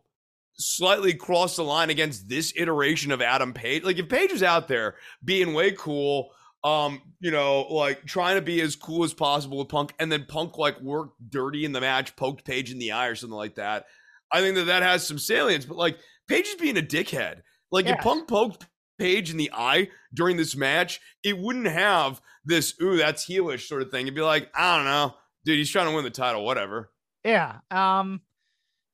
slightly 0.54 1.14
crossed 1.14 1.56
the 1.56 1.64
line 1.64 1.90
against 1.90 2.28
this 2.28 2.52
iteration 2.54 3.10
of 3.10 3.20
Adam 3.20 3.54
Page, 3.54 3.82
like 3.82 3.98
if 3.98 4.08
Page 4.08 4.30
was 4.30 4.44
out 4.44 4.68
there 4.68 4.94
being 5.24 5.52
way 5.52 5.72
cool, 5.72 6.30
um, 6.62 7.02
you 7.18 7.32
know, 7.32 7.62
like 7.70 8.04
trying 8.06 8.36
to 8.36 8.40
be 8.40 8.60
as 8.60 8.76
cool 8.76 9.02
as 9.02 9.12
possible 9.12 9.58
with 9.58 9.68
Punk, 9.68 9.94
and 9.98 10.12
then 10.12 10.26
Punk 10.28 10.56
like 10.56 10.80
worked 10.80 11.16
dirty 11.28 11.64
in 11.64 11.72
the 11.72 11.80
match, 11.80 12.14
poked 12.14 12.44
Page 12.44 12.70
in 12.70 12.78
the 12.78 12.92
eye 12.92 13.08
or 13.08 13.16
something 13.16 13.36
like 13.36 13.56
that. 13.56 13.86
I 14.30 14.42
think 14.42 14.54
that 14.54 14.66
that 14.66 14.84
has 14.84 15.04
some 15.04 15.18
salience, 15.18 15.64
but 15.64 15.76
like 15.76 15.98
Page 16.28 16.46
is 16.46 16.54
being 16.54 16.78
a 16.78 16.82
dickhead. 16.82 17.40
Like 17.72 17.86
if 17.86 17.98
Punk 17.98 18.28
poked 18.28 18.68
Page 19.02 19.32
in 19.32 19.36
the 19.36 19.50
eye 19.52 19.88
during 20.14 20.36
this 20.36 20.54
match, 20.54 21.00
it 21.24 21.36
wouldn't 21.36 21.66
have 21.66 22.20
this 22.44 22.74
ooh 22.80 22.96
that's 22.96 23.26
heelish 23.26 23.66
sort 23.66 23.82
of 23.82 23.90
thing. 23.90 24.06
It'd 24.06 24.14
be 24.14 24.20
like 24.20 24.48
I 24.54 24.76
don't 24.76 24.84
know, 24.84 25.14
dude, 25.44 25.58
he's 25.58 25.70
trying 25.70 25.88
to 25.88 25.94
win 25.94 26.04
the 26.04 26.10
title, 26.10 26.44
whatever. 26.44 26.92
Yeah. 27.24 27.56
Um. 27.70 28.20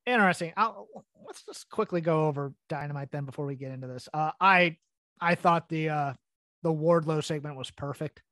Interesting. 0.06 0.54
I'll, 0.56 0.88
let's 1.26 1.44
just 1.44 1.68
quickly 1.68 2.00
go 2.00 2.24
over 2.24 2.54
Dynamite 2.70 3.10
then 3.12 3.26
before 3.26 3.44
we 3.44 3.54
get 3.54 3.70
into 3.70 3.86
this. 3.86 4.08
Uh, 4.14 4.30
I 4.40 4.78
I 5.20 5.34
thought 5.34 5.68
the 5.68 5.90
uh 5.90 6.14
the 6.62 6.72
Wardlow 6.72 7.22
segment 7.22 7.56
was 7.56 7.70
perfect. 7.70 8.22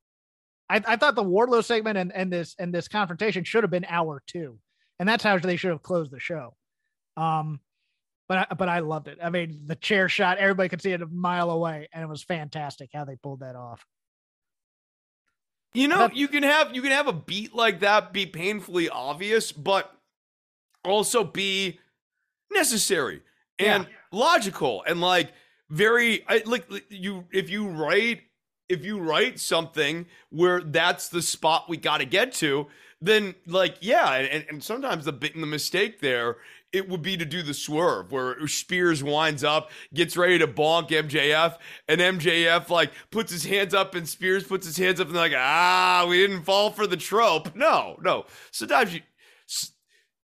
I, 0.71 0.83
I 0.87 0.97
thought 0.97 1.15
the 1.15 1.23
Wardlow 1.23 1.63
segment 1.63 1.99
and, 1.99 2.11
and 2.15 2.33
this 2.33 2.57
and 2.59 2.75
this 2.75 2.89
confrontation 2.89 3.45
should 3.45 3.65
have 3.65 3.71
been 3.71 3.85
hour 3.87 4.23
two, 4.27 4.59
and 4.99 5.07
that's 5.07 5.23
how 5.23 5.39
they 5.39 5.57
should 5.57 5.73
have 5.73 5.83
closed 5.83 6.11
the 6.11 6.21
show. 6.21 6.57
Um, 7.19 7.61
but 8.29 8.39
I, 8.51 8.55
but 8.55 8.69
I 8.69 8.81
loved 8.81 9.09
it. 9.09 9.19
I 9.23 9.31
mean, 9.31 9.61
the 9.67 9.77
chair 9.77 10.09
shot, 10.09 10.39
everybody 10.39 10.69
could 10.69 10.83
see 10.83 10.93
it 10.93 11.03
a 11.03 11.07
mile 11.07 11.51
away, 11.51 11.89
and 11.93 12.03
it 12.03 12.09
was 12.09 12.23
fantastic 12.23 12.91
how 12.93 13.05
they 13.05 13.17
pulled 13.17 13.41
that 13.41 13.57
off. 13.57 13.85
You 15.75 15.89
know, 15.89 16.09
you 16.13 16.29
can 16.29 16.43
have 16.43 16.75
you 16.75 16.81
can 16.81 16.91
have 16.91 17.07
a 17.07 17.13
beat 17.13 17.55
like 17.55 17.81
that 17.81 18.13
be 18.13 18.25
painfully 18.25 18.89
obvious, 18.89 19.53
but 19.53 19.93
also 20.85 21.23
be 21.23 21.79
necessary 22.51 23.21
and 23.59 23.85
yeah. 23.85 23.91
logical 24.11 24.85
and 24.87 25.01
like 25.01 25.33
very 25.69 26.25
I, 26.29 26.43
like 26.47 26.67
you 26.89 27.25
if 27.31 27.51
you 27.51 27.69
write 27.69 28.23
if 28.69 28.85
you 28.85 28.99
write 28.99 29.39
something 29.39 30.07
where 30.31 30.61
that's 30.61 31.09
the 31.09 31.23
spot 31.23 31.69
we 31.69 31.77
got 31.77 31.99
to 31.99 32.05
get 32.05 32.33
to, 32.35 32.67
then 33.01 33.35
like 33.47 33.77
yeah, 33.81 34.13
and, 34.15 34.47
and 34.49 34.63
sometimes 34.63 35.05
the 35.05 35.13
bit 35.13 35.35
and 35.35 35.43
the 35.43 35.49
mistake 35.49 36.01
there 36.01 36.39
it 36.73 36.89
would 36.89 37.03
be 37.03 37.17
to 37.17 37.25
do 37.25 37.43
the 37.43 37.55
swerve 37.55 38.13
where 38.13 38.47
Spears 38.47 39.03
winds 39.03 39.45
up, 39.45 39.71
gets 39.95 40.17
ready 40.17 40.39
to 40.39 40.47
bonk 40.47 40.89
MJF, 40.89 41.57
and 41.89 42.01
MJF 42.01 42.69
like 42.69 42.93
puts 43.11 43.33
his 43.33 43.45
hands 43.45 43.75
up, 43.75 43.95
and 43.95 44.09
Spears 44.09 44.45
puts 44.45 44.67
his 44.67 44.77
hands 44.77 45.01
up, 45.01 45.07
and 45.07 45.17
they're 45.17 45.23
like, 45.23 45.33
ah, 45.37 46.07
we 46.09 46.19
didn't 46.19 46.43
fall 46.43 46.71
for 46.71 46.87
the 46.87 46.97
trope. 46.97 47.55
No, 47.55 47.97
no. 48.03 48.27
Sometimes 48.51 48.95
you, 48.95 49.01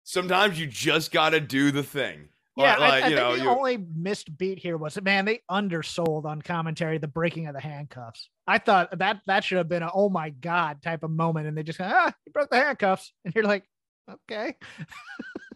sometimes 0.03 0.59
you 0.59 0.67
just 0.67 1.11
got 1.11 1.31
to 1.31 1.39
do 1.39 1.71
the 1.71 1.83
thing. 1.83 2.29
Yeah, 2.55 2.77
like, 2.77 3.03
I, 3.03 3.05
I 3.05 3.09
you 3.09 3.15
know, 3.15 3.37
the 3.37 3.49
only 3.49 3.77
missed 3.95 4.35
beat 4.35 4.57
here 4.57 4.77
was 4.77 4.99
man, 5.01 5.25
they 5.25 5.41
undersold 5.47 6.25
on 6.25 6.41
commentary 6.41 6.97
the 6.97 7.07
breaking 7.07 7.45
of 7.45 7.53
the 7.53 7.61
handcuffs. 7.61 8.29
I 8.47 8.57
thought 8.57 8.97
that 8.97 9.21
that 9.27 9.43
should 9.43 9.59
have 9.59 9.69
been 9.69 9.83
a 9.83 9.91
oh 9.93 10.09
my 10.09 10.31
god 10.31 10.81
type 10.81 11.03
of 11.03 11.11
moment, 11.11 11.47
and 11.47 11.55
they 11.55 11.61
just 11.61 11.79
ah, 11.79 12.11
he 12.25 12.31
broke 12.31 12.49
the 12.49 12.57
handcuffs, 12.57 13.13
and 13.25 13.35
you're 13.35 13.43
like, 13.43 13.63
okay. 14.09 14.55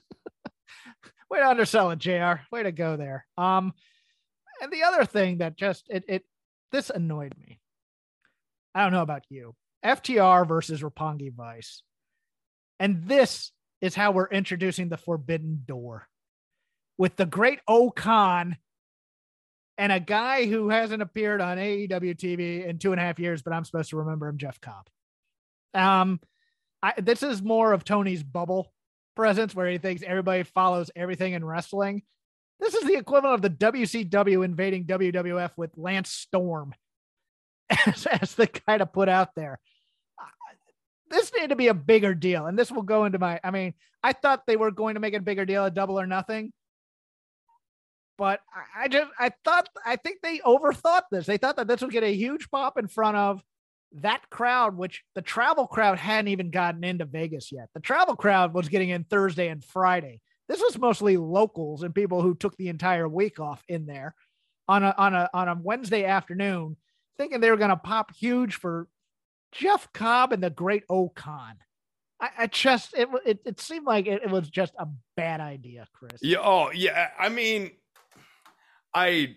Way 1.31 1.39
to 1.39 1.47
undersell 1.47 1.91
it, 1.91 1.99
JR. 1.99 2.41
Way 2.51 2.63
to 2.63 2.73
go 2.73 2.97
there. 2.97 3.25
Um, 3.37 3.73
and 4.61 4.71
the 4.71 4.83
other 4.83 5.05
thing 5.05 5.37
that 5.37 5.57
just 5.57 5.87
it 5.89 6.03
it 6.09 6.25
this 6.73 6.89
annoyed 6.89 7.33
me. 7.39 7.61
I 8.75 8.83
don't 8.83 8.91
know 8.91 9.01
about 9.01 9.23
you. 9.29 9.55
FTR 9.83 10.45
versus 10.45 10.81
Roppongi 10.81 11.33
Vice. 11.33 11.83
And 12.79 13.05
this 13.05 13.51
is 13.79 13.95
how 13.95 14.11
we're 14.11 14.27
introducing 14.27 14.89
the 14.89 14.97
forbidden 14.97 15.63
door 15.65 16.07
with 16.97 17.15
the 17.15 17.25
great 17.25 17.59
O-Khan 17.67 18.57
and 19.77 19.91
a 19.91 19.99
guy 19.99 20.45
who 20.45 20.69
hasn't 20.69 21.01
appeared 21.01 21.41
on 21.41 21.57
AEW 21.57 22.15
TV 22.15 22.67
in 22.67 22.77
two 22.77 22.91
and 22.91 23.01
a 23.01 23.03
half 23.03 23.19
years, 23.19 23.41
but 23.41 23.53
I'm 23.53 23.65
supposed 23.65 23.89
to 23.89 23.97
remember 23.97 24.27
him, 24.27 24.37
Jeff 24.37 24.61
Cobb. 24.61 24.87
Um, 25.73 26.19
I, 26.83 26.93
this 27.01 27.23
is 27.23 27.41
more 27.41 27.73
of 27.73 27.83
Tony's 27.83 28.23
bubble 28.23 28.71
presence 29.15 29.55
where 29.55 29.69
he 29.69 29.77
thinks 29.77 30.03
everybody 30.03 30.43
follows 30.43 30.91
everything 30.95 31.33
in 31.33 31.45
wrestling. 31.45 32.03
This 32.59 32.75
is 32.75 32.83
the 32.83 32.95
equivalent 32.95 33.35
of 33.35 33.41
the 33.41 33.71
WCW 33.71 34.45
invading 34.45 34.85
WWF 34.85 35.51
with 35.57 35.71
Lance 35.77 36.11
Storm 36.11 36.73
as, 37.87 38.05
as 38.21 38.35
the 38.35 38.47
guy 38.47 38.77
to 38.77 38.85
put 38.85 39.09
out 39.09 39.29
there. 39.35 39.59
Uh, 40.19 40.25
this 41.09 41.31
needed 41.33 41.49
to 41.49 41.55
be 41.55 41.67
a 41.67 41.73
bigger 41.73 42.13
deal. 42.13 42.45
And 42.45 42.57
this 42.57 42.71
will 42.71 42.83
go 42.83 43.05
into 43.05 43.19
my, 43.19 43.39
I 43.43 43.51
mean, 43.51 43.73
I 44.03 44.13
thought 44.13 44.45
they 44.45 44.57
were 44.57 44.71
going 44.71 44.95
to 44.95 44.99
make 44.99 45.13
a 45.13 45.19
bigger 45.19 45.45
deal 45.45 45.65
a 45.65 45.71
double 45.71 45.99
or 45.99 46.07
nothing. 46.07 46.53
But 48.17 48.41
I, 48.53 48.83
I 48.83 48.87
just, 48.87 49.11
I 49.17 49.31
thought, 49.43 49.67
I 49.85 49.95
think 49.95 50.19
they 50.21 50.39
overthought 50.39 51.03
this. 51.11 51.25
They 51.25 51.37
thought 51.37 51.55
that 51.57 51.67
this 51.67 51.81
would 51.81 51.91
get 51.91 52.03
a 52.03 52.13
huge 52.13 52.49
pop 52.51 52.77
in 52.77 52.87
front 52.87 53.17
of 53.17 53.41
that 53.93 54.29
crowd, 54.29 54.77
which 54.77 55.03
the 55.15 55.21
travel 55.21 55.67
crowd 55.67 55.97
hadn't 55.97 56.29
even 56.29 56.49
gotten 56.49 56.83
into 56.83 57.05
Vegas 57.05 57.51
yet. 57.51 57.69
The 57.73 57.79
travel 57.79 58.15
crowd 58.15 58.53
was 58.53 58.69
getting 58.69 58.89
in 58.89 59.03
Thursday 59.03 59.49
and 59.49 59.63
Friday. 59.63 60.21
This 60.47 60.61
was 60.61 60.77
mostly 60.77 61.17
locals 61.17 61.83
and 61.83 61.95
people 61.95 62.21
who 62.21 62.35
took 62.35 62.57
the 62.57 62.69
entire 62.69 63.07
week 63.07 63.39
off 63.39 63.63
in 63.67 63.85
there 63.85 64.15
on 64.67 64.83
a 64.83 64.93
on 64.97 65.13
a 65.13 65.29
on 65.33 65.47
a 65.47 65.59
Wednesday 65.61 66.05
afternoon, 66.05 66.77
thinking 67.17 67.39
they 67.39 67.51
were 67.51 67.57
going 67.57 67.69
to 67.69 67.77
pop 67.77 68.13
huge 68.15 68.55
for 68.55 68.87
Jeff 69.51 69.91
Cobb 69.93 70.33
and 70.33 70.43
the 70.43 70.49
Great 70.49 70.83
O-Khan. 70.89 71.55
I, 72.19 72.29
I 72.39 72.47
just 72.47 72.93
it, 72.93 73.09
it 73.25 73.39
it 73.45 73.59
seemed 73.59 73.85
like 73.85 74.07
it, 74.07 74.23
it 74.23 74.29
was 74.29 74.49
just 74.49 74.73
a 74.77 74.87
bad 75.17 75.41
idea, 75.41 75.87
Chris. 75.93 76.19
Yeah. 76.21 76.39
Oh 76.41 76.71
yeah. 76.71 77.09
I 77.19 77.29
mean, 77.29 77.71
I 78.93 79.35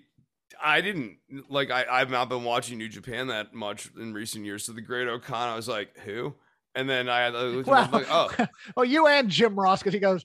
I 0.62 0.80
didn't 0.80 1.18
like 1.48 1.70
I, 1.70 1.84
I've 1.90 2.10
not 2.10 2.28
been 2.28 2.44
watching 2.44 2.78
New 2.78 2.88
Japan 2.88 3.28
that 3.28 3.54
much 3.54 3.90
in 3.98 4.12
recent 4.12 4.44
years. 4.44 4.64
So 4.64 4.72
the 4.72 4.80
Great 4.80 5.08
O-Khan, 5.08 5.48
I 5.48 5.56
was 5.56 5.68
like, 5.68 5.96
who? 5.98 6.34
And 6.74 6.88
then 6.88 7.08
I, 7.08 7.28
looked 7.28 7.68
well, 7.68 7.88
like, 7.92 8.06
oh, 8.10 8.30
well, 8.76 8.84
you 8.84 9.06
and 9.06 9.28
Jim 9.28 9.58
Ross 9.58 9.80
because 9.80 9.94
he 9.94 10.00
goes 10.00 10.24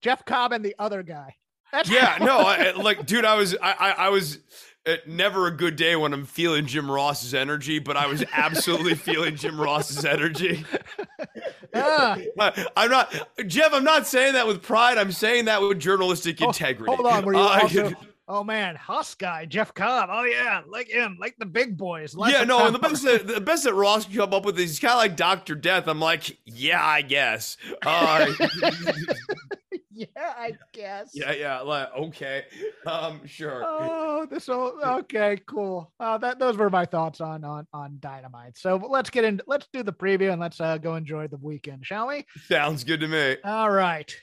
Jeff 0.00 0.24
Cobb 0.24 0.52
and 0.52 0.64
the 0.64 0.74
other 0.78 1.02
guy. 1.02 1.36
That's 1.72 1.90
yeah, 1.90 2.16
no, 2.20 2.38
I, 2.38 2.70
like, 2.76 3.06
dude, 3.06 3.24
I 3.24 3.34
was, 3.34 3.54
I, 3.60 3.72
I, 3.72 3.90
I 3.90 4.08
was 4.08 4.38
uh, 4.86 4.96
never 5.06 5.46
a 5.46 5.50
good 5.50 5.76
day 5.76 5.94
when 5.94 6.12
I'm 6.12 6.24
feeling 6.24 6.66
Jim 6.66 6.90
Ross's 6.90 7.34
energy, 7.34 7.78
but 7.78 7.96
I 7.96 8.06
was 8.06 8.24
absolutely 8.32 8.94
feeling 8.96 9.36
Jim 9.36 9.60
Ross's 9.60 10.04
energy. 10.04 10.64
Yeah. 11.74 12.16
I'm 12.76 12.90
not, 12.90 13.14
Jeff. 13.46 13.72
I'm 13.72 13.84
not 13.84 14.06
saying 14.06 14.32
that 14.32 14.46
with 14.46 14.62
pride. 14.62 14.98
I'm 14.98 15.12
saying 15.12 15.44
that 15.44 15.62
with 15.62 15.78
journalistic 15.78 16.40
integrity. 16.40 16.92
hold 16.92 17.06
on, 17.06 17.24
were 17.24 17.34
you 17.34 17.40
uh, 17.40 17.60
also? 17.62 17.92
Oh 18.32 18.44
man, 18.44 18.76
Husk 18.76 19.18
guy, 19.18 19.44
Jeff 19.44 19.74
Cobb. 19.74 20.08
Oh 20.12 20.22
yeah, 20.22 20.62
like 20.68 20.86
him, 20.86 21.18
like 21.20 21.34
the 21.38 21.46
big 21.46 21.76
boys. 21.76 22.14
Like 22.14 22.32
yeah, 22.32 22.44
no, 22.44 22.64
and 22.64 22.72
the 22.72 22.78
best 22.78 23.02
that 23.02 23.26
the 23.26 23.40
best 23.40 23.64
that 23.64 23.74
Ross 23.74 24.04
can 24.04 24.14
come 24.14 24.32
up 24.32 24.44
with 24.44 24.56
is 24.56 24.70
he's 24.70 24.78
kind 24.78 24.92
of 24.92 24.98
like 24.98 25.16
Doctor 25.16 25.56
Death. 25.56 25.88
I'm 25.88 25.98
like, 25.98 26.38
yeah, 26.44 26.80
I 26.80 27.02
guess. 27.02 27.56
Uh, 27.84 28.32
yeah, 29.90 30.06
I 30.16 30.52
guess. 30.72 31.10
Yeah, 31.12 31.32
yeah, 31.32 31.60
like 31.62 31.88
okay, 31.92 32.44
um, 32.86 33.26
sure. 33.26 33.64
Oh, 33.66 34.28
this 34.30 34.48
all 34.48 34.78
okay, 34.80 35.36
cool. 35.48 35.92
Uh, 35.98 36.16
that 36.18 36.38
those 36.38 36.56
were 36.56 36.70
my 36.70 36.84
thoughts 36.84 37.20
on 37.20 37.42
on 37.42 37.66
on 37.72 37.96
Dynamite. 37.98 38.56
So 38.56 38.76
let's 38.76 39.10
get 39.10 39.24
in. 39.24 39.40
let's 39.48 39.66
do 39.72 39.82
the 39.82 39.92
preview 39.92 40.30
and 40.30 40.40
let's 40.40 40.60
uh, 40.60 40.78
go 40.78 40.94
enjoy 40.94 41.26
the 41.26 41.38
weekend, 41.38 41.84
shall 41.84 42.06
we? 42.06 42.24
Sounds 42.46 42.84
good 42.84 43.00
to 43.00 43.08
me. 43.08 43.38
All 43.42 43.72
right, 43.72 44.14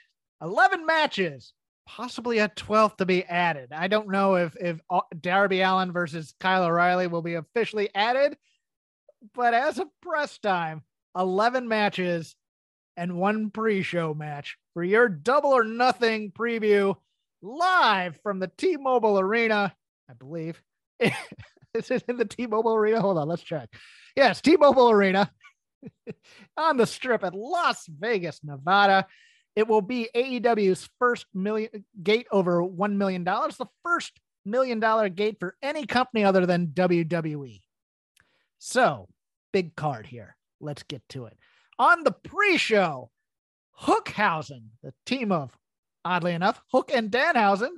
eleven 0.42 0.86
matches 0.86 1.52
possibly 1.88 2.40
a 2.40 2.50
12th 2.50 2.98
to 2.98 3.06
be 3.06 3.24
added. 3.24 3.70
I 3.72 3.88
don't 3.88 4.10
know 4.10 4.36
if 4.36 4.56
if 4.58 4.80
uh, 4.90 5.02
Darby 5.20 5.62
Allin 5.62 5.92
versus 5.92 6.36
Kyle 6.40 6.66
O'Reilly 6.66 7.08
will 7.08 7.22
be 7.22 7.36
officially 7.36 7.90
added, 7.96 8.38
but 9.34 9.54
as 9.54 9.80
of 9.80 9.88
press 10.02 10.38
time, 10.38 10.84
11 11.18 11.68
matches 11.68 12.36
and 12.98 13.18
one 13.18 13.50
pre-show 13.50 14.14
match 14.14 14.58
for 14.74 14.84
your 14.84 15.08
double 15.08 15.52
or 15.52 15.64
nothing 15.64 16.32
preview 16.32 16.96
live 17.42 18.20
from 18.22 18.40
the 18.40 18.52
T-Mobile 18.58 19.20
Arena, 19.20 19.74
I 20.10 20.14
believe. 20.14 20.62
this 21.00 21.12
Is 21.76 21.92
it 21.92 22.04
in 22.08 22.18
the 22.18 22.26
T-Mobile 22.26 22.76
Arena? 22.76 23.02
Hold 23.02 23.18
on, 23.18 23.28
let's 23.28 23.44
check. 23.44 23.70
Yes, 24.16 24.42
T-Mobile 24.42 24.90
Arena 24.90 25.32
on 26.58 26.78
the 26.78 26.86
strip 26.86 27.24
at 27.24 27.36
Las 27.36 27.86
Vegas, 27.88 28.42
Nevada. 28.44 29.08
It 29.58 29.68
will 29.68 29.82
be 29.82 30.08
AEW's 30.14 30.88
first 31.00 31.26
million 31.34 31.84
gate 32.04 32.28
over 32.32 32.62
$1 32.62 32.96
million, 32.96 33.24
the 33.24 33.66
first 33.84 34.20
million 34.46 34.80
dollar 34.80 35.10
gate 35.10 35.38
for 35.40 35.56
any 35.64 35.88
company 35.88 36.24
other 36.24 36.46
than 36.46 36.68
WWE. 36.68 37.62
So, 38.60 39.10
big 39.52 39.76
card 39.76 40.06
here. 40.06 40.36
Let's 40.62 40.84
get 40.84 41.02
to 41.10 41.26
it. 41.26 41.40
On 41.80 42.04
the 42.04 42.12
pre 42.12 42.58
show, 42.58 43.10
Hookhausen, 43.82 44.66
the 44.84 44.94
team 45.08 45.32
of, 45.32 45.58
oddly 46.06 46.34
enough, 46.34 46.62
Hook 46.72 46.92
and 46.94 47.10
Danhausen, 47.10 47.72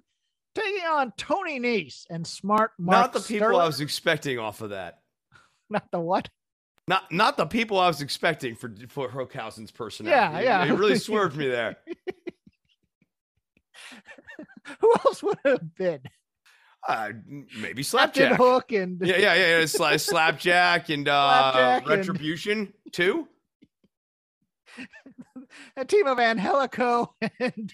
taking 0.55 0.85
on 0.85 1.13
Tony 1.15 1.61
Nese 1.61 2.03
and 2.09 2.27
Smart 2.27 2.71
Mark. 2.77 2.97
Not 2.97 3.13
the 3.13 3.19
people 3.21 3.47
Sterling. 3.47 3.61
I 3.61 3.65
was 3.65 3.79
expecting 3.79 4.37
off 4.37 4.59
of 4.59 4.71
that. 4.71 4.99
Not 5.69 5.89
the 5.93 6.01
what? 6.01 6.27
Not 6.89 7.11
not 7.11 7.37
the 7.37 7.45
people 7.45 7.77
I 7.77 7.85
was 7.85 8.01
expecting 8.01 8.55
for 8.55 8.73
for 8.87 9.07
Hookhausen's 9.07 9.69
personality. 9.69 10.43
Yeah, 10.43 10.65
yeah. 10.65 10.73
It, 10.73 10.75
really 10.75 10.97
swerved 11.07 11.37
me 11.37 11.47
there. 11.47 11.77
Who 14.81 14.93
else 15.05 15.21
would 15.21 15.37
have 15.45 15.75
been? 15.75 16.01
Uh, 16.87 17.11
maybe 17.59 17.83
Slapjack. 17.83 18.37
Hook 18.37 18.71
and 18.71 18.99
yeah, 19.05 19.17
yeah, 19.17 19.35
yeah. 19.35 19.61
Sla- 19.65 19.99
Slapjack 20.09 20.89
and 20.89 21.07
uh, 21.07 21.51
Slapjack 21.51 21.87
Retribution 21.87 22.59
and... 22.59 22.73
too. 22.91 23.27
A 25.77 25.85
team 25.85 26.07
of 26.07 26.17
Angelico 26.17 27.13
and 27.39 27.71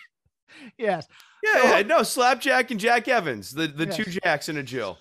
yes, 0.78 1.08
yeah, 1.42 1.62
so, 1.62 1.68
yeah. 1.70 1.82
No, 1.84 2.04
Slapjack 2.04 2.72
and 2.72 2.82
Jack 2.82 3.08
Evans, 3.08 3.52
the 3.52 3.68
the 3.68 3.86
yes. 3.86 3.96
two 3.96 4.04
Jacks 4.04 4.50
and 4.50 4.58
a 4.58 4.64
Jill. 4.64 4.98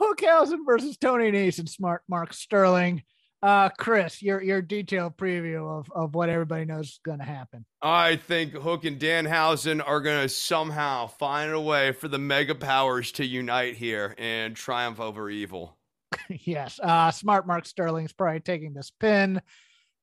Hookhausen 0.00 0.58
versus 0.66 0.96
Tony 0.96 1.30
Nese 1.30 1.58
and 1.58 1.68
Smart 1.68 2.02
Mark 2.08 2.32
Sterling. 2.32 3.02
Uh, 3.42 3.70
Chris, 3.70 4.22
your 4.22 4.42
your 4.42 4.60
detailed 4.60 5.16
preview 5.16 5.78
of, 5.78 5.90
of 5.94 6.14
what 6.14 6.28
everybody 6.28 6.66
knows 6.66 6.88
is 6.88 7.00
going 7.02 7.20
to 7.20 7.24
happen. 7.24 7.64
I 7.80 8.16
think 8.16 8.52
Hook 8.52 8.84
and 8.84 8.98
Danhausen 8.98 9.82
are 9.86 10.00
going 10.00 10.22
to 10.22 10.28
somehow 10.28 11.06
find 11.06 11.52
a 11.52 11.60
way 11.60 11.92
for 11.92 12.08
the 12.08 12.18
mega 12.18 12.54
powers 12.54 13.12
to 13.12 13.24
unite 13.24 13.76
here 13.76 14.14
and 14.18 14.54
triumph 14.54 15.00
over 15.00 15.30
evil. 15.30 15.78
yes. 16.28 16.78
Uh, 16.82 17.10
Smart 17.10 17.46
Mark 17.46 17.64
Sterling's 17.64 18.12
probably 18.12 18.40
taking 18.40 18.74
this 18.74 18.90
pin. 19.00 19.40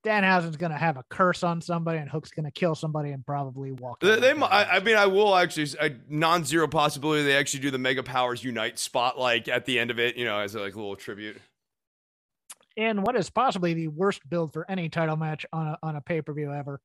Danhausen's 0.07 0.55
going 0.55 0.71
to 0.71 0.77
have 0.77 0.95
a 0.95 1.03
curse 1.09 1.43
on 1.43 1.61
somebody, 1.61 1.99
and 1.99 2.09
Hook's 2.09 2.31
going 2.31 2.45
to 2.45 2.51
kill 2.51 2.75
somebody 2.75 3.11
and 3.11 3.25
probably 3.25 3.73
walk. 3.73 3.99
They, 3.99 4.19
they 4.19 4.31
I, 4.31 4.77
I, 4.77 4.79
mean, 4.79 4.95
I 4.95 5.05
will 5.05 5.35
actually 5.35 5.67
a 5.81 5.91
non-zero 6.07 6.67
possibility 6.69 7.23
they 7.23 7.35
actually 7.35 7.59
do 7.59 7.71
the 7.71 7.77
Mega 7.77 8.03
Powers 8.03 8.43
Unite 8.43 8.79
spot 8.79 9.19
like 9.19 9.49
at 9.49 9.65
the 9.65 9.77
end 9.77 9.91
of 9.91 9.99
it, 9.99 10.15
you 10.15 10.23
know, 10.23 10.39
as 10.39 10.55
a 10.55 10.61
like 10.61 10.75
little 10.75 10.95
tribute. 10.95 11.37
In 12.77 13.01
what 13.01 13.15
is 13.15 13.29
possibly 13.29 13.73
the 13.73 13.89
worst 13.89 14.21
build 14.29 14.53
for 14.53 14.69
any 14.69 14.87
title 14.87 15.17
match 15.17 15.45
on 15.51 15.67
a 15.67 15.77
on 15.83 15.95
a 15.95 16.01
pay 16.01 16.21
per 16.21 16.31
view 16.31 16.53
ever, 16.53 16.79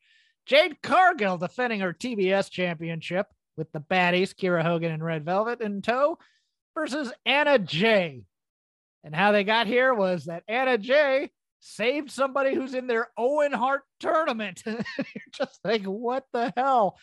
Jade 0.47 0.83
Cargill 0.83 1.39
defending 1.39 1.81
her 1.81 1.93
TBS 1.93 2.51
championship 2.51 3.27
with 3.57 3.71
the 3.73 3.81
baddies 3.81 4.35
Kiera 4.35 4.63
Hogan 4.63 4.91
and 4.91 5.05
Red 5.05 5.25
Velvet 5.25 5.61
in 5.61 5.83
tow 5.83 6.19
versus 6.75 7.13
Anna 7.25 7.59
Jay 7.59 8.25
And 9.05 9.15
how 9.15 9.33
they 9.33 9.45
got 9.45 9.67
here 9.67 9.95
was 9.95 10.25
that 10.25 10.43
Anna 10.49 10.79
Jay 10.79 11.31
saved 11.63 12.11
somebody 12.11 12.55
who's 12.55 12.75
in 12.75 12.89
their 12.89 13.09
Owen 13.17 13.53
Hart 13.53 13.83
tournament. 14.01 14.63
You're 14.67 14.77
just 15.33 15.61
like, 15.65 15.85
what 15.85 16.25
the 16.33 16.53
hell? 16.57 16.99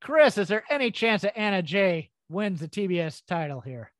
Chris, 0.00 0.38
is 0.38 0.48
there 0.48 0.64
any 0.70 0.90
chance 0.90 1.22
that 1.22 1.36
Anna 1.36 1.60
Jay 1.60 2.10
wins 2.28 2.60
the 2.60 2.68
TBS 2.68 3.22
title 3.26 3.60
here? 3.60 3.90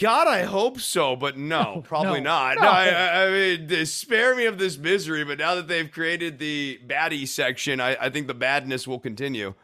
God, 0.00 0.26
I 0.26 0.42
hope 0.42 0.80
so, 0.80 1.14
but 1.14 1.36
no, 1.36 1.62
No, 1.76 1.82
probably 1.82 2.20
no, 2.20 2.30
not. 2.30 2.56
no. 2.56 2.68
I, 2.68 3.26
I 3.26 3.30
mean, 3.30 3.86
spare 3.86 4.34
me 4.34 4.46
of 4.46 4.58
this 4.58 4.76
misery. 4.78 5.24
But 5.24 5.38
now 5.38 5.54
that 5.56 5.68
they've 5.68 5.90
created 5.90 6.38
the 6.38 6.80
baddie 6.86 7.28
section, 7.28 7.80
I, 7.80 7.96
I 8.00 8.10
think 8.10 8.26
the 8.26 8.34
badness 8.34 8.88
will 8.88 8.98
continue. 8.98 9.54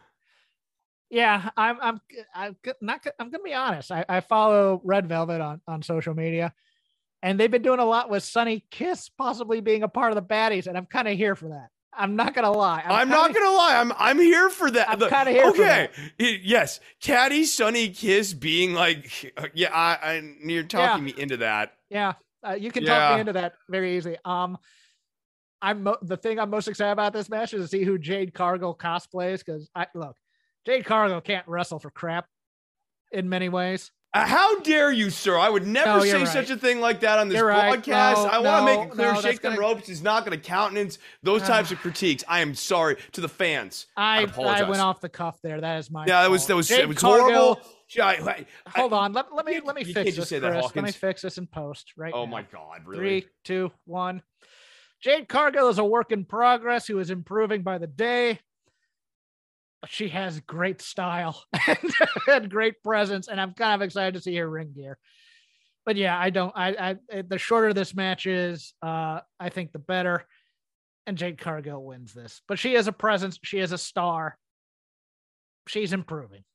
Yeah, 1.09 1.49
I'm. 1.57 1.77
I'm. 1.81 2.01
I'm 2.33 2.55
not. 2.81 3.05
I'm 3.19 3.29
gonna 3.29 3.43
be 3.43 3.53
honest. 3.53 3.91
I, 3.91 4.05
I 4.07 4.21
follow 4.21 4.81
Red 4.83 5.07
Velvet 5.07 5.41
on 5.41 5.61
on 5.67 5.83
social 5.83 6.15
media, 6.15 6.53
and 7.23 7.39
they've 7.39 7.49
been 7.49 7.61
doing 7.63 7.79
a 7.79 7.85
lot 7.85 8.09
with 8.11 8.21
Sonny 8.21 8.65
Kiss 8.69 9.09
possibly 9.09 9.61
being 9.61 9.81
a 9.81 9.87
part 9.87 10.11
of 10.11 10.15
the 10.15 10.21
baddies, 10.21 10.67
and 10.67 10.77
I'm 10.77 10.85
kind 10.85 11.07
of 11.07 11.17
here 11.17 11.35
for 11.35 11.47
that. 11.49 11.69
I'm 11.95 12.15
not 12.15 12.33
gonna 12.33 12.51
lie. 12.51 12.83
I'm, 12.85 13.07
not 13.07 13.27
kinda- 13.27 13.39
gonna 13.39 13.55
lie. 13.55 13.75
I'm 13.77 13.93
I'm 13.97 14.19
here 14.19 14.49
for 14.49 14.69
that. 14.69 14.89
I'm 14.89 14.99
The- 14.99 15.09
kinda 15.09 15.31
here 15.31 15.53
for 15.53 15.61
Okay, 15.61 15.89
yes, 16.19 16.79
Caddy, 16.99 17.45
Sonny, 17.45 17.89
Kiss 17.89 18.33
being 18.33 18.73
like, 18.73 19.33
yeah, 19.53 19.69
I, 19.73 19.97
I 20.01 20.35
you're 20.43 20.63
talking 20.63 21.05
me 21.05 21.13
into 21.17 21.37
that. 21.37 21.73
Yeah, 21.89 22.13
uh, 22.47 22.53
you 22.53 22.71
can 22.71 22.83
talk 22.83 23.15
me 23.15 23.21
into 23.21 23.33
that 23.33 23.53
very 23.69 23.95
easily. 23.95 24.17
Um, 24.25 24.57
I'm 25.61 25.83
mo- 25.83 25.97
the 26.01 26.17
thing 26.17 26.39
I'm 26.39 26.49
most 26.49 26.67
excited 26.67 26.91
about 26.91 27.13
this 27.13 27.29
match 27.29 27.53
is 27.53 27.63
to 27.63 27.67
see 27.69 27.83
who 27.85 27.97
Jade 27.97 28.33
Cargill 28.33 28.75
cosplays 28.75 29.37
because 29.45 29.69
I 29.73 29.87
look, 29.95 30.17
Jade 30.65 30.83
Cargill 30.85 31.21
can't 31.21 31.47
wrestle 31.47 31.79
for 31.79 31.89
crap 31.89 32.25
in 33.13 33.29
many 33.29 33.47
ways. 33.49 33.91
Uh, 34.15 34.27
how 34.27 34.59
dare 34.59 34.91
you, 34.91 35.09
sir? 35.09 35.37
I 35.37 35.49
would 35.49 35.65
never 35.65 35.97
No, 35.97 36.03
say 36.05 36.13
right. 36.19 36.27
such 36.27 36.51
a 36.51 36.55
thing 36.55 36.79
like 36.79 36.99
that 36.99 37.17
on 37.17 37.29
this 37.29 37.37
You're 37.39 37.47
right. 37.47 37.71
broadcast. 37.71 38.21
No, 38.21 38.29
I 38.29 38.37
want 38.39 38.67
to 38.67 38.73
no, 38.73 38.79
make 38.81 38.87
it 38.87 38.91
clear: 38.93 39.15
shake 39.21 39.41
them 39.41 39.55
gonna- 39.55 39.67
ropes 39.67 39.89
is 39.89 40.03
not 40.03 40.23
going 40.23 40.39
to 40.39 40.43
countenance 40.47 40.99
those 41.23 41.41
types 41.41 41.71
of 41.71 41.79
critiques. 41.79 42.23
I 42.27 42.41
am 42.41 42.53
sorry 42.53 42.97
to 43.13 43.21
the 43.21 43.27
fans. 43.27 43.87
I 43.97 44.19
I, 44.19 44.21
apologize. 44.21 44.67
went 44.69 44.81
off 44.81 45.01
the 45.01 45.09
cuff 45.09 45.39
there. 45.41 45.59
That 45.59 45.79
is 45.79 45.89
my 45.89 46.05
Yeah, 46.05 46.21
that 46.21 46.29
was 46.29 46.45
that 46.45 46.55
was 46.55 46.69
it 46.69 46.87
was 46.87 46.97
Cargill- 46.99 47.31
horrible. 47.55 47.61
I- 47.99 48.45
I- 48.67 48.79
Hold 48.79 48.93
on, 48.93 49.13
let, 49.13 49.33
let 49.33 49.45
me 49.45 49.59
let 49.63 49.75
me 49.75 49.83
fix 49.83 50.15
this, 50.15 50.29
say 50.29 50.39
that, 50.39 50.51
Chris. 50.51 50.75
Let 50.75 50.85
me 50.85 50.91
fix 50.91 51.21
this 51.23 51.37
in 51.39 51.47
post 51.47 51.93
right 51.97 52.13
Oh 52.15 52.25
now. 52.25 52.31
my 52.31 52.41
God, 52.43 52.81
really? 52.85 53.21
Three, 53.21 53.29
two, 53.43 53.71
one. 53.85 54.21
Jade 55.01 55.27
Cargill 55.27 55.69
is 55.69 55.79
a 55.79 55.83
work 55.83 56.11
in 56.11 56.23
progress 56.25 56.87
who 56.87 56.99
is 56.99 57.09
improving 57.09 57.61
by 57.63 57.77
the 57.77 57.87
day. 57.87 58.39
She 59.87 60.09
has 60.09 60.39
great 60.41 60.81
style 60.81 61.43
and, 61.67 61.93
and 62.27 62.49
great 62.49 62.81
presence, 62.83 63.27
and 63.27 63.39
I'm 63.39 63.53
kind 63.53 63.73
of 63.73 63.85
excited 63.85 64.13
to 64.15 64.21
see 64.21 64.35
her 64.35 64.49
ring 64.49 64.71
gear. 64.75 64.97
But 65.85 65.97
yeah, 65.97 66.17
I 66.17 66.29
don't. 66.29 66.53
I, 66.55 66.97
I 67.11 67.21
the 67.23 67.37
shorter 67.37 67.73
this 67.73 67.93
match 67.93 68.25
is, 68.25 68.73
uh, 68.81 69.19
I 69.39 69.49
think 69.49 69.71
the 69.71 69.79
better. 69.79 70.25
And 71.05 71.17
Jade 71.17 71.37
Cargill 71.37 71.83
wins 71.83 72.13
this, 72.13 72.41
but 72.47 72.57
she 72.57 72.75
has 72.75 72.87
a 72.87 72.93
presence. 72.93 73.37
She 73.43 73.59
is 73.59 73.73
a 73.73 73.77
star. 73.77 74.37
She's 75.67 75.91
improving. 75.91 76.45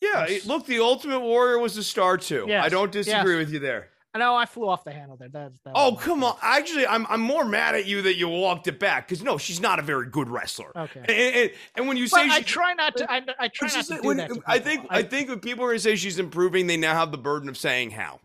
Yeah, 0.00 0.26
look, 0.44 0.66
the 0.66 0.80
Ultimate 0.80 1.20
Warrior 1.20 1.58
was 1.58 1.76
a 1.76 1.82
star 1.82 2.18
too. 2.18 2.52
I 2.52 2.68
don't 2.68 2.92
disagree 2.92 3.36
yes. 3.36 3.46
with 3.46 3.52
you 3.52 3.58
there. 3.58 3.88
I 4.22 4.24
know 4.24 4.34
I 4.36 4.46
flew 4.46 4.68
off 4.68 4.84
the 4.84 4.92
handle 4.92 5.16
there. 5.16 5.28
That's 5.28 5.58
that 5.60 5.72
Oh 5.74 5.96
come 6.00 6.24
on! 6.24 6.36
Actually, 6.42 6.86
I'm 6.86 7.06
I'm 7.08 7.20
more 7.20 7.44
mad 7.44 7.74
at 7.74 7.86
you 7.86 8.02
that 8.02 8.16
you 8.16 8.28
walked 8.28 8.66
it 8.66 8.78
back 8.78 9.06
because 9.08 9.22
no, 9.22 9.38
she's 9.38 9.60
not 9.60 9.78
a 9.78 9.82
very 9.82 10.08
good 10.08 10.28
wrestler. 10.28 10.72
Okay. 10.76 11.00
And, 11.00 11.10
and, 11.36 11.50
and 11.76 11.88
when 11.88 11.96
you 11.96 12.04
But 12.04 12.10
say 12.10 12.28
I 12.30 12.42
try 12.42 12.74
not 12.74 12.96
to. 12.96 13.10
I, 13.10 13.22
I 13.38 13.48
try 13.48 13.68
not 13.68 13.84
to 13.84 13.90
that 13.94 14.02
do 14.02 14.08
when- 14.08 14.16
that. 14.18 14.28
to 14.30 14.42
I 14.46 14.58
think 14.58 14.86
I, 14.90 15.02
think 15.02 15.28
when 15.28 15.40
people 15.40 15.64
are 15.64 15.68
gonna 15.68 15.78
say 15.78 15.96
she's 15.96 16.18
improving, 16.18 16.66
they 16.66 16.76
now 16.76 16.94
have 16.94 17.12
the 17.12 17.18
burden 17.18 17.48
of 17.48 17.56
saying 17.56 17.92
how. 17.92 18.20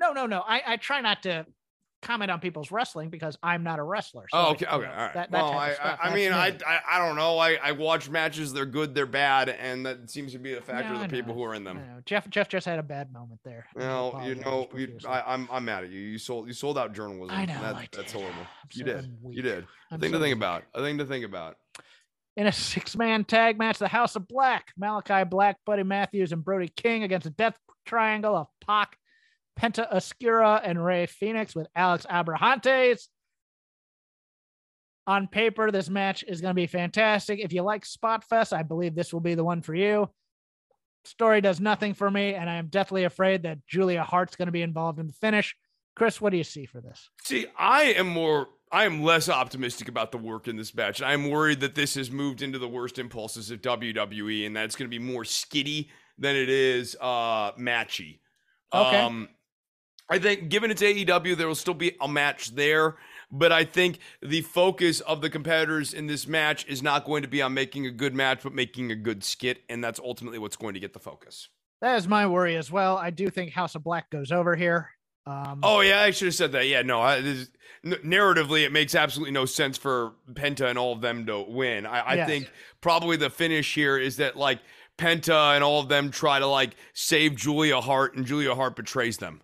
No, 0.00 0.12
no, 0.12 0.26
no. 0.26 0.40
I, 0.46 0.62
I 0.66 0.76
try 0.76 1.00
not 1.00 1.22
to 1.24 1.44
comment 2.00 2.30
on 2.30 2.38
people's 2.40 2.70
wrestling 2.70 3.10
because 3.10 3.36
I'm 3.42 3.62
not 3.64 3.78
a 3.78 3.82
wrestler. 3.82 4.26
So 4.30 4.38
Oh, 4.38 4.40
I- 4.42 4.50
okay, 4.52 4.66
you 4.70 4.72
okay, 4.76 4.86
know, 4.86 4.92
all 4.92 4.98
right. 4.98 5.14
That, 5.14 5.30
that 5.30 5.42
well, 5.42 5.52
I, 5.52 5.70
I, 5.82 5.98
I 6.10 6.14
mean, 6.14 6.32
I, 6.32 6.50
me. 6.52 6.58
I, 6.66 6.80
I 6.92 6.98
don't 7.06 7.16
know. 7.16 7.38
I, 7.38 7.58
I 7.62 7.72
watch 7.72 8.08
matches. 8.08 8.52
They're 8.52 8.66
good, 8.66 8.94
they're 8.94 9.06
bad, 9.06 9.48
and 9.48 9.84
that 9.86 10.10
seems 10.10 10.32
to 10.32 10.38
be 10.38 10.54
a 10.54 10.60
factor 10.60 10.94
Yeah, 10.94 11.02
of 11.02 11.10
the 11.10 11.16
people 11.16 11.34
who 11.34 11.42
are 11.44 11.54
in 11.54 11.64
them. 11.64 11.80
Jeff 12.04 12.28
Jeff 12.30 12.48
just 12.48 12.66
had 12.66 12.78
a 12.78 12.82
bad 12.82 13.12
moment 13.12 13.40
there. 13.44 13.66
Well, 13.74 14.20
you 14.24 14.34
know, 14.36 14.68
you. 14.74 14.98
I, 15.08 15.22
I'm 15.26 15.48
I'm 15.50 15.64
mad 15.64 15.84
at 15.84 15.90
you. 15.90 16.00
You 16.00 16.18
sold 16.18 16.46
you 16.46 16.52
sold 16.52 16.78
out 16.78 16.92
journalism. 16.94 17.36
I 17.36 17.44
know, 17.46 17.60
That- 17.60 17.74
I 17.76 17.88
that's 17.92 18.12
horrible. 18.12 18.32
I'm 18.40 18.68
You 18.72 18.78
so- 18.80 18.84
did. 18.84 18.96
I'm 19.24 19.32
You 19.32 19.42
did. 19.42 19.64
A 19.90 19.94
I'm 19.94 20.00
thing 20.00 20.10
so 20.12 20.18
to 20.18 20.24
think 20.24 20.34
weak. 20.34 20.42
about. 20.42 20.62
A 20.74 20.82
thing 20.82 20.98
to 20.98 21.06
think 21.06 21.24
about. 21.24 21.56
In 22.36 22.46
a 22.46 22.52
six-man 22.52 23.24
tag 23.24 23.58
match, 23.58 23.78
the 23.78 23.88
House 23.88 24.14
of 24.14 24.28
Black, 24.28 24.66
Malachi 24.76 25.24
Black, 25.24 25.56
Buddy 25.66 25.82
Matthews, 25.82 26.30
and 26.30 26.44
Brody 26.44 26.68
King 26.68 27.02
against 27.02 27.24
the 27.24 27.30
Death 27.30 27.58
Triangle 27.84 28.36
of 28.36 28.46
Pac, 28.64 28.96
Penta 29.58 29.92
Oscura, 29.92 30.60
and 30.62 30.82
Rey 30.82 31.06
Fenix 31.06 31.54
with 31.54 31.66
Alex 31.74 32.06
Abrahantes. 32.08 33.08
On 35.06 35.26
paper, 35.26 35.70
this 35.70 35.88
match 35.88 36.22
is 36.26 36.40
going 36.40 36.50
to 36.50 36.54
be 36.54 36.66
fantastic. 36.66 37.40
If 37.40 37.52
you 37.52 37.62
like 37.62 37.86
Spot 37.86 38.22
Fest, 38.22 38.52
I 38.52 38.62
believe 38.62 38.94
this 38.94 39.12
will 39.12 39.20
be 39.20 39.34
the 39.34 39.44
one 39.44 39.62
for 39.62 39.74
you. 39.74 40.10
Story 41.04 41.40
does 41.40 41.60
nothing 41.60 41.94
for 41.94 42.10
me, 42.10 42.34
and 42.34 42.48
I 42.50 42.56
am 42.56 42.66
deathly 42.66 43.04
afraid 43.04 43.44
that 43.44 43.66
Julia 43.66 44.02
Hart's 44.02 44.36
going 44.36 44.46
to 44.46 44.52
be 44.52 44.62
involved 44.62 44.98
in 44.98 45.06
the 45.06 45.14
finish. 45.14 45.56
Chris, 45.96 46.20
what 46.20 46.30
do 46.30 46.36
you 46.36 46.44
see 46.44 46.66
for 46.66 46.80
this? 46.80 47.08
See, 47.24 47.46
I 47.58 47.84
am 47.94 48.08
more 48.08 48.48
I 48.70 48.84
am 48.84 49.02
less 49.02 49.28
optimistic 49.28 49.88
about 49.88 50.12
the 50.12 50.18
work 50.18 50.46
in 50.46 50.56
this 50.56 50.74
match. 50.74 51.00
I'm 51.02 51.30
worried 51.30 51.60
that 51.60 51.74
this 51.74 51.94
has 51.94 52.10
moved 52.10 52.42
into 52.42 52.58
the 52.58 52.68
worst 52.68 52.98
impulses 52.98 53.50
of 53.50 53.62
WWE 53.62 54.46
and 54.46 54.54
that 54.56 54.66
it's 54.66 54.76
going 54.76 54.90
to 54.90 54.96
be 54.96 55.02
more 55.02 55.24
skitty 55.24 55.88
than 56.18 56.36
it 56.36 56.48
is 56.48 56.96
uh 57.00 57.52
matchy. 57.52 58.20
Okay. 58.72 59.00
Um 59.00 59.28
I 60.10 60.18
think 60.18 60.48
given 60.48 60.70
it's 60.70 60.82
AEW 60.82 61.36
there 61.36 61.46
will 61.48 61.54
still 61.54 61.74
be 61.74 61.96
a 62.00 62.08
match 62.08 62.54
there, 62.54 62.96
but 63.30 63.52
I 63.52 63.64
think 63.64 63.98
the 64.22 64.40
focus 64.40 65.00
of 65.00 65.20
the 65.20 65.28
competitors 65.30 65.92
in 65.92 66.06
this 66.06 66.26
match 66.26 66.66
is 66.66 66.82
not 66.82 67.04
going 67.04 67.22
to 67.22 67.28
be 67.28 67.42
on 67.42 67.52
making 67.54 67.86
a 67.86 67.90
good 67.90 68.14
match 68.14 68.40
but 68.42 68.54
making 68.54 68.90
a 68.90 68.96
good 68.96 69.22
skit 69.22 69.62
and 69.68 69.84
that's 69.84 70.00
ultimately 70.00 70.38
what's 70.38 70.56
going 70.56 70.74
to 70.74 70.80
get 70.80 70.92
the 70.94 70.98
focus. 70.98 71.48
That 71.82 71.96
is 71.96 72.08
my 72.08 72.26
worry 72.26 72.56
as 72.56 72.72
well. 72.72 72.96
I 72.96 73.10
do 73.10 73.28
think 73.30 73.52
House 73.52 73.74
of 73.74 73.84
Black 73.84 74.10
goes 74.10 74.32
over 74.32 74.56
here. 74.56 74.90
Um, 75.26 75.60
Oh 75.62 75.80
yeah, 75.82 76.00
I 76.00 76.10
should 76.10 76.26
have 76.28 76.34
said 76.34 76.52
that. 76.52 76.66
Yeah, 76.66 76.80
no, 76.82 77.02
I, 77.02 77.20
this, 77.20 77.50
n- 77.84 77.98
narratively, 78.02 78.64
it 78.64 78.72
makes 78.72 78.94
absolutely 78.94 79.32
no 79.32 79.44
sense 79.44 79.76
for 79.76 80.14
Penta 80.32 80.70
and 80.70 80.78
all 80.78 80.92
of 80.94 81.02
them 81.02 81.26
to 81.26 81.40
win. 81.46 81.84
I, 81.84 82.00
I 82.00 82.14
Yes. 82.14 82.28
think 82.28 82.50
probably 82.80 83.16
the 83.18 83.28
finish 83.28 83.74
here 83.74 83.98
is 83.98 84.16
that 84.16 84.36
like 84.36 84.60
Penta 84.96 85.54
and 85.54 85.62
all 85.62 85.80
of 85.80 85.88
them 85.90 86.10
try 86.10 86.38
to 86.38 86.46
like 86.46 86.76
save 86.94 87.36
Julia 87.36 87.80
Hart, 87.80 88.16
and 88.16 88.24
Julia 88.24 88.54
Hart 88.54 88.74
betrays 88.74 89.18
them. 89.18 89.42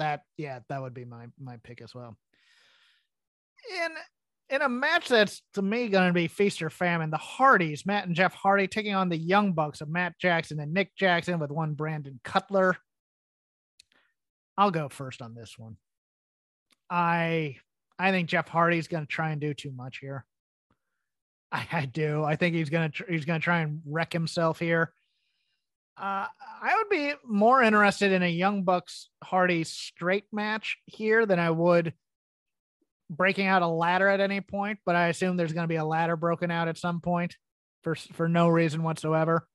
That 0.00 0.22
yeah, 0.36 0.58
that 0.68 0.82
would 0.82 0.94
be 0.94 1.04
my 1.04 1.26
my 1.38 1.56
pick 1.62 1.80
as 1.80 1.94
well. 1.94 2.16
In 3.82 3.90
in 4.50 4.62
a 4.62 4.68
match 4.68 5.08
that's 5.08 5.42
to 5.54 5.62
me 5.62 5.88
going 5.88 6.08
to 6.08 6.12
be 6.12 6.26
feast 6.26 6.60
or 6.60 6.70
famine, 6.70 7.10
the 7.10 7.16
Hardys, 7.16 7.86
Matt 7.86 8.06
and 8.06 8.16
Jeff 8.16 8.34
Hardy 8.34 8.66
taking 8.66 8.94
on 8.94 9.08
the 9.08 9.16
Young 9.16 9.52
Bucks 9.52 9.80
of 9.80 9.88
Matt 9.88 10.18
Jackson 10.18 10.58
and 10.58 10.74
Nick 10.74 10.96
Jackson 10.96 11.38
with 11.38 11.50
one 11.52 11.74
Brandon 11.74 12.18
Cutler. 12.24 12.76
I'll 14.58 14.72
go 14.72 14.88
first 14.88 15.22
on 15.22 15.34
this 15.34 15.54
one. 15.56 15.76
I 16.90 17.56
I 17.98 18.10
think 18.10 18.28
Jeff 18.28 18.48
Hardy's 18.48 18.88
going 18.88 19.04
to 19.04 19.12
try 19.12 19.30
and 19.30 19.40
do 19.40 19.54
too 19.54 19.70
much 19.70 19.98
here. 19.98 20.24
I, 21.52 21.66
I 21.72 21.84
do. 21.86 22.24
I 22.24 22.36
think 22.36 22.54
he's 22.54 22.70
going 22.70 22.90
to 22.90 23.04
he's 23.08 23.24
going 23.24 23.40
to 23.40 23.44
try 23.44 23.60
and 23.60 23.82
wreck 23.86 24.12
himself 24.12 24.58
here. 24.58 24.92
Uh, 25.96 26.26
I 26.62 26.76
would 26.76 26.88
be 26.88 27.12
more 27.26 27.62
interested 27.62 28.12
in 28.12 28.22
a 28.22 28.28
Young 28.28 28.62
Bucks 28.64 29.10
Hardy 29.22 29.64
straight 29.64 30.24
match 30.32 30.78
here 30.86 31.26
than 31.26 31.38
I 31.38 31.50
would 31.50 31.92
breaking 33.10 33.46
out 33.46 33.62
a 33.62 33.66
ladder 33.66 34.08
at 34.08 34.20
any 34.20 34.40
point. 34.40 34.78
But 34.86 34.96
I 34.96 35.08
assume 35.08 35.36
there's 35.36 35.52
going 35.52 35.64
to 35.64 35.68
be 35.68 35.76
a 35.76 35.84
ladder 35.84 36.16
broken 36.16 36.50
out 36.50 36.68
at 36.68 36.78
some 36.78 37.00
point 37.00 37.36
for 37.82 37.94
for 37.94 38.28
no 38.28 38.48
reason 38.48 38.82
whatsoever. 38.82 39.46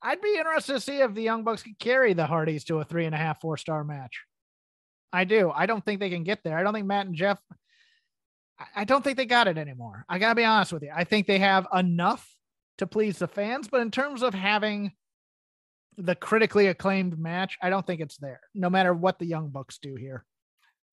I'd 0.00 0.20
be 0.20 0.36
interested 0.36 0.74
to 0.74 0.80
see 0.80 1.00
if 1.00 1.14
the 1.14 1.22
Young 1.22 1.44
Bucks 1.44 1.62
could 1.62 1.78
carry 1.78 2.12
the 2.12 2.26
Hardys 2.26 2.64
to 2.64 2.78
a 2.80 2.84
three 2.84 3.06
and 3.06 3.14
a 3.14 3.18
half, 3.18 3.40
four 3.40 3.56
star 3.56 3.84
match. 3.84 4.22
I 5.12 5.24
do. 5.24 5.50
I 5.54 5.66
don't 5.66 5.84
think 5.84 6.00
they 6.00 6.10
can 6.10 6.24
get 6.24 6.40
there. 6.44 6.58
I 6.58 6.62
don't 6.62 6.74
think 6.74 6.86
Matt 6.86 7.06
and 7.06 7.14
Jeff. 7.14 7.38
I- 8.74 8.84
don't 8.84 9.02
think 9.02 9.16
they 9.16 9.26
got 9.26 9.48
it 9.48 9.58
anymore. 9.58 10.04
I 10.08 10.18
gotta 10.18 10.34
be 10.34 10.44
honest 10.44 10.72
with 10.72 10.82
you. 10.82 10.92
I 10.94 11.04
think 11.04 11.26
they 11.26 11.38
have 11.38 11.66
enough 11.74 12.28
to 12.78 12.86
please 12.86 13.18
the 13.18 13.28
fans, 13.28 13.68
but 13.68 13.80
in 13.80 13.90
terms 13.90 14.22
of 14.22 14.34
having 14.34 14.92
the 15.96 16.14
critically 16.14 16.66
acclaimed 16.66 17.18
match, 17.18 17.56
I 17.62 17.70
don't 17.70 17.86
think 17.86 18.00
it's 18.00 18.16
there. 18.18 18.40
No 18.54 18.68
matter 18.70 18.92
what 18.92 19.18
the 19.18 19.26
Young 19.26 19.48
Bucks 19.48 19.78
do 19.78 19.94
here, 19.94 20.24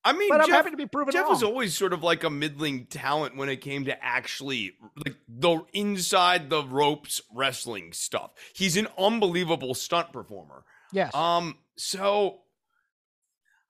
I 0.04 0.14
mean, 0.14 0.30
but 0.30 0.42
I'm 0.42 0.48
Jeff, 0.48 0.56
happy 0.58 0.72
to 0.72 0.78
be 0.78 0.88
proven 0.88 1.12
Jeff 1.12 1.24
wrong. 1.24 1.32
was 1.32 1.44
always 1.44 1.76
sort 1.76 1.94
of 1.94 2.04
like 2.04 2.24
a 2.24 2.30
middling 2.30 2.86
talent 2.88 3.38
when 3.38 3.50
it 3.50 3.58
came 3.58 3.86
to 3.86 4.04
actually 4.04 4.74
like 4.96 5.16
the 5.28 5.60
inside 5.74 6.50
the 6.50 6.64
ropes 6.64 7.22
wrestling 7.34 7.94
stuff. 7.94 8.32
He's 8.54 8.78
an 8.78 8.88
unbelievable 8.98 9.76
stunt 9.76 10.12
performer. 10.12 10.64
yes, 10.92 11.14
Um, 11.14 11.58
so 11.78 12.40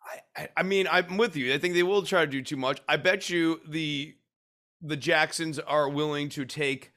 I, 0.05 0.41
I, 0.41 0.49
I 0.57 0.63
mean, 0.63 0.87
I'm 0.89 1.17
with 1.17 1.35
you. 1.35 1.53
I 1.53 1.57
think 1.57 1.73
they 1.73 1.83
will 1.83 2.03
try 2.03 2.21
to 2.21 2.31
do 2.31 2.41
too 2.41 2.57
much. 2.57 2.81
I 2.87 2.97
bet 2.97 3.29
you 3.29 3.59
the 3.67 4.15
the 4.81 4.97
Jacksons 4.97 5.59
are 5.59 5.89
willing 5.89 6.29
to 6.29 6.45
take 6.45 6.90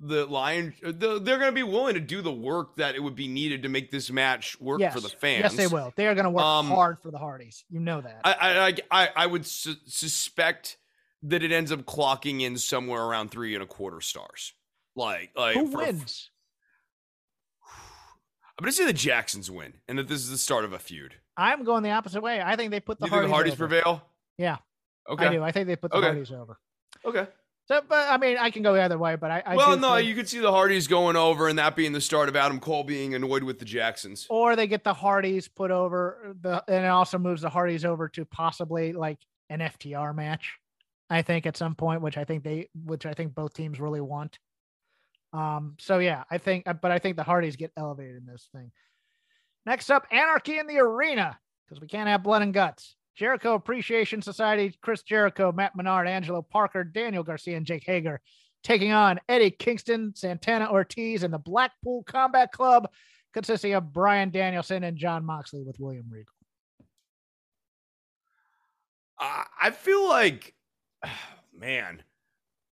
the 0.00 0.26
Lions 0.26 0.74
they're 0.80 1.18
going 1.20 1.40
to 1.40 1.52
be 1.52 1.62
willing 1.62 1.94
to 1.94 2.00
do 2.00 2.22
the 2.22 2.32
work 2.32 2.76
that 2.76 2.94
it 2.94 3.02
would 3.02 3.16
be 3.16 3.26
needed 3.28 3.64
to 3.64 3.68
make 3.68 3.90
this 3.90 4.10
match 4.10 4.60
work 4.60 4.80
yes. 4.80 4.94
for 4.94 5.00
the 5.00 5.08
fans. 5.08 5.42
Yes, 5.42 5.56
they 5.56 5.66
will. 5.66 5.92
They 5.96 6.06
are 6.06 6.14
going 6.14 6.24
to 6.24 6.30
work 6.30 6.44
Um, 6.44 6.68
hard 6.68 7.00
for 7.00 7.10
the 7.10 7.18
Hardys. 7.18 7.64
You 7.68 7.80
know 7.80 8.00
that. 8.00 8.20
I 8.24 8.74
I 8.90 9.02
I, 9.02 9.08
I 9.16 9.26
would 9.26 9.44
su- 9.46 9.74
suspect 9.86 10.76
that 11.24 11.42
it 11.42 11.50
ends 11.50 11.72
up 11.72 11.80
clocking 11.80 12.42
in 12.42 12.56
somewhere 12.56 13.02
around 13.02 13.30
three 13.30 13.54
and 13.54 13.62
a 13.62 13.66
quarter 13.66 14.00
stars. 14.00 14.52
Like 14.94 15.30
like 15.36 15.54
Who 15.54 15.64
wins? 15.64 16.30
I'm 18.58 18.64
going 18.64 18.72
to 18.72 18.76
say 18.76 18.86
the 18.86 18.92
Jacksons 18.92 19.50
win, 19.50 19.74
and 19.86 19.98
that 19.98 20.08
this 20.08 20.18
is 20.20 20.30
the 20.30 20.38
start 20.38 20.64
of 20.64 20.72
a 20.72 20.80
feud. 20.80 21.14
I'm 21.36 21.62
going 21.62 21.84
the 21.84 21.90
opposite 21.92 22.20
way. 22.22 22.42
I 22.42 22.56
think 22.56 22.72
they 22.72 22.80
put 22.80 22.98
the 22.98 23.06
you 23.06 23.10
think 23.10 23.22
the 23.22 23.28
Hardys, 23.28 23.52
Hardys 23.52 23.54
prevail? 23.54 24.02
Yeah, 24.36 24.56
Okay. 25.08 25.26
I 25.26 25.32
do. 25.32 25.42
I 25.42 25.52
think 25.52 25.68
they 25.68 25.76
put 25.76 25.90
the 25.90 25.98
Okay. 25.98 26.06
Hardys 26.06 26.32
over. 26.32 26.58
Okay. 27.04 27.26
So, 27.68 27.82
but 27.86 28.08
I 28.08 28.16
mean, 28.16 28.38
I 28.38 28.50
can 28.50 28.62
go 28.62 28.74
either 28.74 28.96
way. 28.96 29.16
But 29.16 29.30
I, 29.30 29.42
I 29.44 29.56
well, 29.56 29.76
no, 29.76 29.96
think- 29.96 30.08
you 30.08 30.14
could 30.14 30.28
see 30.28 30.38
the 30.38 30.50
Hardys 30.50 30.88
going 30.88 31.16
over, 31.16 31.48
and 31.48 31.58
that 31.58 31.76
being 31.76 31.92
the 31.92 32.00
start 32.00 32.30
of 32.30 32.36
Adam 32.36 32.60
Cole 32.60 32.82
being 32.82 33.14
annoyed 33.14 33.42
with 33.42 33.58
the 33.58 33.66
Jacksons. 33.66 34.26
or 34.30 34.56
they 34.56 34.66
get 34.66 34.84
the 34.84 34.94
Hardys 34.94 35.48
put 35.48 35.70
over 35.70 36.34
the, 36.40 36.64
and 36.66 36.84
it 36.86 36.88
also 36.88 37.18
moves 37.18 37.42
the 37.42 37.50
Hardys 37.50 37.84
over 37.84 38.08
to 38.08 38.24
possibly 38.24 38.94
like 38.94 39.18
an 39.50 39.60
FTR 39.60 40.14
match. 40.14 40.56
I 41.10 41.22
think 41.22 41.46
at 41.46 41.56
some 41.56 41.74
point, 41.74 42.00
which 42.00 42.16
I 42.16 42.24
think 42.24 42.42
they, 42.42 42.68
which 42.84 43.04
I 43.06 43.12
think 43.12 43.34
both 43.34 43.52
teams 43.54 43.80
really 43.80 44.00
want. 44.00 44.38
Um. 45.34 45.74
So 45.78 45.98
yeah, 45.98 46.24
I 46.30 46.38
think, 46.38 46.64
but 46.80 46.90
I 46.90 46.98
think 46.98 47.16
the 47.16 47.22
Hardys 47.22 47.56
get 47.56 47.72
elevated 47.76 48.16
in 48.16 48.24
this 48.24 48.48
thing. 48.54 48.72
Next 49.66 49.90
up, 49.90 50.06
Anarchy 50.10 50.58
in 50.58 50.66
the 50.66 50.78
Arena 50.78 51.38
because 51.66 51.82
we 51.82 51.86
can't 51.86 52.08
have 52.08 52.22
blood 52.22 52.40
and 52.40 52.54
guts. 52.54 52.96
Jericho 53.18 53.54
Appreciation 53.54 54.22
Society, 54.22 54.72
Chris 54.80 55.02
Jericho, 55.02 55.50
Matt 55.50 55.74
Menard, 55.74 56.06
Angelo 56.06 56.40
Parker, 56.40 56.84
Daniel 56.84 57.24
Garcia, 57.24 57.56
and 57.56 57.66
Jake 57.66 57.82
Hager 57.84 58.20
taking 58.62 58.92
on 58.92 59.18
Eddie 59.28 59.50
Kingston, 59.50 60.12
Santana 60.14 60.70
Ortiz, 60.70 61.24
and 61.24 61.34
the 61.34 61.38
Blackpool 61.38 62.04
Combat 62.04 62.52
Club, 62.52 62.88
consisting 63.34 63.74
of 63.74 63.92
Bryan 63.92 64.30
Danielson 64.30 64.84
and 64.84 64.96
Jon 64.96 65.24
Moxley 65.24 65.64
with 65.64 65.80
William 65.80 66.06
Regal. 66.08 66.32
I 69.18 69.46
I 69.62 69.70
feel 69.72 70.08
like, 70.08 70.54
man, 71.58 72.04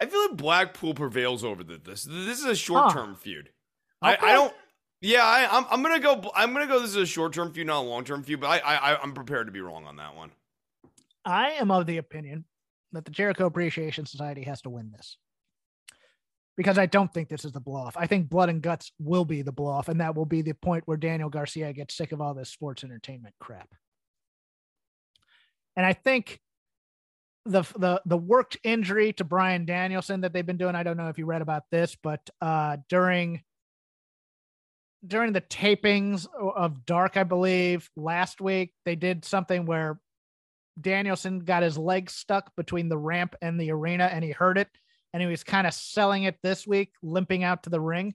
I 0.00 0.06
feel 0.06 0.28
like 0.28 0.36
Blackpool 0.36 0.94
prevails 0.94 1.42
over 1.42 1.64
the, 1.64 1.78
this. 1.78 2.04
This 2.04 2.38
is 2.38 2.44
a 2.44 2.54
short 2.54 2.92
term 2.92 3.16
feud. 3.16 3.48
I, 4.00 4.16
I 4.20 4.32
don't. 4.34 4.54
Yeah, 5.00 5.24
I, 5.24 5.46
I'm. 5.50 5.66
I'm 5.70 5.82
gonna 5.82 6.00
go. 6.00 6.30
I'm 6.34 6.52
gonna 6.52 6.66
go. 6.66 6.80
This 6.80 6.90
is 6.90 6.96
a 6.96 7.06
short 7.06 7.32
term 7.32 7.52
feud, 7.52 7.66
not 7.66 7.82
a 7.82 7.86
long 7.86 8.04
term 8.04 8.22
feud. 8.22 8.40
But 8.40 8.48
I, 8.48 8.58
I, 8.58 9.02
I'm 9.02 9.12
prepared 9.12 9.46
to 9.46 9.52
be 9.52 9.60
wrong 9.60 9.84
on 9.84 9.96
that 9.96 10.16
one. 10.16 10.30
I 11.24 11.50
am 11.52 11.70
of 11.70 11.86
the 11.86 11.98
opinion 11.98 12.44
that 12.92 13.04
the 13.04 13.10
Jericho 13.10 13.46
Appreciation 13.46 14.06
Society 14.06 14.42
has 14.44 14.62
to 14.62 14.70
win 14.70 14.90
this. 14.92 15.18
Because 16.56 16.78
I 16.78 16.86
don't 16.86 17.12
think 17.12 17.28
this 17.28 17.44
is 17.44 17.52
the 17.52 17.60
blow 17.60 17.82
off. 17.82 17.96
I 17.98 18.06
think 18.06 18.30
blood 18.30 18.48
and 18.48 18.62
guts 18.62 18.90
will 18.98 19.26
be 19.26 19.42
the 19.42 19.52
blow 19.52 19.72
off, 19.72 19.88
and 19.90 20.00
that 20.00 20.14
will 20.14 20.24
be 20.24 20.40
the 20.40 20.54
point 20.54 20.84
where 20.86 20.96
Daniel 20.96 21.28
Garcia 21.28 21.70
gets 21.74 21.94
sick 21.94 22.12
of 22.12 22.22
all 22.22 22.32
this 22.32 22.48
sports 22.48 22.82
entertainment 22.82 23.34
crap. 23.38 23.68
And 25.76 25.84
I 25.84 25.92
think 25.92 26.40
the 27.44 27.62
the 27.76 28.00
the 28.06 28.16
worked 28.16 28.56
injury 28.64 29.12
to 29.14 29.24
Bryan 29.24 29.66
Danielson 29.66 30.22
that 30.22 30.32
they've 30.32 30.46
been 30.46 30.56
doing. 30.56 30.74
I 30.74 30.82
don't 30.82 30.96
know 30.96 31.08
if 31.08 31.18
you 31.18 31.26
read 31.26 31.42
about 31.42 31.64
this, 31.70 31.96
but 32.02 32.28
uh, 32.40 32.78
during 32.88 33.42
during 35.04 35.32
the 35.32 35.40
tapings 35.40 36.26
of 36.34 36.86
Dark, 36.86 37.16
I 37.16 37.24
believe 37.24 37.90
last 37.96 38.40
week 38.40 38.72
they 38.84 38.96
did 38.96 39.24
something 39.24 39.66
where 39.66 39.98
Danielson 40.80 41.40
got 41.40 41.62
his 41.62 41.78
leg 41.78 42.10
stuck 42.10 42.54
between 42.56 42.88
the 42.88 42.98
ramp 42.98 43.34
and 43.40 43.60
the 43.60 43.70
arena, 43.70 44.04
and 44.04 44.22
he 44.24 44.30
hurt 44.30 44.58
it, 44.58 44.68
and 45.12 45.22
he 45.22 45.28
was 45.28 45.42
kind 45.42 45.66
of 45.66 45.74
selling 45.74 46.24
it 46.24 46.36
this 46.42 46.66
week, 46.66 46.92
limping 47.02 47.44
out 47.44 47.62
to 47.64 47.70
the 47.70 47.80
ring. 47.80 48.14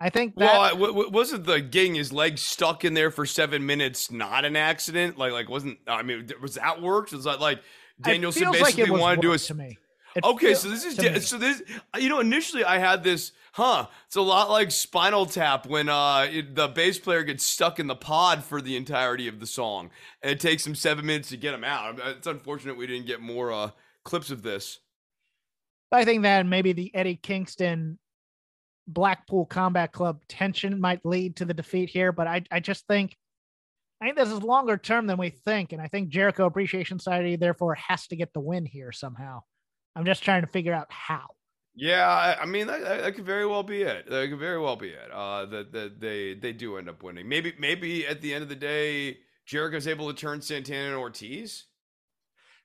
I 0.00 0.10
think 0.10 0.36
that 0.36 0.52
well, 0.52 0.60
I- 0.60 0.70
w- 0.70 1.10
wasn't 1.10 1.44
the 1.44 1.60
getting 1.60 1.94
his 1.94 2.12
leg 2.12 2.38
stuck 2.38 2.84
in 2.84 2.94
there 2.94 3.10
for 3.10 3.26
seven 3.26 3.66
minutes 3.66 4.12
not 4.12 4.44
an 4.44 4.54
accident? 4.54 5.18
Like, 5.18 5.32
like 5.32 5.48
wasn't? 5.48 5.78
I 5.88 6.02
mean, 6.02 6.28
was 6.40 6.54
that 6.54 6.80
worked? 6.80 7.12
Was 7.12 7.24
that 7.24 7.40
like 7.40 7.60
Danielson 8.00 8.44
like 8.44 8.60
basically 8.60 8.84
it 8.84 8.92
wanted 8.92 9.16
to 9.16 9.22
do 9.22 9.32
a 9.32 9.38
to 9.38 9.54
me. 9.54 9.78
It 10.18 10.24
Okay, 10.24 10.54
so 10.54 10.68
this 10.68 10.84
is 10.84 11.28
so 11.28 11.38
this 11.38 11.62
you 11.98 12.08
know 12.08 12.20
initially 12.20 12.64
I 12.64 12.78
had 12.78 13.02
this 13.02 13.32
huh 13.52 13.86
it's 14.06 14.16
a 14.16 14.20
lot 14.20 14.50
like 14.50 14.70
Spinal 14.70 15.26
Tap 15.26 15.66
when 15.66 15.88
uh 15.88 16.26
it- 16.30 16.54
the 16.54 16.68
bass 16.68 16.98
player 16.98 17.22
gets 17.24 17.44
stuck 17.44 17.78
in 17.78 17.86
the 17.86 17.96
pod 17.96 18.44
for 18.44 18.60
the 18.60 18.76
entirety 18.76 19.28
of 19.28 19.40
the 19.40 19.46
song 19.46 19.90
and 20.22 20.30
it 20.32 20.40
takes 20.40 20.66
him 20.66 20.74
7 20.74 21.04
minutes 21.06 21.28
to 21.30 21.36
get 21.36 21.54
him 21.54 21.64
out. 21.64 21.98
It's 22.04 22.26
unfortunate 22.26 22.76
we 22.76 22.86
didn't 22.86 23.06
get 23.06 23.20
more 23.20 23.52
uh 23.52 23.70
clips 24.04 24.30
of 24.30 24.42
this. 24.42 24.80
I 25.92 26.04
think 26.04 26.22
that 26.24 26.44
maybe 26.46 26.72
the 26.72 26.94
Eddie 26.94 27.16
Kingston 27.16 27.98
Blackpool 28.86 29.46
Combat 29.46 29.92
Club 29.92 30.22
tension 30.28 30.80
might 30.80 31.04
lead 31.04 31.36
to 31.36 31.44
the 31.44 31.54
defeat 31.54 31.88
here, 31.90 32.10
but 32.12 32.26
I 32.26 32.42
I 32.50 32.60
just 32.60 32.86
think 32.86 33.16
I 34.00 34.04
think 34.06 34.16
this 34.16 34.30
is 34.30 34.42
longer 34.42 34.76
term 34.76 35.06
than 35.06 35.18
we 35.18 35.30
think, 35.30 35.72
and 35.72 35.82
I 35.82 35.88
think 35.88 36.08
Jericho 36.08 36.46
Appreciation 36.46 36.98
Society 37.00 37.36
therefore 37.36 37.74
has 37.74 38.06
to 38.08 38.16
get 38.16 38.32
the 38.32 38.40
win 38.40 38.64
here 38.64 38.92
somehow. 38.92 39.40
I'm 39.96 40.04
just 40.04 40.22
trying 40.22 40.42
to 40.42 40.46
figure 40.48 40.72
out 40.72 40.86
how. 40.90 41.26
Yeah, 41.74 42.06
I, 42.08 42.42
I 42.42 42.46
mean 42.46 42.66
that, 42.66 42.80
that 42.82 43.14
could 43.14 43.24
very 43.24 43.46
well 43.46 43.62
be 43.62 43.82
it. 43.82 44.08
That 44.10 44.28
could 44.28 44.38
very 44.38 44.60
well 44.60 44.76
be 44.76 44.88
it. 44.88 45.10
Uh 45.12 45.46
that 45.46 45.72
that 45.72 46.00
they 46.00 46.34
they 46.34 46.52
do 46.52 46.76
end 46.76 46.88
up 46.88 47.02
winning. 47.02 47.28
Maybe 47.28 47.54
maybe 47.58 48.06
at 48.06 48.20
the 48.20 48.34
end 48.34 48.42
of 48.42 48.48
the 48.48 48.56
day 48.56 49.18
Jericho's 49.46 49.86
able 49.86 50.08
to 50.08 50.14
turn 50.14 50.40
Santana 50.42 50.88
and 50.88 50.96
Ortiz. 50.96 51.64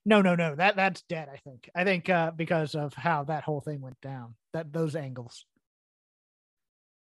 No, 0.05 0.21
no, 0.21 0.35
no. 0.35 0.55
That 0.55 0.75
that's 0.75 1.03
dead. 1.03 1.29
I 1.31 1.37
think. 1.37 1.69
I 1.75 1.83
think 1.83 2.09
uh, 2.09 2.31
because 2.31 2.75
of 2.75 2.93
how 2.93 3.23
that 3.25 3.43
whole 3.43 3.61
thing 3.61 3.81
went 3.81 4.01
down. 4.01 4.35
That 4.53 4.73
those 4.73 4.95
angles. 4.95 5.45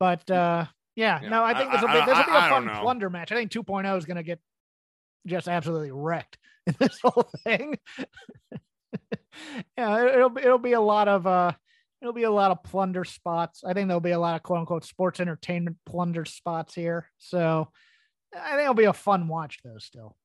But 0.00 0.28
uh, 0.30 0.64
yeah, 0.96 1.20
Yeah, 1.22 1.28
no, 1.28 1.44
I 1.44 1.54
think 1.56 1.70
this 1.72 1.80
will 1.82 1.88
be 1.88 1.94
I- 1.94 2.06
this 2.06 2.16
will 2.18 2.24
be 2.24 2.30
a 2.30 2.48
fun 2.48 2.68
plunder 2.80 3.10
match. 3.10 3.32
I 3.32 3.36
think 3.36 3.52
2.0 3.52 3.98
is 3.98 4.04
going 4.04 4.16
to 4.16 4.22
get 4.22 4.40
just 5.26 5.46
absolutely 5.48 5.90
wrecked 5.92 6.38
in 6.66 6.74
this 6.78 6.98
whole 7.02 7.28
thing. 7.44 7.76
yeah, 9.78 10.04
it- 10.04 10.14
it'll 10.14 10.38
it'll 10.38 10.58
be 10.58 10.72
a 10.72 10.80
lot 10.80 11.08
of 11.08 11.26
uh, 11.26 11.52
it'll 12.00 12.12
be 12.14 12.24
a 12.24 12.30
lot 12.30 12.50
of 12.50 12.62
plunder 12.62 13.04
spots. 13.04 13.62
I 13.64 13.72
think 13.72 13.88
there'll 13.88 14.00
be 14.00 14.10
a 14.10 14.18
lot 14.20 14.36
of 14.36 14.42
quote 14.42 14.60
unquote 14.60 14.84
sports 14.84 15.20
entertainment 15.20 15.76
plunder 15.86 16.24
spots 16.24 16.74
here. 16.74 17.08
So 17.18 17.68
I 18.34 18.50
think 18.50 18.62
it'll 18.62 18.74
be 18.74 18.84
a 18.84 18.92
fun 18.92 19.28
watch 19.28 19.58
though. 19.64 19.78
Still, 19.78 20.16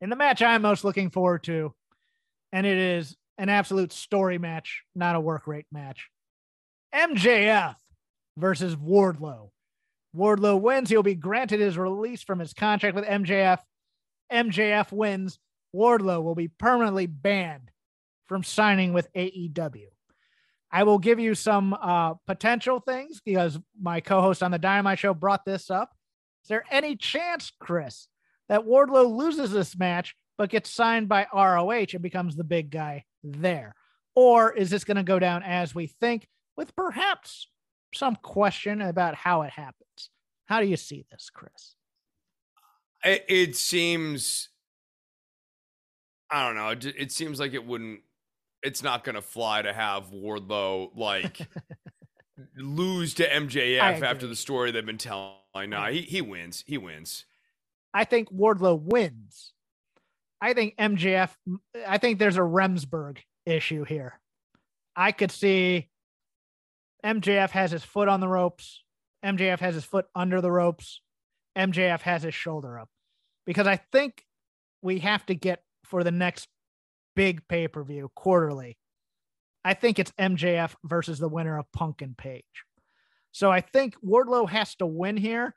in 0.00 0.10
the 0.10 0.16
match 0.16 0.42
I'm 0.42 0.62
most 0.62 0.84
looking 0.84 1.10
forward 1.10 1.44
to, 1.44 1.74
and 2.52 2.66
it 2.66 2.78
is 2.78 3.16
an 3.38 3.48
absolute 3.48 3.92
story 3.92 4.38
match, 4.38 4.82
not 4.94 5.16
a 5.16 5.20
work 5.20 5.46
rate 5.46 5.66
match. 5.72 6.08
MJF 6.94 7.74
versus 8.36 8.76
Wardlow. 8.76 9.50
Wardlow 10.14 10.60
wins. 10.60 10.90
He'll 10.90 11.02
be 11.02 11.14
granted 11.14 11.60
his 11.60 11.78
release 11.78 12.22
from 12.22 12.38
his 12.38 12.52
contract 12.52 12.94
with 12.94 13.06
MJF. 13.06 13.58
MJF 14.30 14.92
wins. 14.92 15.38
Wardlow 15.74 16.22
will 16.22 16.34
be 16.34 16.48
permanently 16.48 17.06
banned 17.06 17.70
from 18.26 18.42
signing 18.42 18.92
with 18.92 19.12
AEW. 19.14 19.86
I 20.70 20.84
will 20.84 20.98
give 20.98 21.18
you 21.18 21.34
some 21.34 21.74
uh, 21.74 22.14
potential 22.26 22.80
things 22.80 23.20
because 23.24 23.58
my 23.80 24.00
co 24.00 24.20
host 24.20 24.42
on 24.42 24.50
the 24.50 24.58
Dynamite 24.58 24.98
Show 24.98 25.12
brought 25.12 25.44
this 25.44 25.70
up. 25.70 25.90
Is 26.44 26.48
there 26.48 26.64
any 26.70 26.96
chance, 26.96 27.52
Chris, 27.60 28.08
that 28.48 28.64
Wardlow 28.64 29.16
loses 29.16 29.50
this 29.50 29.76
match 29.76 30.16
but 30.38 30.50
gets 30.50 30.70
signed 30.70 31.08
by 31.08 31.26
ROH 31.32 31.92
and 31.92 32.02
becomes 32.02 32.36
the 32.36 32.44
big 32.44 32.70
guy 32.70 33.04
there? 33.22 33.74
Or 34.14 34.52
is 34.52 34.70
this 34.70 34.84
going 34.84 34.96
to 34.96 35.02
go 35.02 35.18
down 35.18 35.42
as 35.42 35.74
we 35.74 35.86
think 35.86 36.26
with 36.56 36.74
perhaps 36.74 37.48
some 37.94 38.16
question 38.16 38.80
about 38.80 39.14
how 39.14 39.42
it 39.42 39.50
happens? 39.50 40.10
How 40.46 40.60
do 40.60 40.66
you 40.66 40.76
see 40.76 41.04
this, 41.10 41.30
Chris? 41.30 41.76
It, 43.04 43.24
it 43.28 43.56
seems 43.56 44.48
I 46.32 46.46
don't 46.46 46.56
know, 46.56 46.70
it, 46.70 46.84
it 46.86 47.12
seems 47.12 47.38
like 47.38 47.52
it 47.52 47.64
wouldn't. 47.64 48.00
It's 48.62 48.82
not 48.82 49.04
going 49.04 49.14
to 49.16 49.22
fly 49.22 49.62
to 49.62 49.72
have 49.72 50.10
Wardlow 50.10 50.96
like 50.96 51.38
lose 52.56 53.14
to 53.14 53.28
MJF 53.28 54.02
after 54.02 54.26
the 54.26 54.36
story 54.36 54.70
they've 54.70 54.86
been 54.86 54.98
telling. 54.98 55.36
No, 55.68 55.84
he 55.86 56.02
he 56.02 56.20
wins. 56.20 56.64
He 56.66 56.78
wins. 56.78 57.24
I 57.94 58.04
think 58.04 58.32
Wardlow 58.32 58.80
wins. 58.80 59.52
I 60.40 60.54
think 60.54 60.76
MJF, 60.76 61.30
I 61.86 61.98
think 61.98 62.18
there's 62.18 62.36
a 62.36 62.40
Remsburg 62.40 63.18
issue 63.46 63.84
here. 63.84 64.20
I 64.96 65.12
could 65.12 65.30
see 65.30 65.88
MJF 67.04 67.50
has 67.50 67.70
his 67.70 67.84
foot 67.84 68.08
on 68.08 68.20
the 68.20 68.28
ropes. 68.28 68.82
MJF 69.24 69.60
has 69.60 69.74
his 69.74 69.84
foot 69.84 70.06
under 70.14 70.40
the 70.40 70.50
ropes. 70.50 71.00
MJF 71.56 72.00
has 72.02 72.22
his 72.22 72.34
shoulder 72.34 72.78
up. 72.78 72.88
Because 73.46 73.66
I 73.66 73.76
think 73.76 74.24
we 74.82 75.00
have 75.00 75.24
to 75.26 75.34
get 75.34 75.62
for 75.84 76.02
the 76.02 76.10
next 76.10 76.48
big 77.14 77.46
pay 77.48 77.68
per 77.68 77.82
view 77.82 78.10
quarterly. 78.14 78.78
I 79.64 79.74
think 79.74 79.98
it's 79.98 80.12
MJF 80.12 80.74
versus 80.84 81.18
the 81.18 81.28
winner 81.28 81.58
of 81.58 81.70
Punk 81.72 82.02
and 82.02 82.16
Page. 82.16 82.64
So 83.30 83.50
I 83.50 83.60
think 83.60 83.94
Wardlow 84.04 84.48
has 84.48 84.74
to 84.76 84.86
win 84.86 85.16
here, 85.16 85.54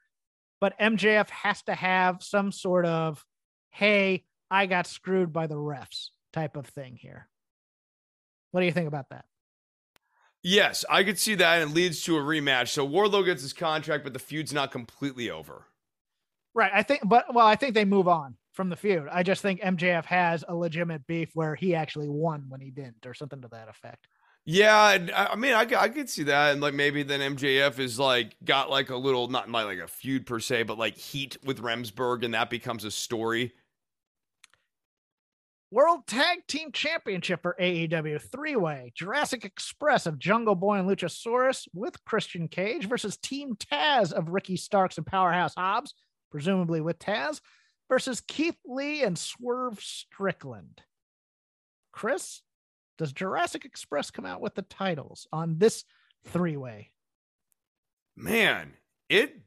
but 0.61 0.77
MJF 0.79 1.29
has 1.29 1.61
to 1.63 1.75
have 1.75 2.23
some 2.23 2.51
sort 2.51 2.85
of, 2.85 3.25
hey, 3.71 4.23
I 4.49 4.67
got 4.67 4.87
screwed 4.87 5.33
by 5.33 5.47
the 5.47 5.55
refs 5.55 6.09
type 6.31 6.55
of 6.55 6.67
thing 6.67 6.97
here. 7.01 7.27
What 8.51 8.61
do 8.61 8.67
you 8.67 8.71
think 8.71 8.87
about 8.87 9.09
that? 9.09 9.25
Yes, 10.43 10.85
I 10.87 11.03
could 11.03 11.17
see 11.17 11.35
that, 11.35 11.61
and 11.61 11.71
it 11.71 11.73
leads 11.73 12.03
to 12.03 12.17
a 12.17 12.21
rematch. 12.21 12.67
So 12.69 12.87
Wardlow 12.87 13.25
gets 13.25 13.41
his 13.41 13.51
contract, 13.51 14.03
but 14.03 14.13
the 14.13 14.19
feud's 14.19 14.53
not 14.53 14.71
completely 14.71 15.31
over. 15.31 15.65
Right. 16.53 16.71
I 16.73 16.83
think, 16.83 17.01
but 17.03 17.33
well, 17.33 17.47
I 17.47 17.55
think 17.55 17.73
they 17.73 17.83
move 17.83 18.07
on 18.07 18.37
from 18.55 18.69
the 18.69 18.75
feud. 18.75 19.07
I 19.11 19.23
just 19.23 19.41
think 19.41 19.61
MJF 19.61 20.05
has 20.05 20.43
a 20.47 20.55
legitimate 20.55 21.05
beef 21.07 21.31
where 21.33 21.55
he 21.55 21.75
actually 21.75 22.09
won 22.09 22.45
when 22.49 22.61
he 22.61 22.71
didn't, 22.71 23.05
or 23.05 23.13
something 23.13 23.41
to 23.41 23.47
that 23.49 23.69
effect. 23.69 24.07
Yeah, 24.47 24.97
I 25.15 25.35
mean, 25.35 25.53
I, 25.53 25.65
I 25.75 25.89
could 25.89 26.07
see 26.07 26.23
that, 26.23 26.51
and 26.51 26.61
like 26.61 26.75
maybe 26.75 27.01
then 27.01 27.35
MJF 27.35 27.79
is 27.79 27.97
like 27.97 28.35
got 28.43 28.69
like 28.69 28.91
a 28.91 28.95
little, 28.95 29.27
not 29.27 29.49
like 29.49 29.65
like 29.65 29.79
a 29.79 29.87
feud 29.87 30.27
per 30.27 30.39
se, 30.39 30.63
but 30.63 30.77
like 30.77 30.95
heat 30.95 31.37
with 31.43 31.61
Remsburg, 31.61 32.23
and 32.23 32.35
that 32.35 32.51
becomes 32.51 32.85
a 32.85 32.91
story. 32.91 33.53
World 35.71 36.05
Tag 36.05 36.45
Team 36.47 36.71
Championship 36.71 37.41
for 37.41 37.55
AEW 37.59 38.21
three 38.21 38.55
way 38.55 38.93
Jurassic 38.95 39.45
Express 39.45 40.05
of 40.05 40.19
Jungle 40.19 40.53
Boy 40.55 40.75
and 40.77 40.87
Luchasaurus 40.87 41.67
with 41.73 42.05
Christian 42.05 42.47
Cage 42.47 42.87
versus 42.87 43.17
Team 43.17 43.55
Taz 43.55 44.13
of 44.13 44.29
Ricky 44.29 44.57
Starks 44.57 44.97
and 44.97 45.07
Powerhouse 45.07 45.55
Hobbs, 45.55 45.95
presumably 46.29 46.81
with 46.81 46.99
Taz, 46.99 47.41
versus 47.89 48.21
Keith 48.21 48.57
Lee 48.65 49.03
and 49.03 49.17
Swerve 49.17 49.81
Strickland. 49.81 50.81
Chris, 51.91 52.41
does 52.97 53.13
Jurassic 53.13 53.65
Express 53.65 54.11
come 54.11 54.25
out 54.25 54.41
with 54.41 54.55
the 54.55 54.61
titles 54.63 55.27
on 55.31 55.57
this 55.57 55.83
three 56.25 56.57
way? 56.57 56.91
Man, 58.15 58.73
it 59.09 59.41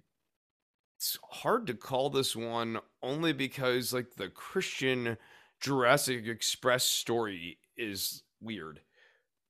it's 0.96 1.18
hard 1.30 1.66
to 1.68 1.74
call 1.74 2.10
this 2.10 2.34
one 2.34 2.78
only 3.02 3.32
because 3.32 3.92
like 3.92 4.16
the 4.16 4.28
Christian 4.28 5.16
Jurassic 5.60 6.26
Express 6.26 6.84
story 6.84 7.58
is 7.76 8.22
weird. 8.40 8.80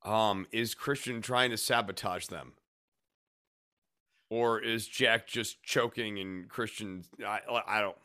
Um, 0.05 0.47
is 0.53 0.75
Christian 0.75 1.21
trying 1.21 1.51
to 1.51 1.57
sabotage 1.57 2.27
them? 2.27 2.53
Or 4.31 4.61
is 4.61 4.87
Jack 4.87 5.27
just 5.27 5.63
choking 5.63 6.19
and 6.19 6.49
Christian 6.49 7.05
I 7.27 7.41
I 7.67 7.81
don't 7.81 7.97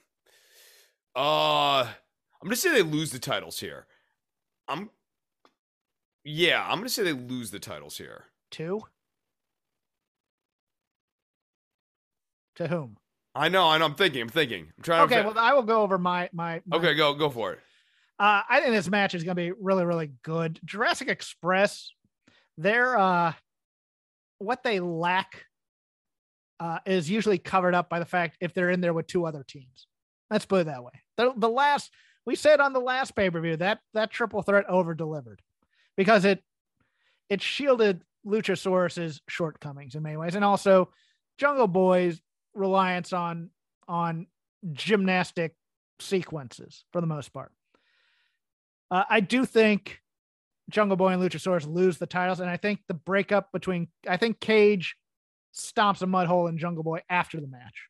uh 1.16 1.82
I'm 1.82 2.48
gonna 2.48 2.56
say 2.56 2.72
they 2.72 2.82
lose 2.82 3.12
the 3.12 3.20
titles 3.20 3.60
here. 3.60 3.88
I'm 4.68 4.90
yeah, 6.24 6.66
I'm 6.68 6.78
gonna 6.78 6.90
say 6.90 7.04
they 7.04 7.14
lose 7.14 7.52
the 7.52 7.60
titles 7.60 7.98
here. 7.98 8.26
Two? 8.52 8.84
To 12.56 12.68
whom? 12.68 12.98
I 13.36 13.50
know, 13.50 13.68
I 13.68 13.78
know. 13.78 13.86
I'm 13.86 13.96
thinking. 13.96 14.22
I'm 14.22 14.30
thinking. 14.30 14.68
I'm 14.78 14.84
trying. 14.84 15.02
Okay, 15.04 15.22
to 15.22 15.28
well, 15.30 15.40
I 15.40 15.54
will 15.54 15.64
go 15.64 15.82
over 15.82 15.98
my 15.98 16.30
my. 16.34 16.62
my 16.66 16.78
okay, 16.78 16.94
go 16.94 17.14
go 17.14 17.30
for 17.30 17.54
it. 17.54 17.60
Uh, 18.20 18.42
I 18.48 18.62
think 18.62 18.74
this 18.74 18.90
match 18.90 19.16
is 19.16 19.24
going 19.24 19.36
to 19.36 19.42
be 19.42 19.52
really, 19.60 19.86
really 19.86 20.12
good. 20.22 20.60
Jurassic 20.64 21.10
Express, 21.10 21.92
they're 22.58 22.96
uh, 22.98 23.34
what 24.38 24.64
they 24.64 24.80
lack 24.80 25.46
uh, 26.60 26.80
is 26.86 27.10
usually 27.10 27.40
covered 27.40 27.74
up 27.74 27.90
by 27.90 28.00
the 28.00 28.06
fact 28.06 28.38
if 28.40 28.54
they're 28.54 28.70
in 28.70 28.82
there 28.82 28.94
with 28.94 29.08
two 29.08 29.26
other 29.26 29.44
teams. 29.46 29.88
Let's 30.34 30.46
put 30.48 30.62
it 30.62 30.66
that 30.66 30.84
way. 30.84 30.94
The, 31.18 31.32
the 31.38 31.48
last 31.48 31.92
we 32.26 32.36
said 32.36 32.60
on 32.60 32.74
the 32.74 32.80
last 32.80 33.16
pay 33.16 33.30
per 33.30 33.40
view 33.40 33.56
that 33.58 33.82
that 33.94 34.10
triple 34.10 34.42
threat 34.42 34.68
over 34.68 34.96
delivered 34.96 35.44
because 35.96 36.26
it 36.26 36.44
it 37.30 37.40
shielded 37.40 38.02
Luchasaurus's 38.26 39.22
shortcomings 39.30 39.94
in 39.94 40.02
many 40.02 40.18
ways, 40.18 40.34
and 40.34 40.44
also 40.44 40.90
Jungle 41.38 41.68
Boy's 41.68 42.20
reliance 42.56 43.14
on 43.14 43.52
on 43.88 44.26
gymnastic 44.72 45.56
sequences 46.00 46.84
for 46.92 47.00
the 47.00 47.06
most 47.06 47.32
part. 47.32 47.52
Uh, 48.90 49.04
I 49.08 49.20
do 49.20 49.46
think 49.46 50.02
Jungle 50.72 50.98
Boy 50.98 51.10
and 51.10 51.22
Luchasaurus 51.22 51.68
lose 51.68 52.00
the 52.00 52.08
titles, 52.08 52.40
and 52.40 52.50
I 52.50 52.58
think 52.58 52.80
the 52.88 52.96
breakup 52.96 53.52
between 53.52 53.90
I 54.10 54.18
think 54.18 54.40
Cage 54.40 54.96
stomps 55.54 56.02
a 56.02 56.08
mud 56.08 56.26
hole 56.26 56.48
in 56.48 56.58
Jungle 56.58 56.84
Boy 56.84 57.02
after 57.08 57.40
the 57.40 57.46
match. 57.46 57.88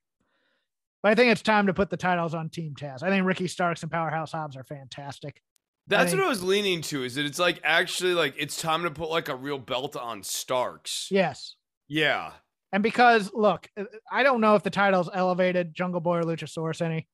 But 1.03 1.11
I 1.11 1.15
think 1.15 1.31
it's 1.31 1.41
time 1.41 1.67
to 1.67 1.73
put 1.73 1.89
the 1.89 1.97
titles 1.97 2.33
on 2.33 2.49
Team 2.49 2.73
Taz. 2.79 3.03
I 3.03 3.09
think 3.09 3.25
Ricky 3.25 3.47
Starks 3.47 3.83
and 3.83 3.91
Powerhouse 3.91 4.31
Hobbs 4.31 4.55
are 4.55 4.63
fantastic. 4.63 5.41
That's 5.87 6.11
think- 6.11 6.21
what 6.21 6.27
I 6.27 6.29
was 6.29 6.41
leaning 6.41 6.81
to. 6.83 7.03
Is 7.03 7.15
that 7.15 7.25
it's 7.25 7.39
like 7.39 7.59
actually 7.63 8.13
like 8.13 8.35
it's 8.37 8.59
time 8.59 8.83
to 8.83 8.91
put 8.91 9.09
like 9.09 9.27
a 9.27 9.35
real 9.35 9.59
belt 9.59 9.97
on 9.97 10.23
Starks. 10.23 11.09
Yes. 11.11 11.55
Yeah. 11.89 12.31
And 12.71 12.81
because 12.81 13.31
look, 13.33 13.67
I 14.09 14.23
don't 14.23 14.41
know 14.41 14.55
if 14.55 14.63
the 14.63 14.69
titles 14.69 15.09
elevated 15.13 15.75
Jungle 15.75 16.01
Boy 16.01 16.19
or 16.19 16.23
Luchasaurus 16.23 16.81
any. 16.81 17.07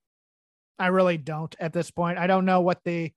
I 0.77 0.87
really 0.87 1.17
don't 1.17 1.53
at 1.59 1.73
this 1.73 1.91
point. 1.91 2.19
I 2.19 2.27
don't 2.27 2.45
know 2.45 2.61
what 2.61 2.83
the 2.85 3.11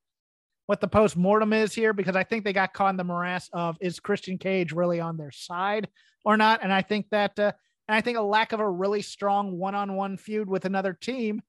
what 0.67 0.81
the 0.81 0.89
post 0.89 1.17
mortem 1.17 1.53
is 1.53 1.75
here 1.75 1.93
because 1.93 2.17
I 2.17 2.25
think 2.25 2.45
they 2.45 2.53
got 2.53 2.73
caught 2.73 2.91
in 2.91 2.97
the 2.97 3.05
morass 3.05 3.51
of 3.53 3.77
is 3.81 4.01
Christian 4.01 4.39
Cage 4.39 4.73
really 4.73 5.01
on 5.01 5.19
their 5.19 5.31
side 5.31 5.89
or 6.25 6.37
not? 6.37 6.61
And 6.63 6.73
I 6.73 6.81
think 6.83 7.07
that 7.11 7.39
uh, 7.39 7.53
and 7.89 7.97
I 7.97 8.01
think 8.01 8.19
a 8.19 8.23
lack 8.23 8.53
of 8.53 8.61
a 8.61 8.69
really 8.69 9.03
strong 9.03 9.59
one-on-one 9.59 10.17
feud 10.17 10.49
with 10.49 10.65
another 10.65 10.93
team 10.93 11.43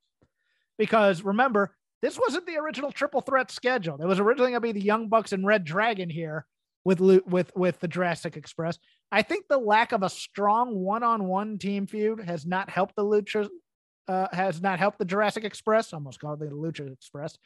because 0.78 1.22
remember 1.24 1.76
this 2.02 2.20
wasn't 2.20 2.46
the 2.46 2.58
original 2.58 2.92
triple 2.92 3.22
threat 3.22 3.50
schedule. 3.50 4.02
It 4.02 4.06
was 4.06 4.20
originally 4.20 4.52
going 4.52 4.62
to 4.62 4.74
be 4.74 4.74
the 4.74 4.86
Young 4.86 5.08
Bucks 5.08 5.32
and 5.32 5.46
Red 5.46 5.64
Dragon 5.64 6.10
here 6.10 6.46
with 6.84 7.00
with 7.00 7.56
with 7.56 7.80
the 7.80 7.88
Jurassic 7.88 8.36
Express. 8.36 8.78
I 9.12 9.22
think 9.22 9.48
the 9.48 9.58
lack 9.58 9.92
of 9.92 10.04
a 10.04 10.10
strong 10.10 10.76
one-on-one 10.76 11.60
team 11.60 11.88
feud 11.88 12.20
has 12.20 12.46
not 12.46 12.70
helped 12.70 12.96
the 12.96 13.06
Lucha 13.06 13.48
uh, 14.08 14.28
has 14.34 14.62
not 14.62 14.80
helped 14.80 15.00
the 15.00 15.06
Jurassic 15.06 15.46
Express. 15.46 15.94
Almost 15.94 16.20
called 16.20 16.40
the 16.40 16.48
Lucha 16.48 16.92
Express. 16.92 17.38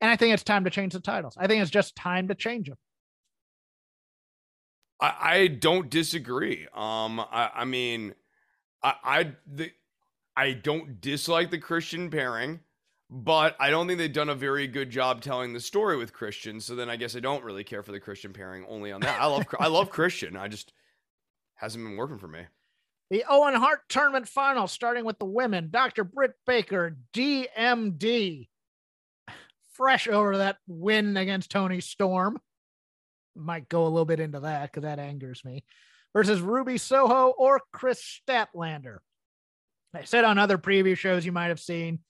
And 0.00 0.10
I 0.10 0.16
think 0.16 0.32
it's 0.32 0.44
time 0.44 0.62
to 0.64 0.70
change 0.70 0.92
the 0.92 1.00
titles. 1.00 1.34
I 1.36 1.48
think 1.48 1.60
it's 1.60 1.70
just 1.70 1.96
time 1.96 2.28
to 2.28 2.34
change 2.36 2.68
them. 2.68 2.78
I, 5.00 5.14
I 5.20 5.46
don't 5.48 5.90
disagree. 5.90 6.66
Um, 6.74 7.20
I, 7.20 7.50
I 7.54 7.64
mean, 7.64 8.14
I, 8.82 8.94
I 9.04 9.32
the, 9.46 9.70
I 10.36 10.52
don't 10.52 11.00
dislike 11.00 11.50
the 11.50 11.58
Christian 11.58 12.10
pairing, 12.10 12.60
but 13.10 13.56
I 13.58 13.70
don't 13.70 13.86
think 13.86 13.98
they've 13.98 14.12
done 14.12 14.28
a 14.28 14.34
very 14.34 14.66
good 14.66 14.90
job 14.90 15.20
telling 15.20 15.52
the 15.52 15.60
story 15.60 15.96
with 15.96 16.12
Christian. 16.12 16.60
So 16.60 16.74
then 16.74 16.88
I 16.88 16.96
guess 16.96 17.16
I 17.16 17.20
don't 17.20 17.44
really 17.44 17.64
care 17.64 17.82
for 17.82 17.92
the 17.92 18.00
Christian 18.00 18.32
pairing 18.32 18.64
only 18.68 18.92
on 18.92 19.00
that. 19.00 19.20
I 19.20 19.26
love 19.26 19.46
I 19.58 19.68
love 19.68 19.90
Christian. 19.90 20.36
I 20.36 20.48
just 20.48 20.72
hasn't 21.54 21.84
been 21.84 21.96
working 21.96 22.18
for 22.18 22.28
me. 22.28 22.42
The 23.10 23.24
Owen 23.28 23.54
Hart 23.54 23.88
Tournament 23.88 24.28
Final, 24.28 24.66
starting 24.66 25.04
with 25.04 25.18
the 25.18 25.24
women. 25.24 25.70
Dr. 25.70 26.04
Britt 26.04 26.32
Baker, 26.46 26.98
DMD, 27.14 28.48
fresh 29.72 30.08
over 30.08 30.38
that 30.38 30.58
win 30.66 31.16
against 31.16 31.50
Toni 31.50 31.80
Storm. 31.80 32.38
Might 33.38 33.68
go 33.68 33.84
a 33.84 33.88
little 33.88 34.04
bit 34.04 34.20
into 34.20 34.40
that 34.40 34.70
because 34.70 34.82
that 34.82 34.98
angers 34.98 35.44
me. 35.44 35.64
Versus 36.12 36.40
Ruby 36.40 36.78
Soho 36.78 37.28
or 37.36 37.60
Chris 37.72 38.20
Statlander. 38.28 38.98
I 39.94 40.04
said 40.04 40.24
on 40.24 40.38
other 40.38 40.58
preview 40.58 40.96
shows 40.96 41.24
you 41.24 41.32
might 41.32 41.46
have 41.46 41.60
seen 41.60 42.00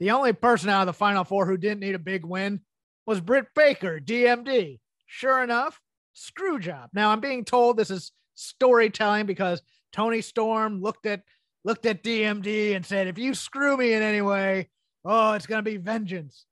the 0.00 0.10
only 0.10 0.32
person 0.32 0.68
out 0.68 0.82
of 0.82 0.86
the 0.86 0.92
final 0.92 1.22
four 1.24 1.46
who 1.46 1.56
didn't 1.56 1.80
need 1.80 1.94
a 1.94 2.00
big 2.00 2.24
win 2.24 2.60
was 3.06 3.20
Britt 3.20 3.46
Baker, 3.54 4.00
DMD. 4.00 4.80
Sure 5.06 5.42
enough, 5.42 5.80
screw 6.12 6.58
job. 6.58 6.90
Now 6.92 7.10
I'm 7.10 7.20
being 7.20 7.44
told 7.44 7.76
this 7.76 7.90
is 7.90 8.12
storytelling 8.34 9.26
because 9.26 9.62
Toni 9.92 10.20
Storm 10.20 10.80
looked 10.80 11.06
at 11.06 11.22
looked 11.64 11.86
at 11.86 12.02
DMD 12.02 12.74
and 12.74 12.84
said, 12.84 13.06
if 13.06 13.18
you 13.18 13.34
screw 13.34 13.76
me 13.76 13.92
in 13.92 14.02
any 14.02 14.20
way, 14.20 14.68
oh, 15.04 15.34
it's 15.34 15.46
gonna 15.46 15.62
be 15.62 15.76
vengeance. 15.76 16.46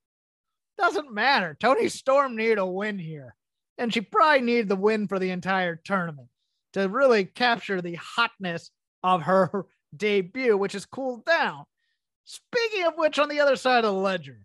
Doesn't 0.79 1.13
matter. 1.13 1.57
Toni 1.59 1.89
Storm 1.89 2.37
needed 2.37 2.59
a 2.59 2.67
win 2.67 2.99
here. 2.99 3.35
And 3.79 3.93
she 3.93 4.01
probably 4.01 4.43
needed 4.43 4.69
the 4.69 4.77
win 4.77 5.09
for 5.09 5.19
the 5.19 5.31
entire 5.31 5.77
tournament 5.77 6.29
to 6.75 6.89
really 6.89 7.25
capture 7.25 7.81
the 7.81 7.95
hotness 7.95 8.71
of 9.03 9.23
her 9.23 9.67
debut, 9.97 10.57
which 10.57 10.75
has 10.75 10.87
cooled 10.87 11.25
down. 11.25 11.65
Speaking 12.25 12.87
of 12.87 12.95
which, 12.97 13.19
on 13.19 13.29
the 13.29 13.41
other 13.41 13.57
side 13.57 13.85
of 13.85 13.95
the 13.95 14.01
ledger, 14.01 14.41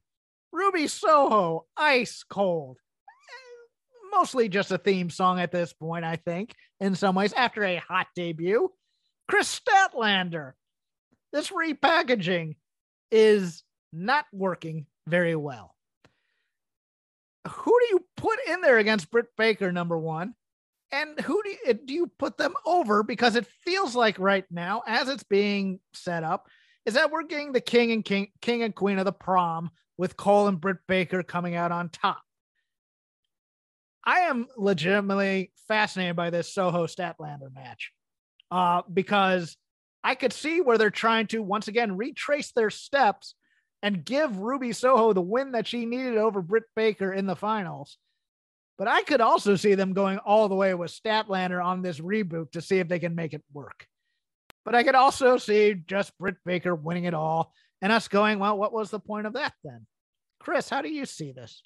Ruby 0.52 0.88
Soho, 0.88 1.66
ice 1.76 2.24
cold. 2.24 2.78
Mostly 4.12 4.48
just 4.48 4.72
a 4.72 4.78
theme 4.78 5.10
song 5.10 5.40
at 5.42 5.52
this 5.52 5.74
point, 5.74 6.06
I 6.06 6.16
think, 6.16 6.56
in 6.80 6.96
some 6.96 7.16
ways, 7.16 7.34
after 7.34 7.64
a 7.64 7.76
hot 7.76 8.08
debut. 8.16 8.72
Kris 9.28 9.60
Statlander. 9.60 10.54
This 11.34 11.50
repackaging 11.50 12.56
is 13.12 13.64
not 13.92 14.26
working 14.32 14.86
very 15.08 15.36
well. 15.36 15.75
Who 17.48 17.80
do 17.80 17.88
you 17.92 18.06
put 18.18 18.40
in 18.48 18.62
there 18.62 18.78
against 18.78 19.12
Britt 19.12 19.28
Baker, 19.38 19.72
number 19.72 19.98
one? 19.98 20.34
And 20.92 21.20
who 21.20 21.42
do 21.44 21.50
you, 21.50 21.74
do 21.74 21.94
you 21.94 22.08
put 22.20 22.38
them 22.38 22.54
over? 22.66 23.04
Because 23.04 23.36
it 23.36 23.48
feels 23.64 23.96
like 23.96 24.18
right 24.20 24.46
now, 24.50 24.84
as 24.88 25.10
it's 25.10 25.24
being 25.24 25.80
set 25.94 26.24
up, 26.24 26.48
is 26.86 26.94
that 26.94 27.12
we're 27.12 27.24
getting 27.24 27.52
the 27.52 27.62
king 27.62 27.92
and 27.92 28.06
king, 28.06 28.28
king 28.42 28.64
and 28.64 28.74
queen 28.74 29.00
of 29.00 29.06
the 29.06 29.12
prom 29.12 29.72
with 29.98 30.18
Cole 30.18 30.48
and 30.48 30.62
Britt 30.62 30.78
Baker 30.88 31.24
coming 31.24 31.56
out 31.56 31.72
on 31.72 31.90
top. 31.90 32.22
I 34.04 34.22
am 34.22 34.48
legitimately 34.56 35.52
fascinated 35.68 36.16
by 36.16 36.30
this 36.30 36.54
Soho 36.54 36.86
Statlander 36.86 37.54
match 37.54 37.92
uh, 38.52 38.84
because 38.92 39.58
I 40.04 40.14
could 40.14 40.34
see 40.34 40.62
where 40.62 40.78
they're 40.78 40.92
trying 40.92 41.28
to 41.28 41.42
once 41.42 41.68
again 41.68 41.98
retrace 41.98 42.52
their 42.52 42.70
steps 42.70 43.34
and 43.82 44.06
give 44.06 44.38
Ruby 44.38 44.74
Soho 44.74 45.14
the 45.14 45.22
win 45.22 45.52
that 45.52 45.68
she 45.68 45.86
needed 45.86 46.18
over 46.18 46.42
Britt 46.42 46.64
Baker 46.76 47.14
in 47.14 47.26
the 47.26 47.36
finals. 47.36 47.98
But 48.78 48.88
I 48.88 49.04
could 49.04 49.22
also 49.22 49.56
see 49.56 49.76
them 49.76 49.94
going 49.94 50.18
all 50.20 50.50
the 50.50 50.56
way 50.56 50.74
with 50.74 50.92
Statlander 50.92 51.64
on 51.64 51.82
this 51.82 52.00
reboot 52.00 52.52
to 52.52 52.62
see 52.62 52.80
if 52.80 52.88
they 52.88 53.00
can 53.00 53.16
make 53.16 53.34
it 53.34 53.44
work. 53.54 53.88
But 54.66 54.76
I 54.76 54.84
could 54.84 54.96
also 54.96 55.38
see 55.38 55.76
just 55.88 56.18
Britt 56.18 56.36
Baker 56.46 56.76
winning 56.76 57.06
it 57.06 57.14
all 57.14 57.54
and 57.82 57.92
us 57.92 58.08
going, 58.08 58.40
well, 58.40 58.58
what 58.58 58.74
was 58.74 58.90
the 58.90 59.00
point 59.00 59.28
of 59.28 59.34
that 59.34 59.54
then? 59.64 59.86
Chris, 60.40 60.70
how 60.70 60.82
do 60.82 60.90
you 60.90 61.06
see 61.06 61.32
this? 61.32 61.62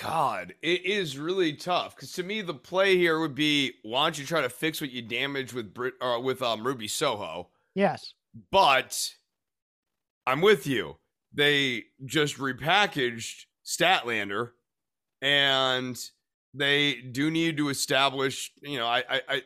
God, 0.00 0.54
it 0.60 0.84
is 0.84 1.18
really 1.18 1.52
tough 1.52 1.94
because 1.94 2.12
to 2.12 2.24
me 2.24 2.42
the 2.42 2.52
play 2.52 2.96
here 2.96 3.20
would 3.20 3.34
be 3.34 3.74
why 3.84 4.04
don't 4.04 4.18
you 4.18 4.26
try 4.26 4.40
to 4.40 4.48
fix 4.48 4.80
what 4.80 4.90
you 4.90 5.02
damaged 5.02 5.52
with 5.52 5.72
Brit 5.72 5.94
or 6.00 6.20
with 6.20 6.42
um, 6.42 6.66
Ruby 6.66 6.88
Soho? 6.88 7.50
Yes, 7.76 8.14
but 8.50 9.08
I'm 10.26 10.40
with 10.40 10.66
you. 10.66 10.96
They 11.32 11.84
just 12.04 12.38
repackaged 12.38 13.44
Statlander, 13.64 14.50
and 15.20 15.98
they 16.54 16.94
do 16.94 17.30
need 17.30 17.56
to 17.56 17.68
establish. 17.68 18.52
You 18.62 18.78
know, 18.78 18.86
I 18.86 19.02
I 19.28 19.42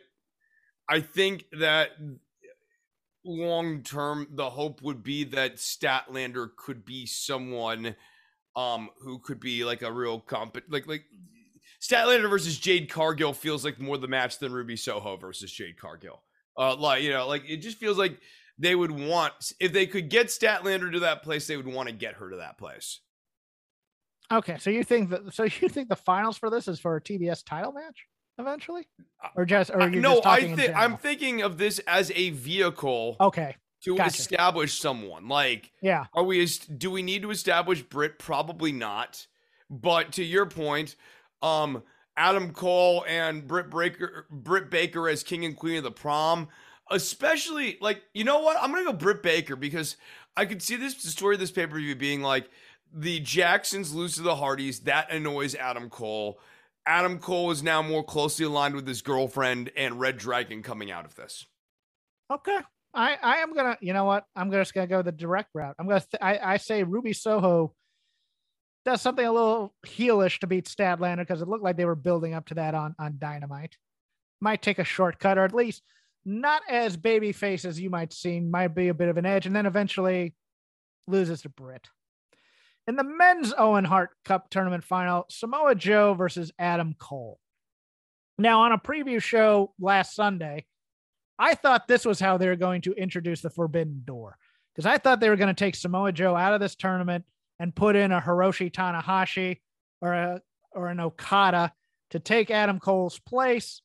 I, 0.87 0.99
think 1.01 1.45
that 1.59 1.91
long 3.25 3.81
term 3.81 4.27
the 4.31 4.49
hope 4.49 4.81
would 4.81 5.03
be 5.03 5.23
that 5.25 5.55
Statlander 5.55 6.49
could 6.55 6.85
be 6.85 7.05
someone 7.05 7.95
um 8.55 8.89
who 9.01 9.19
could 9.19 9.39
be 9.39 9.63
like 9.63 9.81
a 9.81 9.91
real 9.91 10.19
comp 10.19 10.57
like 10.69 10.87
like 10.87 11.03
Statlander 11.81 12.29
versus 12.29 12.57
Jade 12.57 12.89
Cargill 12.89 13.33
feels 13.33 13.63
like 13.63 13.79
more 13.79 13.97
the 13.97 14.07
match 14.07 14.37
than 14.39 14.51
Ruby 14.51 14.75
Soho 14.75 15.15
versus 15.17 15.51
Jade 15.51 15.77
Cargill. 15.77 16.21
Uh 16.57 16.75
like 16.75 17.03
you 17.03 17.11
know, 17.11 17.27
like 17.27 17.49
it 17.49 17.57
just 17.57 17.77
feels 17.77 17.97
like 17.97 18.19
they 18.59 18.75
would 18.75 18.91
want 18.91 19.53
if 19.59 19.73
they 19.73 19.87
could 19.87 20.09
get 20.09 20.27
Statlander 20.27 20.91
to 20.91 20.99
that 20.99 21.23
place, 21.23 21.47
they 21.47 21.57
would 21.57 21.67
want 21.67 21.87
to 21.87 21.95
get 21.95 22.15
her 22.15 22.29
to 22.29 22.35
that 22.37 22.57
place. 22.57 22.99
Okay, 24.31 24.57
so 24.59 24.69
you 24.69 24.83
think 24.83 25.09
that 25.09 25.33
so 25.33 25.43
you 25.43 25.69
think 25.69 25.89
the 25.89 25.95
finals 25.95 26.37
for 26.37 26.49
this 26.49 26.67
is 26.67 26.79
for 26.79 26.95
a 26.97 27.01
TBS 27.01 27.43
title 27.43 27.71
match 27.71 28.05
eventually, 28.37 28.87
or 29.35 29.45
just 29.45 29.71
or 29.73 29.89
you 29.89 30.01
no? 30.01 30.15
Just 30.15 30.27
I 30.27 30.55
think 30.55 30.75
I'm 30.75 30.97
thinking 30.97 31.41
of 31.41 31.57
this 31.57 31.79
as 31.87 32.11
a 32.13 32.29
vehicle. 32.31 33.15
Okay, 33.19 33.55
to 33.83 33.95
gotcha. 33.95 34.09
establish 34.09 34.79
someone. 34.79 35.27
Like, 35.27 35.71
yeah, 35.81 36.05
are 36.13 36.23
we? 36.23 36.45
Do 36.45 36.91
we 36.91 37.01
need 37.01 37.23
to 37.23 37.31
establish 37.31 37.81
Britt? 37.81 38.19
Probably 38.19 38.71
not. 38.71 39.25
But 39.69 40.13
to 40.13 40.23
your 40.23 40.45
point, 40.45 40.95
um, 41.41 41.83
Adam 42.17 42.51
Cole 42.53 43.05
and 43.07 43.47
Britt 43.47 43.69
Baker, 43.69 44.27
Britt 44.29 44.69
Baker 44.69 45.07
as 45.07 45.23
King 45.23 45.45
and 45.45 45.55
Queen 45.55 45.77
of 45.77 45.83
the 45.83 45.91
Prom, 45.91 46.49
especially 46.91 47.77
like 47.81 48.01
you 48.13 48.23
know 48.23 48.39
what? 48.39 48.57
I'm 48.61 48.71
gonna 48.71 48.85
go 48.85 48.93
Britt 48.93 49.23
Baker 49.23 49.55
because 49.55 49.97
I 50.35 50.45
could 50.45 50.61
see 50.61 50.75
this 50.75 50.95
the 50.95 51.09
story 51.09 51.35
of 51.35 51.39
this 51.39 51.51
pay 51.51 51.67
per 51.67 51.77
view 51.77 51.95
being 51.95 52.21
like 52.21 52.49
the 52.93 53.19
Jacksons 53.19 53.93
lose 53.93 54.15
to 54.15 54.21
the 54.21 54.35
Hardys. 54.35 54.81
That 54.81 55.11
annoys 55.11 55.55
Adam 55.55 55.89
Cole. 55.89 56.39
Adam 56.85 57.19
Cole 57.19 57.51
is 57.51 57.61
now 57.61 57.81
more 57.81 58.03
closely 58.03 58.45
aligned 58.45 58.75
with 58.75 58.87
his 58.87 59.01
girlfriend 59.01 59.71
and 59.75 59.99
Red 59.99 60.17
Dragon 60.17 60.63
coming 60.63 60.89
out 60.89 61.05
of 61.05 61.15
this. 61.15 61.45
Okay, 62.31 62.57
I, 62.93 63.17
I 63.21 63.37
am 63.37 63.53
gonna, 63.53 63.77
you 63.81 63.93
know 63.93 64.05
what? 64.05 64.25
I'm 64.35 64.51
just 64.51 64.73
gonna 64.73 64.87
go 64.87 65.01
the 65.01 65.11
direct 65.11 65.49
route. 65.53 65.75
I'm 65.77 65.87
gonna, 65.87 65.99
th- 65.99 66.21
I, 66.21 66.53
I 66.53 66.57
say 66.57 66.83
Ruby 66.83 67.13
Soho 67.13 67.73
does 68.85 69.01
something 69.01 69.25
a 69.25 69.31
little 69.31 69.73
heelish 69.85 70.39
to 70.39 70.47
beat 70.47 70.65
Statlander 70.65 71.17
because 71.17 71.41
it 71.41 71.47
looked 71.47 71.63
like 71.63 71.77
they 71.77 71.85
were 71.85 71.95
building 71.95 72.33
up 72.33 72.47
to 72.47 72.55
that 72.55 72.73
on 72.73 72.95
on 72.97 73.17
Dynamite. 73.19 73.77
Might 74.41 74.61
take 74.61 74.79
a 74.79 74.83
shortcut, 74.83 75.37
or 75.37 75.43
at 75.43 75.53
least 75.53 75.83
not 76.29 76.61
as 76.69 76.95
babyface 76.95 77.65
as 77.65 77.79
you 77.79 77.89
might 77.89 78.13
seem. 78.13 78.51
Might 78.51 78.75
be 78.75 78.89
a 78.89 78.93
bit 78.93 79.09
of 79.09 79.17
an 79.17 79.25
edge, 79.25 79.45
and 79.45 79.55
then 79.55 79.65
eventually 79.65 80.35
loses 81.07 81.41
to 81.41 81.49
Britt. 81.49 81.87
In 82.87 82.95
the 82.95 83.03
men's 83.03 83.53
Owen 83.57 83.85
Hart 83.85 84.11
Cup 84.25 84.49
tournament 84.49 84.83
final, 84.83 85.25
Samoa 85.29 85.75
Joe 85.75 86.13
versus 86.13 86.51
Adam 86.59 86.95
Cole. 86.97 87.39
Now, 88.37 88.61
on 88.61 88.71
a 88.71 88.77
preview 88.77 89.21
show 89.21 89.73
last 89.79 90.15
Sunday, 90.15 90.65
I 91.37 91.55
thought 91.55 91.87
this 91.87 92.05
was 92.05 92.19
how 92.19 92.37
they 92.37 92.47
were 92.47 92.55
going 92.55 92.81
to 92.81 92.93
introduce 92.93 93.41
the 93.41 93.49
Forbidden 93.49 94.03
Door 94.05 94.37
because 94.73 94.85
I 94.85 94.97
thought 94.97 95.19
they 95.19 95.29
were 95.29 95.35
going 95.35 95.53
to 95.53 95.59
take 95.59 95.75
Samoa 95.75 96.11
Joe 96.11 96.35
out 96.35 96.53
of 96.53 96.59
this 96.59 96.75
tournament 96.75 97.25
and 97.59 97.75
put 97.75 97.95
in 97.95 98.11
a 98.11 98.21
Hiroshi 98.21 98.71
Tanahashi 98.71 99.59
or 100.01 100.13
a 100.13 100.41
or 100.71 100.87
an 100.87 100.99
Okada 100.99 101.73
to 102.11 102.19
take 102.19 102.51
Adam 102.51 102.79
Cole's 102.79 103.19
place, 103.19 103.81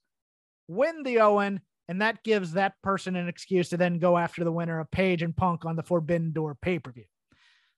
win 0.69 1.03
the 1.03 1.21
Owen, 1.21 1.61
and 1.89 2.01
that 2.01 2.23
gives 2.25 2.53
that 2.53 2.81
person 2.83 3.17
an 3.17 3.29
excuse 3.29 3.69
to 3.71 3.77
then 3.77 3.99
go 3.99 4.17
after 4.17 4.45
the 4.45 4.53
winner 4.53 4.81
of 4.81 4.91
Page 4.91 5.23
and 5.23 5.37
Punk 5.37 5.65
on 5.65 5.77
the 5.77 5.83
Forbidden 5.83 6.33
Door 6.33 6.57
pay 6.61 6.79
per 6.79 6.93
view. 6.93 7.05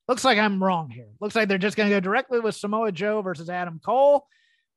Looks 0.07 0.23
like 0.23 0.37
I'm 0.37 0.63
wrong 0.63 0.89
here. 0.89 1.09
Looks 1.19 1.35
like 1.35 1.49
they're 1.49 1.57
just 1.57 1.75
going 1.75 1.89
to 1.89 1.95
go 1.95 1.99
directly 1.99 2.39
with 2.39 2.55
Samoa 2.55 2.91
Joe 2.93 3.21
versus 3.21 3.49
Adam 3.49 3.81
Cole, 3.83 4.25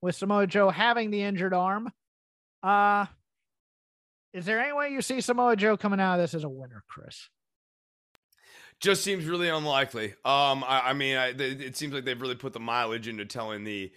with 0.02 0.16
Samoa 0.16 0.46
Joe 0.46 0.70
having 0.70 1.10
the 1.10 1.22
injured 1.22 1.54
arm. 1.54 1.92
Uh, 2.62 3.06
is 4.32 4.44
there 4.44 4.60
any 4.60 4.72
way 4.72 4.90
you 4.90 5.02
see 5.02 5.20
Samoa 5.20 5.54
Joe 5.54 5.76
coming 5.76 6.00
out 6.00 6.14
of 6.14 6.20
this 6.20 6.34
as 6.34 6.44
a 6.44 6.48
winner, 6.48 6.82
Chris? 6.88 7.28
Just 8.80 9.04
seems 9.04 9.26
really 9.26 9.48
unlikely. 9.48 10.14
Um, 10.24 10.64
I, 10.66 10.82
I 10.86 10.92
mean, 10.94 11.16
I, 11.16 11.28
it 11.28 11.76
seems 11.76 11.92
like 11.92 12.04
they've 12.04 12.20
really 12.20 12.34
put 12.34 12.52
the 12.52 12.60
mileage 12.60 13.08
into 13.08 13.24
telling 13.26 13.62
the 13.62 13.92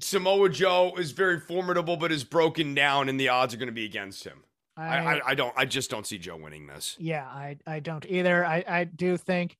Samoa 0.00 0.48
Joe 0.48 0.94
is 0.98 1.12
very 1.12 1.38
formidable, 1.38 1.96
but 1.96 2.10
is 2.12 2.24
broken 2.24 2.74
down, 2.74 3.08
and 3.08 3.18
the 3.18 3.28
odds 3.28 3.54
are 3.54 3.56
going 3.56 3.68
to 3.68 3.72
be 3.72 3.84
against 3.84 4.24
him. 4.24 4.42
I, 4.76 4.98
I, 4.98 5.20
I, 5.26 5.34
don't. 5.34 5.52
I 5.56 5.64
just 5.64 5.90
don't 5.90 6.06
see 6.06 6.18
Joe 6.18 6.36
winning 6.36 6.66
this. 6.66 6.96
Yeah, 6.98 7.26
I, 7.26 7.58
I 7.66 7.80
don't 7.80 8.04
either. 8.06 8.44
I, 8.44 8.64
I 8.66 8.84
do 8.84 9.16
think 9.16 9.56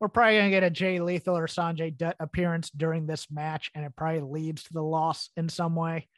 we're 0.00 0.08
probably 0.08 0.36
going 0.36 0.46
to 0.46 0.50
get 0.50 0.62
a 0.62 0.70
Jay 0.70 1.00
Lethal 1.00 1.36
or 1.36 1.46
Sanjay 1.46 1.96
Dutt 1.96 2.16
appearance 2.18 2.70
during 2.70 3.06
this 3.06 3.26
match, 3.30 3.70
and 3.74 3.84
it 3.84 3.94
probably 3.96 4.20
leads 4.20 4.64
to 4.64 4.72
the 4.72 4.82
loss 4.82 5.30
in 5.36 5.48
some 5.48 5.74
way. 5.74 6.08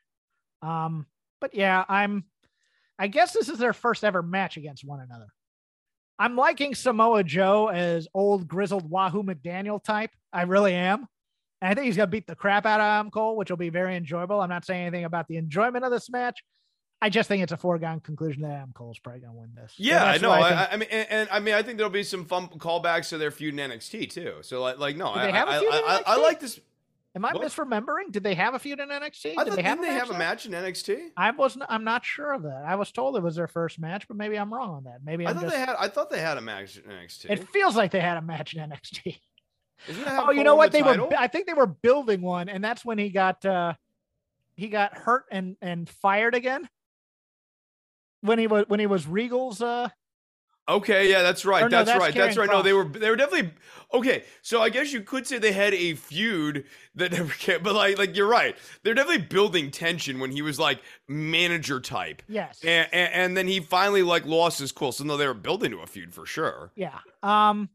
Um, 0.62 1.06
but 1.40 1.54
yeah, 1.54 1.84
I'm 1.88 2.24
I 2.98 3.06
guess 3.06 3.32
this 3.32 3.48
is 3.48 3.58
their 3.58 3.72
first 3.72 4.04
ever 4.04 4.22
match 4.22 4.56
against 4.56 4.84
one 4.84 5.00
another. 5.00 5.26
I'm 6.18 6.34
liking 6.34 6.74
Samoa 6.74 7.22
Joe 7.22 7.68
as 7.68 8.08
old 8.12 8.48
grizzled 8.48 8.90
Wahoo 8.90 9.22
McDaniel 9.22 9.82
type. 9.82 10.10
I 10.32 10.42
really 10.42 10.74
am. 10.74 11.06
And 11.60 11.70
I 11.70 11.74
think 11.74 11.86
he's 11.86 11.96
gonna 11.96 12.06
beat 12.06 12.26
the 12.26 12.36
crap 12.36 12.66
out 12.66 12.80
of 12.80 12.84
Adam 12.84 13.10
Cole, 13.10 13.36
which 13.36 13.50
will 13.50 13.56
be 13.56 13.70
very 13.70 13.96
enjoyable. 13.96 14.40
I'm 14.40 14.48
not 14.48 14.64
saying 14.64 14.82
anything 14.86 15.04
about 15.04 15.26
the 15.28 15.36
enjoyment 15.36 15.84
of 15.84 15.90
this 15.90 16.08
match. 16.10 16.42
I 17.00 17.10
just 17.10 17.28
think 17.28 17.42
it's 17.42 17.52
a 17.52 17.56
foregone 17.56 18.00
conclusion 18.00 18.42
that 18.42 18.50
Adam 18.50 18.72
Cole's 18.74 18.98
probably 18.98 19.20
gonna 19.20 19.34
win 19.34 19.50
this. 19.54 19.74
Yeah, 19.76 20.04
I 20.04 20.18
know. 20.18 20.30
I, 20.30 20.50
I, 20.50 20.68
I, 20.72 20.76
mean, 20.76 20.88
and, 20.90 21.06
and, 21.10 21.28
I 21.30 21.38
mean, 21.38 21.54
I 21.54 21.62
think 21.62 21.78
there'll 21.78 21.90
be 21.90 22.02
some 22.02 22.24
fun 22.24 22.48
callbacks 22.48 23.10
to 23.10 23.18
their 23.18 23.30
feud 23.30 23.58
in 23.58 23.70
NXT 23.70 24.10
too. 24.10 24.34
So 24.42 24.60
like, 24.60 24.78
like 24.78 24.96
no, 24.96 25.06
I, 25.06 25.28
I, 25.30 26.02
I, 26.06 26.16
like 26.16 26.40
this. 26.40 26.58
Am 27.14 27.24
I 27.24 27.32
what? 27.32 27.42
misremembering? 27.42 28.10
Did 28.10 28.22
they 28.22 28.34
have 28.34 28.54
a 28.54 28.58
feud 28.58 28.80
in 28.80 28.88
NXT? 28.88 29.34
I 29.36 29.44
Did 29.44 29.54
they 29.54 29.62
have, 29.62 29.78
a, 29.78 29.82
they 29.82 29.88
have 29.88 30.10
a 30.10 30.18
match 30.18 30.46
in 30.46 30.52
NXT? 30.52 31.10
I 31.16 31.30
wasn't. 31.30 31.64
I'm 31.68 31.84
not 31.84 32.04
sure 32.04 32.32
of 32.32 32.42
that. 32.42 32.64
I 32.66 32.74
was 32.74 32.90
told 32.90 33.16
it 33.16 33.22
was 33.22 33.36
their 33.36 33.48
first 33.48 33.78
match, 33.78 34.08
but 34.08 34.16
maybe 34.16 34.36
I'm 34.36 34.52
wrong 34.52 34.70
on 34.70 34.84
that. 34.84 35.00
Maybe 35.04 35.24
I'm 35.26 35.30
i 35.30 35.34
thought 35.34 35.42
just, 35.42 35.54
they 35.54 35.60
had. 35.60 35.76
I 35.78 35.88
thought 35.88 36.10
they 36.10 36.20
had 36.20 36.36
a 36.36 36.40
match 36.40 36.76
in 36.76 36.82
NXT. 36.82 37.30
It 37.30 37.48
feels 37.48 37.76
like 37.76 37.92
they 37.92 38.00
had 38.00 38.16
a 38.16 38.22
match 38.22 38.54
in 38.54 38.70
NXT. 38.70 39.20
Oh, 40.06 40.30
you 40.30 40.44
know 40.44 40.56
what? 40.56 40.72
The 40.72 40.78
they 40.78 40.82
title? 40.82 41.08
were. 41.08 41.16
I 41.16 41.26
think 41.28 41.46
they 41.46 41.54
were 41.54 41.66
building 41.66 42.20
one, 42.20 42.48
and 42.48 42.62
that's 42.62 42.84
when 42.84 42.98
he 42.98 43.10
got. 43.10 43.44
uh 43.44 43.74
He 44.56 44.68
got 44.68 44.96
hurt 44.96 45.24
and 45.30 45.56
and 45.60 45.88
fired 45.88 46.34
again. 46.34 46.68
When 48.20 48.38
he 48.38 48.46
was 48.46 48.64
when 48.68 48.80
he 48.80 48.86
was 48.86 49.06
Regal's 49.06 49.62
uh 49.62 49.88
Okay, 50.68 51.10
yeah, 51.10 51.22
that's 51.22 51.46
right. 51.46 51.68
that's, 51.70 51.86
that's, 51.86 51.98
right. 51.98 52.14
That's 52.14 52.36
right. 52.36 52.48
Cross. 52.48 52.58
No, 52.58 52.62
they 52.62 52.74
were 52.74 52.84
they 52.84 53.08
were 53.08 53.16
definitely 53.16 53.52
okay. 53.94 54.24
So 54.42 54.60
I 54.60 54.68
guess 54.68 54.92
you 54.92 55.00
could 55.00 55.26
say 55.26 55.38
they 55.38 55.52
had 55.52 55.72
a 55.72 55.94
feud 55.94 56.64
that 56.94 57.12
never 57.12 57.32
came, 57.32 57.62
but 57.62 57.74
like 57.74 57.96
like 57.96 58.14
you're 58.14 58.28
right. 58.28 58.54
They're 58.82 58.92
definitely 58.92 59.24
building 59.24 59.70
tension 59.70 60.18
when 60.18 60.30
he 60.30 60.42
was 60.42 60.58
like 60.58 60.80
manager 61.08 61.80
type. 61.80 62.22
Yes. 62.28 62.60
And, 62.62 62.86
and, 62.92 63.12
and 63.14 63.36
then 63.36 63.48
he 63.48 63.60
finally 63.60 64.02
like 64.02 64.26
lost 64.26 64.58
his 64.58 64.70
cool. 64.70 64.92
So 64.92 65.04
no, 65.04 65.16
they 65.16 65.26
were 65.26 65.32
building 65.32 65.70
to 65.70 65.78
a 65.78 65.86
feud 65.86 66.12
for 66.12 66.26
sure. 66.26 66.70
Yeah. 66.76 66.98
Um 67.22 67.70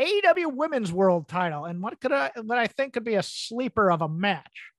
AEW 0.00 0.54
Women's 0.54 0.92
World 0.92 1.28
Title, 1.28 1.64
and 1.64 1.82
what 1.82 2.00
could 2.00 2.12
I 2.12 2.30
what 2.42 2.58
I 2.58 2.66
think 2.66 2.92
could 2.92 3.04
be 3.04 3.14
a 3.14 3.22
sleeper 3.22 3.90
of 3.90 4.02
a 4.02 4.08
match? 4.08 4.72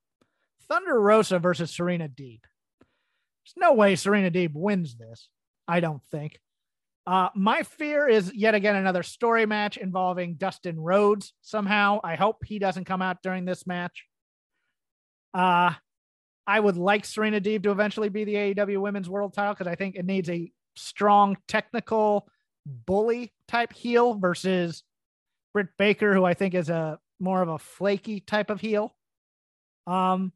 Thunder 0.68 1.00
Rosa 1.00 1.38
versus 1.38 1.70
Serena 1.70 2.08
Deeb. 2.08 2.40
There's 2.80 3.54
no 3.56 3.72
way 3.72 3.96
Serena 3.96 4.30
Deeb 4.30 4.52
wins 4.54 4.96
this. 4.96 5.28
I 5.66 5.80
don't 5.80 6.02
think. 6.10 6.38
Uh, 7.06 7.30
my 7.34 7.62
fear 7.62 8.06
is 8.06 8.32
yet 8.34 8.54
again 8.54 8.76
another 8.76 9.02
story 9.02 9.46
match 9.46 9.78
involving 9.78 10.34
Dustin 10.34 10.78
Rhodes 10.78 11.32
somehow. 11.40 12.00
I 12.04 12.16
hope 12.16 12.44
he 12.44 12.58
doesn't 12.58 12.84
come 12.84 13.00
out 13.00 13.22
during 13.22 13.46
this 13.46 13.66
match. 13.66 14.04
Uh, 15.32 15.72
I 16.46 16.60
would 16.60 16.76
like 16.76 17.06
Serena 17.06 17.40
Deeb 17.40 17.62
to 17.62 17.70
eventually 17.70 18.10
be 18.10 18.24
the 18.24 18.34
AEW 18.34 18.80
Women's 18.80 19.08
World 19.08 19.32
Title 19.32 19.54
because 19.54 19.66
I 19.66 19.74
think 19.74 19.96
it 19.96 20.04
needs 20.04 20.28
a 20.28 20.52
strong 20.76 21.38
technical 21.48 22.28
bully 22.66 23.32
type 23.48 23.72
heel 23.72 24.14
versus 24.14 24.82
Britt 25.58 25.76
Baker, 25.76 26.14
who 26.14 26.24
I 26.24 26.34
think 26.34 26.54
is 26.54 26.70
a 26.70 27.00
more 27.18 27.42
of 27.42 27.48
a 27.48 27.58
flaky 27.58 28.20
type 28.20 28.48
of 28.48 28.60
heel. 28.60 28.94
Um, 29.88 30.32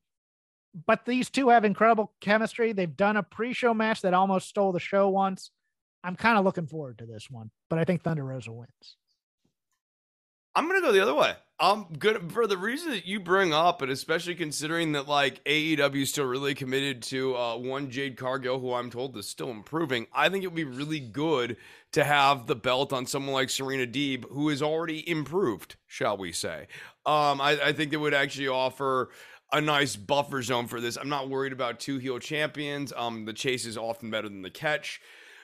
but 0.84 1.04
these 1.04 1.30
two 1.30 1.50
have 1.50 1.64
incredible 1.64 2.10
chemistry. 2.20 2.72
They've 2.72 2.96
done 2.96 3.16
a 3.16 3.22
pre-show 3.22 3.72
match 3.72 4.02
that 4.02 4.14
almost 4.14 4.48
stole 4.48 4.72
the 4.72 4.80
show 4.80 5.08
once. 5.10 5.52
I'm 6.02 6.16
kind 6.16 6.38
of 6.38 6.44
looking 6.44 6.66
forward 6.66 6.98
to 6.98 7.06
this 7.06 7.30
one, 7.30 7.52
but 7.70 7.78
I 7.78 7.84
think 7.84 8.02
Thunder 8.02 8.24
Rosa 8.24 8.50
wins. 8.50 8.96
I'm 10.55 10.66
gonna 10.66 10.80
go 10.80 10.92
the 10.92 11.00
other 11.00 11.14
way. 11.14 11.34
I'm 11.59 11.84
good 11.98 12.32
for 12.32 12.46
the 12.46 12.59
reason 12.59 12.90
that 12.90 13.07
you 13.07 13.20
bring 13.20 13.53
up, 13.53 13.82
and 13.82 13.90
especially 13.90 14.34
considering 14.34 14.92
that 14.92 15.07
like 15.07 15.42
AEW 15.44 16.03
is 16.03 16.11
still 16.11 16.24
really 16.26 16.55
committed 16.55 17.03
to 17.05 17.36
uh, 17.36 17.57
one 17.57 17.88
Jade 17.88 18.16
Cargill, 18.16 18.59
who 18.59 18.74
I'm 18.74 18.90
told 18.90 19.16
is 19.16 19.28
still 19.28 19.50
improving. 19.50 20.09
I 20.12 20.28
think 20.28 20.42
it 20.42 20.48
would 20.48 20.57
be 20.57 20.64
really 20.64 20.98
good 20.98 21.57
to 21.92 22.05
have 22.05 22.46
the 22.46 22.57
belt 22.57 22.92
on 22.92 23.07
someone 23.07 23.34
like 23.34 23.48
Serena 23.48 23.86
Deeb, 23.86 24.24
who 24.30 24.48
is 24.48 24.61
already 24.61 25.09
improved, 25.09 25.76
shall 25.86 26.16
we 26.16 26.32
say? 26.32 26.66
Um, 27.07 27.40
I, 27.40 27.59
I 27.64 27.72
think 27.72 27.92
it 27.92 27.98
would 27.98 28.14
actually 28.14 28.48
offer 28.48 29.11
a 29.53 29.61
nice 29.61 29.94
buffer 29.94 30.42
zone 30.42 30.66
for 30.66 30.80
this. 30.80 30.96
I'm 30.96 31.09
not 31.09 31.30
worried 31.30 31.53
about 31.53 31.78
two 31.78 31.98
heel 31.98 32.18
champions. 32.18 32.92
Um, 32.96 33.24
the 33.24 33.32
chase 33.32 33.66
is 33.66 33.78
often 33.78 34.11
better 34.11 34.28
than 34.28 34.42
the 34.42 34.50
catch. 34.50 35.00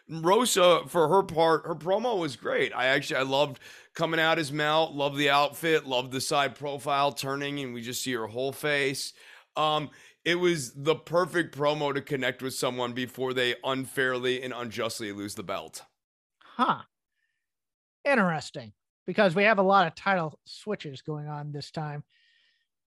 Rosa, 0.08 0.82
for 0.86 1.08
her 1.08 1.22
part, 1.22 1.66
her 1.66 1.74
promo 1.74 2.18
was 2.18 2.34
great. 2.36 2.72
I 2.74 2.86
actually 2.86 3.16
I 3.16 3.22
loved 3.22 3.60
coming 3.98 4.20
out 4.20 4.38
as 4.38 4.52
Mel, 4.52 4.94
love 4.94 5.16
the 5.16 5.28
outfit, 5.28 5.84
love 5.84 6.12
the 6.12 6.20
side 6.20 6.54
profile 6.54 7.10
turning, 7.10 7.58
and 7.58 7.74
we 7.74 7.82
just 7.82 8.00
see 8.00 8.12
her 8.12 8.28
whole 8.28 8.52
face. 8.52 9.12
Um, 9.56 9.90
it 10.24 10.36
was 10.36 10.72
the 10.72 10.94
perfect 10.94 11.56
promo 11.56 11.92
to 11.92 12.00
connect 12.00 12.40
with 12.40 12.54
someone 12.54 12.92
before 12.92 13.34
they 13.34 13.56
unfairly 13.64 14.40
and 14.40 14.54
unjustly 14.54 15.10
lose 15.10 15.34
the 15.34 15.42
belt. 15.42 15.82
Huh. 16.44 16.82
Interesting. 18.04 18.72
Because 19.04 19.34
we 19.34 19.42
have 19.44 19.58
a 19.58 19.62
lot 19.62 19.88
of 19.88 19.96
title 19.96 20.38
switches 20.44 21.02
going 21.02 21.26
on 21.26 21.50
this 21.50 21.72
time. 21.72 22.04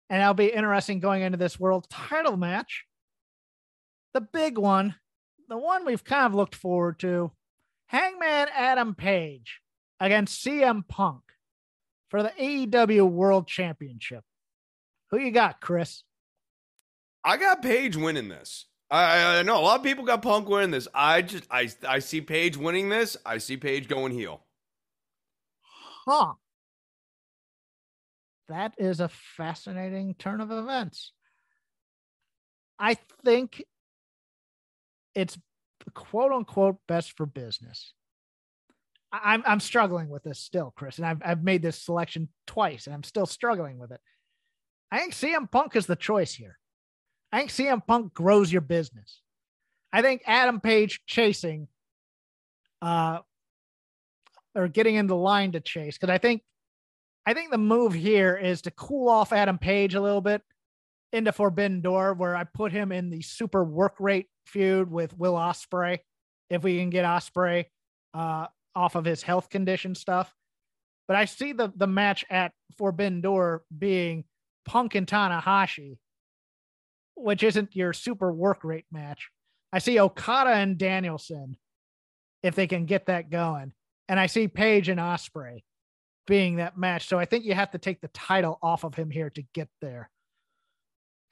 And 0.09 0.23
it'll 0.23 0.35
be 0.35 0.53
interesting 0.53 1.01
going 1.01 1.23
into 1.23 1.39
this 1.39 1.59
world 1.59 1.89
title 1.91 2.37
match. 2.37 2.85
The 4.15 4.21
big 4.21 4.57
one 4.57 4.95
the 5.49 5.59
one 5.59 5.85
we've 5.85 6.05
kind 6.05 6.27
of 6.27 6.35
looked 6.35 6.55
forward 6.55 6.99
to 7.01 7.33
Hangman 7.87 8.49
Adam 8.55 8.95
Page 8.95 9.62
against 10.03 10.45
CM 10.45 10.87
Punk 10.87 11.23
for 12.11 12.25
the 12.25 12.31
AEW 12.31 13.09
World 13.09 13.47
Championship. 13.47 14.25
Who 15.11 15.19
you 15.19 15.31
got, 15.31 15.61
Chris? 15.61 16.03
I 17.25 17.37
got 17.37 17.63
Page 17.63 17.97
winning 17.97 18.29
this. 18.29 18.67
I, 18.91 19.39
I 19.39 19.43
know 19.45 19.59
a 19.59 19.63
lot 19.63 19.79
of 19.79 19.85
people 19.85 20.05
got 20.05 20.21
Punk 20.21 20.49
winning 20.49 20.73
this. 20.73 20.89
I 20.93 21.23
just 21.23 21.45
I 21.51 21.71
I 21.89 22.01
see 22.01 22.21
Page 22.21 22.57
winning 22.57 22.89
this. 22.89 23.17
I 23.25 23.39
see 23.39 23.57
Page 23.57 23.89
going 23.89 24.13
heel. 24.13 24.45
Huh. 26.05 26.35
That 28.49 28.75
is 28.79 28.99
a 28.99 29.09
fascinating 29.09 30.17
turn 30.19 30.41
of 30.41 30.51
events. 30.51 31.13
I 32.77 32.97
think 33.25 33.63
it's 35.15 35.39
quote 35.95 36.33
unquote 36.33 36.79
best 36.89 37.17
for 37.17 37.25
business. 37.25 37.93
I'm 39.13 39.43
I'm 39.47 39.61
struggling 39.61 40.09
with 40.09 40.23
this 40.23 40.39
still, 40.39 40.73
Chris, 40.75 40.99
and 40.99 41.07
I've 41.07 41.21
I've 41.25 41.45
made 41.45 41.63
this 41.63 41.83
selection 41.83 42.29
twice, 42.47 42.87
and 42.87 42.95
I'm 42.95 43.03
still 43.03 43.27
struggling 43.27 43.79
with 43.79 43.93
it. 43.93 44.01
I 44.91 44.99
think 44.99 45.15
CM 45.15 45.51
Punk 45.51 45.77
is 45.77 45.87
the 45.87 45.97
choice 45.97 46.35
here. 46.35 46.59
I 47.33 47.39
think 47.39 47.51
CM 47.51 47.87
Punk 47.87 48.15
grows 48.15 48.53
your 48.53 48.61
business. 48.63 49.21
I 49.93 50.03
think 50.03 50.23
Adam 50.27 50.61
Page 50.61 51.03
chasing, 51.07 51.69
uh, 52.81 53.19
or 54.55 54.69
getting 54.69 54.97
in 54.97 55.07
the 55.07 55.17
line 55.17 55.53
to 55.53 55.61
chase, 55.61 55.97
because 55.99 56.13
I 56.13 56.19
think, 56.19 56.43
I 57.27 57.35
think 57.35 57.51
the 57.51 57.59
move 57.59 57.93
here 57.93 58.37
is 58.37 58.63
to 58.63 58.71
cool 58.71 59.09
off 59.09 59.33
Adam 59.33 59.59
Page 59.59 59.95
a 59.95 60.01
little 60.01 60.21
bit 60.21 60.43
into 61.13 61.33
Forbidden 61.33 61.83
Door, 61.83 62.15
where 62.15 62.35
I 62.35 62.45
put 62.45 62.73
him 62.73 62.93
in 62.93 63.11
the 63.11 63.23
super 63.23 63.65
work 63.65 63.95
rate 63.99 64.29
feud 64.47 64.91
with 64.91 65.17
Will 65.19 65.35
Ospreay, 65.35 65.99
if 66.49 66.63
we 66.63 66.79
can 66.79 66.91
get 66.91 67.05
Ospreay. 67.05 67.67
uh, 68.15 68.47
off 68.75 68.95
of 68.95 69.05
his 69.05 69.23
health 69.23 69.49
condition 69.49 69.95
stuff. 69.95 70.35
But 71.09 71.17
I 71.17 71.25
see 71.25 71.53
the 71.53 71.73
the 71.75 71.87
match 71.87 72.25
at 72.31 72.53
Forbidden 72.79 73.21
Door 73.21 73.65
being 73.77 74.25
Punk 74.65 74.95
and 74.95 75.07
Tanahashi, 75.07 75.99
which 77.17 77.43
isn't 77.43 77.77
your 77.77 77.93
super 77.93 78.33
work 78.33 78.65
rate 78.65 78.87
match. 78.91 79.29
I 79.73 79.79
see 79.79 79.99
Okada 79.99 80.51
and 80.51 80.79
Danielson, 80.79 81.57
if 82.43 82.55
they 82.55 82.67
can 82.67 82.87
get 82.87 83.07
that 83.07 83.31
going, 83.31 83.73
and 84.09 84.21
I 84.21 84.27
see 84.27 84.49
Page 84.49 84.89
and 84.89 85.01
Ospreay 85.01 85.63
being 86.27 86.57
that 86.57 86.79
match. 86.79 87.09
So 87.09 87.19
I 87.19 87.25
think 87.25 87.45
you 87.45 87.55
have 87.55 87.71
to 87.73 87.79
take 87.79 88.01
the 88.01 88.09
title 88.09 88.59
off 88.63 88.85
of 88.85 88.95
him 88.95 89.11
here 89.11 89.31
to 89.31 89.43
get 89.55 89.69
there. 89.81 90.11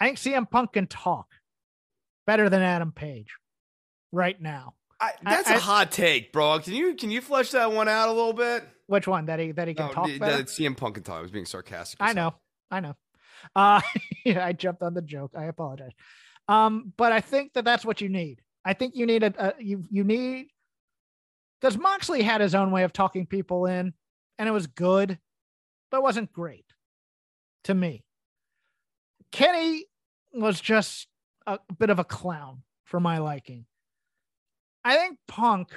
I 0.01 0.07
think 0.07 0.19
CM 0.19 0.51
Punk 0.51 0.73
can 0.73 0.87
talk 0.87 1.27
better 2.27 2.49
than 2.49 2.63
Adam 2.63 2.93
Page 2.93 3.35
right 4.13 4.41
now. 4.41 4.75
I, 5.01 5.13
that's 5.23 5.49
I, 5.49 5.55
a 5.55 5.59
hot 5.59 5.91
take, 5.91 6.33
bro. 6.33 6.59
Can 6.59 6.75
you 6.75 6.95
can 6.95 7.11
you 7.11 7.21
flesh 7.21 7.51
that 7.53 7.73
one 7.73 7.89
out 7.89 8.09
a 8.09 8.13
little 8.13 8.33
bit? 8.33 8.69
Which 8.87 9.07
one? 9.07 9.27
That 9.27 9.39
he 9.39 9.53
that 9.53 9.69
he 9.69 9.75
can 9.75 9.87
no, 9.87 9.93
talk 9.93 10.07
better? 10.19 10.39
That 10.39 10.47
CM 10.47 10.77
Punk 10.77 10.97
can 10.97 11.05
talk. 11.05 11.19
I 11.19 11.23
was 11.23 11.31
being 11.31 11.47
sarcastic. 11.47 11.99
I 12.01 12.13
know, 12.13 12.35
I 12.71 12.81
know. 12.81 12.97
Uh, 13.57 13.81
yeah, 14.25 14.45
I 14.45 14.53
jumped 14.53 14.83
on 14.83 14.95
the 14.95 15.03
joke. 15.03 15.33
I 15.37 15.45
apologize. 15.45 15.93
Um, 16.49 16.93
but 16.97 17.13
I 17.13 17.21
think 17.21 17.55
that 17.55 17.65
that's 17.65 17.85
what 17.85 18.01
you 18.01 18.09
need. 18.09 18.41
I 18.65 18.75
think 18.75 18.95
you 18.95 19.07
need 19.07 19.23
a, 19.23 19.33
a 19.39 19.55
you 19.59 19.85
you 19.91 20.05
need 20.05 20.49
because 21.61 21.79
Moxley 21.79 22.23
had 22.23 22.41
his 22.41 22.55
own 22.55 22.71
way 22.71 22.83
of 22.83 22.93
talking 22.93 23.27
people 23.27 23.67
in, 23.67 23.95
and 24.39 24.49
it 24.49 24.53
was 24.53 24.67
good, 24.67 25.19
but 25.91 25.99
it 25.99 26.03
wasn't 26.03 26.33
great 26.33 26.67
to 27.65 27.75
me. 27.75 28.05
Kenny 29.33 29.87
was 30.33 30.61
just 30.61 31.07
a 31.47 31.59
bit 31.79 31.91
of 31.91 31.99
a 31.99 32.05
clown 32.05 32.63
for 32.85 33.01
my 33.01 33.19
liking. 33.19 33.65
I 34.85 34.97
think 34.97 35.19
Punk, 35.29 35.69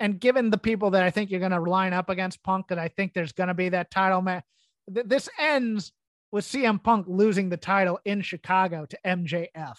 and 0.00 0.20
given 0.20 0.50
the 0.50 0.58
people 0.58 0.90
that 0.90 1.02
I 1.02 1.10
think 1.10 1.30
you're 1.30 1.40
going 1.40 1.52
to 1.52 1.60
line 1.60 1.92
up 1.92 2.08
against 2.08 2.42
Punk, 2.42 2.66
and 2.70 2.80
I 2.80 2.88
think 2.88 3.12
there's 3.12 3.32
going 3.32 3.48
to 3.48 3.54
be 3.54 3.68
that 3.70 3.90
title 3.90 4.22
match, 4.22 4.44
th- 4.92 5.06
this 5.06 5.28
ends 5.38 5.92
with 6.32 6.44
CM 6.44 6.82
Punk 6.82 7.06
losing 7.08 7.48
the 7.48 7.56
title 7.56 8.00
in 8.04 8.20
Chicago 8.22 8.86
to 8.86 8.98
MJF. 9.06 9.76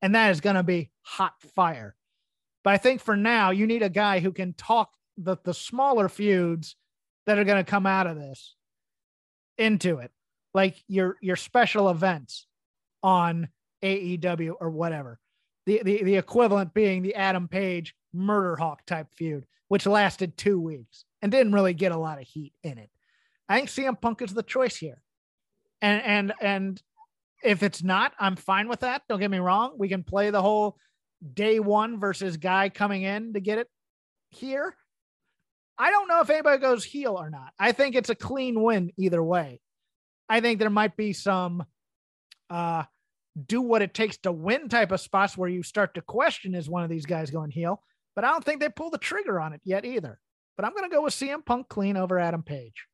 And 0.00 0.14
that 0.14 0.30
is 0.30 0.40
going 0.40 0.54
to 0.54 0.62
be 0.62 0.90
hot 1.02 1.34
fire. 1.56 1.96
But 2.62 2.74
I 2.74 2.76
think 2.76 3.00
for 3.00 3.16
now, 3.16 3.50
you 3.50 3.66
need 3.66 3.82
a 3.82 3.88
guy 3.88 4.20
who 4.20 4.32
can 4.32 4.52
talk 4.52 4.90
the, 5.16 5.36
the 5.42 5.54
smaller 5.54 6.08
feuds 6.08 6.76
that 7.26 7.38
are 7.38 7.44
going 7.44 7.62
to 7.62 7.68
come 7.68 7.86
out 7.86 8.06
of 8.06 8.16
this 8.16 8.54
into 9.58 9.98
it, 9.98 10.12
like 10.54 10.82
your 10.86 11.16
your 11.20 11.36
special 11.36 11.90
events 11.90 12.46
on 13.02 13.48
AEW 13.82 14.54
or 14.60 14.70
whatever. 14.70 15.18
The, 15.68 15.82
the, 15.84 16.02
the 16.02 16.16
equivalent 16.16 16.72
being 16.72 17.02
the 17.02 17.14
Adam 17.14 17.46
Page 17.46 17.94
murder 18.14 18.56
hawk 18.56 18.86
type 18.86 19.08
feud, 19.14 19.44
which 19.68 19.84
lasted 19.84 20.38
two 20.38 20.58
weeks 20.58 21.04
and 21.20 21.30
didn't 21.30 21.52
really 21.52 21.74
get 21.74 21.92
a 21.92 21.98
lot 21.98 22.18
of 22.18 22.26
heat 22.26 22.54
in 22.62 22.78
it. 22.78 22.88
I 23.50 23.58
think 23.58 23.68
CM 23.68 24.00
Punk 24.00 24.22
is 24.22 24.32
the 24.32 24.42
choice 24.42 24.76
here. 24.76 25.02
And 25.82 26.02
and 26.02 26.32
and 26.40 26.82
if 27.44 27.62
it's 27.62 27.82
not, 27.82 28.14
I'm 28.18 28.36
fine 28.36 28.66
with 28.68 28.80
that. 28.80 29.02
Don't 29.10 29.20
get 29.20 29.30
me 29.30 29.40
wrong. 29.40 29.74
We 29.76 29.90
can 29.90 30.04
play 30.04 30.30
the 30.30 30.40
whole 30.40 30.78
day 31.34 31.60
one 31.60 32.00
versus 32.00 32.38
guy 32.38 32.70
coming 32.70 33.02
in 33.02 33.34
to 33.34 33.40
get 33.40 33.58
it 33.58 33.68
here. 34.30 34.74
I 35.76 35.90
don't 35.90 36.08
know 36.08 36.22
if 36.22 36.30
anybody 36.30 36.62
goes 36.62 36.82
heel 36.82 37.14
or 37.14 37.28
not. 37.28 37.52
I 37.58 37.72
think 37.72 37.94
it's 37.94 38.08
a 38.08 38.14
clean 38.14 38.62
win 38.62 38.90
either 38.96 39.22
way. 39.22 39.60
I 40.30 40.40
think 40.40 40.60
there 40.60 40.70
might 40.70 40.96
be 40.96 41.12
some 41.12 41.66
uh 42.48 42.84
do 43.46 43.60
what 43.60 43.82
it 43.82 43.94
takes 43.94 44.18
to 44.18 44.32
win 44.32 44.68
type 44.68 44.92
of 44.92 45.00
spots 45.00 45.36
where 45.36 45.48
you 45.48 45.62
start 45.62 45.94
to 45.94 46.02
question 46.02 46.54
is 46.54 46.68
one 46.68 46.82
of 46.82 46.90
these 46.90 47.06
guys 47.06 47.30
going 47.30 47.50
heel. 47.50 47.82
But 48.14 48.24
I 48.24 48.30
don't 48.30 48.44
think 48.44 48.60
they 48.60 48.68
pull 48.68 48.90
the 48.90 48.98
trigger 48.98 49.40
on 49.40 49.52
it 49.52 49.60
yet 49.64 49.84
either. 49.84 50.18
But 50.56 50.64
I'm 50.64 50.72
going 50.72 50.88
to 50.88 50.94
go 50.94 51.02
with 51.02 51.14
CM 51.14 51.44
Punk 51.44 51.68
clean 51.68 51.96
over 51.96 52.18
Adam 52.18 52.42
Page. 52.42 52.86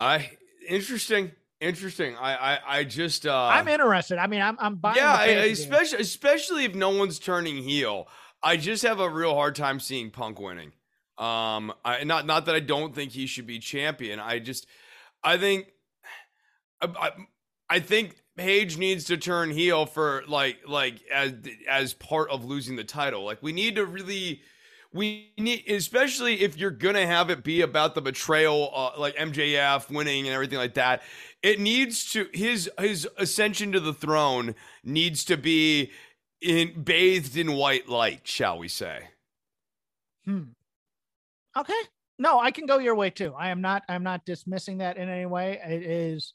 I 0.00 0.30
interesting, 0.66 1.32
interesting. 1.60 2.16
I 2.16 2.54
I, 2.54 2.58
I 2.78 2.84
just 2.84 3.26
uh, 3.26 3.50
I'm 3.52 3.68
interested. 3.68 4.18
I 4.18 4.26
mean, 4.26 4.40
I'm 4.40 4.56
I'm 4.58 4.76
buying. 4.76 4.96
Yeah, 4.96 5.12
I, 5.12 5.26
especially 5.26 6.00
especially 6.00 6.64
if 6.64 6.74
no 6.74 6.90
one's 6.90 7.18
turning 7.18 7.62
heel. 7.62 8.08
I 8.42 8.56
just 8.56 8.82
have 8.82 8.98
a 8.98 9.08
real 9.08 9.34
hard 9.34 9.54
time 9.54 9.78
seeing 9.78 10.10
Punk 10.10 10.40
winning. 10.40 10.72
Um, 11.18 11.72
I 11.84 12.02
not 12.04 12.26
not 12.26 12.46
that 12.46 12.54
I 12.54 12.60
don't 12.60 12.94
think 12.94 13.12
he 13.12 13.26
should 13.26 13.46
be 13.46 13.58
champion. 13.58 14.18
I 14.18 14.38
just 14.38 14.66
I 15.22 15.36
think 15.36 15.66
I, 16.80 16.88
I 16.98 17.10
think 17.80 18.16
Page 18.34 18.78
needs 18.78 19.04
to 19.04 19.18
turn 19.18 19.50
heel 19.50 19.84
for 19.84 20.24
like 20.26 20.60
like 20.66 21.02
as 21.12 21.34
as 21.68 21.92
part 21.92 22.30
of 22.30 22.46
losing 22.46 22.76
the 22.76 22.84
title. 22.84 23.24
Like 23.24 23.42
we 23.42 23.52
need 23.52 23.76
to 23.76 23.84
really 23.84 24.40
we 24.94 25.32
need 25.36 25.64
especially 25.68 26.40
if 26.40 26.56
you're 26.56 26.70
gonna 26.70 27.06
have 27.06 27.28
it 27.28 27.44
be 27.44 27.60
about 27.60 27.94
the 27.94 28.00
betrayal 28.00 28.70
uh, 28.74 28.90
like 28.98 29.16
mjf 29.16 29.90
winning 29.90 30.26
and 30.26 30.34
everything 30.34 30.58
like 30.58 30.74
that 30.74 31.02
it 31.42 31.60
needs 31.60 32.10
to 32.12 32.28
his 32.32 32.70
his 32.78 33.08
ascension 33.18 33.72
to 33.72 33.80
the 33.80 33.92
throne 33.92 34.54
needs 34.82 35.24
to 35.24 35.36
be 35.36 35.90
in 36.40 36.82
bathed 36.82 37.36
in 37.36 37.52
white 37.52 37.88
light 37.88 38.26
shall 38.26 38.58
we 38.58 38.68
say. 38.68 39.08
Hmm. 40.24 40.44
Okay. 41.56 41.72
No 42.18 42.38
i 42.38 42.50
can 42.50 42.64
go 42.64 42.78
your 42.78 42.94
way 42.94 43.10
too. 43.10 43.34
I 43.36 43.50
am 43.50 43.60
not 43.60 43.82
i'm 43.90 44.02
not 44.02 44.24
dismissing 44.24 44.78
that 44.78 44.96
in 44.96 45.10
any 45.10 45.26
way. 45.26 45.60
It 45.62 45.82
is 45.82 46.32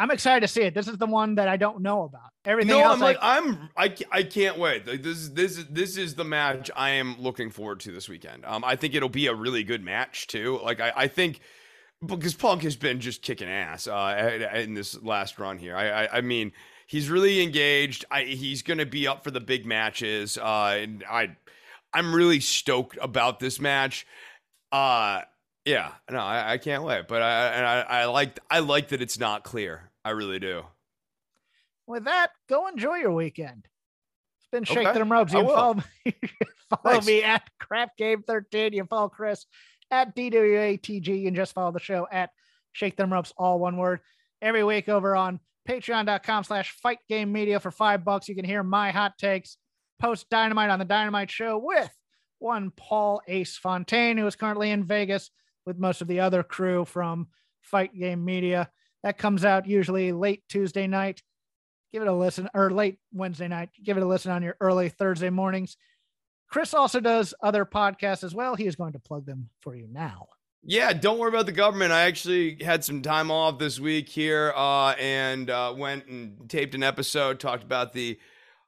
I'm 0.00 0.10
excited 0.10 0.40
to 0.40 0.48
see 0.48 0.62
it. 0.62 0.72
This 0.72 0.88
is 0.88 0.96
the 0.96 1.06
one 1.06 1.34
that 1.34 1.46
I 1.46 1.58
don't 1.58 1.82
know 1.82 2.04
about. 2.04 2.30
Everything 2.46 2.70
no, 2.70 2.84
else, 2.84 2.94
I'm 2.94 3.00
like 3.00 3.18
I, 3.20 3.36
I'm 3.36 3.68
I, 3.76 3.94
I 4.10 4.22
can't 4.22 4.56
wait. 4.56 4.86
Like 4.86 5.02
this 5.02 5.18
is 5.18 5.34
this 5.34 5.58
is 5.58 5.66
this 5.66 5.98
is 5.98 6.14
the 6.14 6.24
match 6.24 6.70
I 6.74 6.90
am 6.90 7.20
looking 7.20 7.50
forward 7.50 7.80
to 7.80 7.92
this 7.92 8.08
weekend. 8.08 8.46
Um, 8.46 8.64
I 8.64 8.76
think 8.76 8.94
it'll 8.94 9.10
be 9.10 9.26
a 9.26 9.34
really 9.34 9.62
good 9.62 9.84
match 9.84 10.26
too. 10.26 10.58
Like 10.64 10.80
I, 10.80 10.92
I 10.96 11.06
think 11.08 11.40
because 12.04 12.32
Punk 12.32 12.62
has 12.62 12.76
been 12.76 12.98
just 13.00 13.20
kicking 13.20 13.46
ass 13.46 13.86
uh 13.86 14.48
in 14.54 14.72
this 14.72 15.00
last 15.02 15.38
run 15.38 15.58
here. 15.58 15.76
I 15.76 15.90
I, 15.90 16.16
I 16.16 16.20
mean 16.22 16.52
he's 16.86 17.10
really 17.10 17.42
engaged. 17.42 18.06
I 18.10 18.22
he's 18.22 18.62
gonna 18.62 18.86
be 18.86 19.06
up 19.06 19.22
for 19.22 19.30
the 19.30 19.40
big 19.40 19.66
matches. 19.66 20.38
Uh, 20.38 20.78
and 20.80 21.04
I 21.10 21.36
I'm 21.92 22.14
really 22.14 22.40
stoked 22.40 22.96
about 23.02 23.38
this 23.38 23.60
match. 23.60 24.06
Uh 24.72 25.20
yeah, 25.66 25.92
no, 26.10 26.20
I, 26.20 26.52
I 26.52 26.58
can't 26.58 26.84
wait. 26.84 27.06
But 27.06 27.20
I 27.20 27.48
and 27.48 27.66
I, 27.66 27.80
I 27.80 28.04
like 28.06 28.40
I 28.50 28.60
like 28.60 28.88
that 28.88 29.02
it's 29.02 29.18
not 29.18 29.44
clear. 29.44 29.89
I 30.04 30.10
really 30.10 30.38
do. 30.38 30.62
with 31.86 32.04
that, 32.04 32.30
go 32.48 32.66
enjoy 32.68 32.96
your 32.96 33.12
weekend. 33.12 33.66
It's 34.38 34.48
been 34.50 34.64
Shake 34.64 34.86
Okay, 34.86 34.98
Them 34.98 35.10
Ropes. 35.12 35.32
You 35.32 35.46
follow 35.46 35.74
me, 35.74 35.82
follow 36.70 36.92
Thanks. 36.94 37.06
me 37.06 37.22
at 37.22 37.42
Crap 37.58 37.96
Game 37.96 38.22
13. 38.22 38.72
You 38.72 38.80
can 38.80 38.88
follow 38.88 39.08
Chris 39.08 39.44
at 39.90 40.14
DWATG. 40.16 41.06
You 41.06 41.24
can 41.26 41.34
just 41.34 41.52
follow 41.52 41.72
the 41.72 41.80
show 41.80 42.06
at 42.10 42.30
Shake 42.72 42.96
Them 42.96 43.12
Ropes, 43.12 43.32
all 43.36 43.58
one 43.58 43.76
word. 43.76 44.00
Every 44.40 44.64
week 44.64 44.88
over 44.88 45.14
on 45.14 45.40
patreon.com 45.68 46.44
slash 46.44 46.72
fight 46.82 46.98
game 47.08 47.30
media 47.32 47.60
for 47.60 47.70
five 47.70 48.04
bucks. 48.04 48.28
You 48.28 48.34
can 48.34 48.44
hear 48.46 48.62
my 48.62 48.90
hot 48.90 49.18
takes, 49.18 49.58
post 50.00 50.30
dynamite 50.30 50.70
on 50.70 50.78
the 50.78 50.84
Dynamite 50.86 51.30
Show 51.30 51.58
with 51.58 51.90
one 52.38 52.72
Paul 52.74 53.20
Ace 53.28 53.58
Fontaine, 53.58 54.16
who 54.16 54.26
is 54.26 54.36
currently 54.36 54.70
in 54.70 54.84
Vegas 54.84 55.30
with 55.66 55.78
most 55.78 56.00
of 56.00 56.08
the 56.08 56.20
other 56.20 56.42
crew 56.42 56.86
from 56.86 57.28
Fight 57.60 57.94
Game 57.94 58.24
Media. 58.24 58.70
That 59.02 59.18
comes 59.18 59.44
out 59.44 59.66
usually 59.66 60.12
late 60.12 60.42
Tuesday 60.48 60.86
night. 60.86 61.22
Give 61.92 62.02
it 62.02 62.08
a 62.08 62.14
listen, 62.14 62.48
or 62.54 62.70
late 62.70 62.98
Wednesday 63.12 63.48
night. 63.48 63.70
Give 63.82 63.96
it 63.96 64.02
a 64.02 64.06
listen 64.06 64.30
on 64.30 64.42
your 64.42 64.56
early 64.60 64.88
Thursday 64.88 65.30
mornings. 65.30 65.76
Chris 66.48 66.74
also 66.74 67.00
does 67.00 67.32
other 67.42 67.64
podcasts 67.64 68.24
as 68.24 68.34
well. 68.34 68.54
He 68.54 68.66
is 68.66 68.76
going 68.76 68.92
to 68.92 68.98
plug 68.98 69.26
them 69.26 69.48
for 69.60 69.74
you 69.74 69.88
now. 69.90 70.28
Yeah, 70.62 70.92
don't 70.92 71.18
worry 71.18 71.30
about 71.30 71.46
the 71.46 71.52
government. 71.52 71.90
I 71.90 72.02
actually 72.02 72.62
had 72.62 72.84
some 72.84 73.00
time 73.00 73.30
off 73.30 73.58
this 73.58 73.80
week 73.80 74.08
here 74.08 74.52
uh, 74.54 74.90
and 74.98 75.48
uh, 75.48 75.74
went 75.76 76.06
and 76.06 76.50
taped 76.50 76.74
an 76.74 76.82
episode, 76.82 77.40
talked 77.40 77.62
about 77.62 77.92
the 77.92 78.18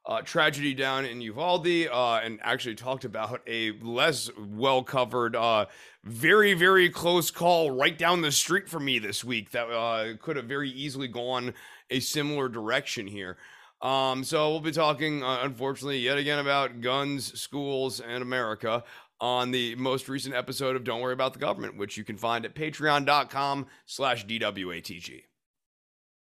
uh, 0.04 0.20
tragedy 0.22 0.74
down 0.74 1.04
in 1.04 1.20
Uvalde, 1.20 1.88
uh, 1.92 2.20
and 2.22 2.40
actually 2.42 2.74
talked 2.74 3.04
about 3.04 3.40
a 3.46 3.72
less 3.80 4.30
well 4.36 4.82
covered, 4.82 5.36
uh, 5.36 5.66
very, 6.04 6.54
very 6.54 6.90
close 6.90 7.30
call 7.30 7.70
right 7.70 7.96
down 7.96 8.20
the 8.20 8.32
street 8.32 8.68
from 8.68 8.84
me 8.84 8.98
this 8.98 9.22
week 9.22 9.52
that 9.52 9.66
uh, 9.66 10.16
could 10.20 10.36
have 10.36 10.46
very 10.46 10.70
easily 10.70 11.08
gone 11.08 11.54
a 11.90 12.00
similar 12.00 12.48
direction 12.48 13.06
here. 13.06 13.36
Um, 13.80 14.22
so 14.22 14.50
we'll 14.50 14.60
be 14.60 14.72
talking, 14.72 15.22
uh, 15.22 15.40
unfortunately, 15.42 15.98
yet 15.98 16.18
again 16.18 16.38
about 16.38 16.80
guns, 16.80 17.38
schools, 17.40 18.00
and 18.00 18.22
America 18.22 18.84
on 19.20 19.52
the 19.52 19.74
most 19.76 20.08
recent 20.08 20.34
episode 20.34 20.74
of 20.74 20.82
Don't 20.82 21.00
Worry 21.00 21.12
About 21.12 21.32
the 21.32 21.38
Government, 21.38 21.76
which 21.76 21.96
you 21.96 22.02
can 22.02 22.16
find 22.16 22.44
at 22.44 22.54
patreon.com 22.54 23.66
slash 23.86 24.26
DWATG. 24.26 25.22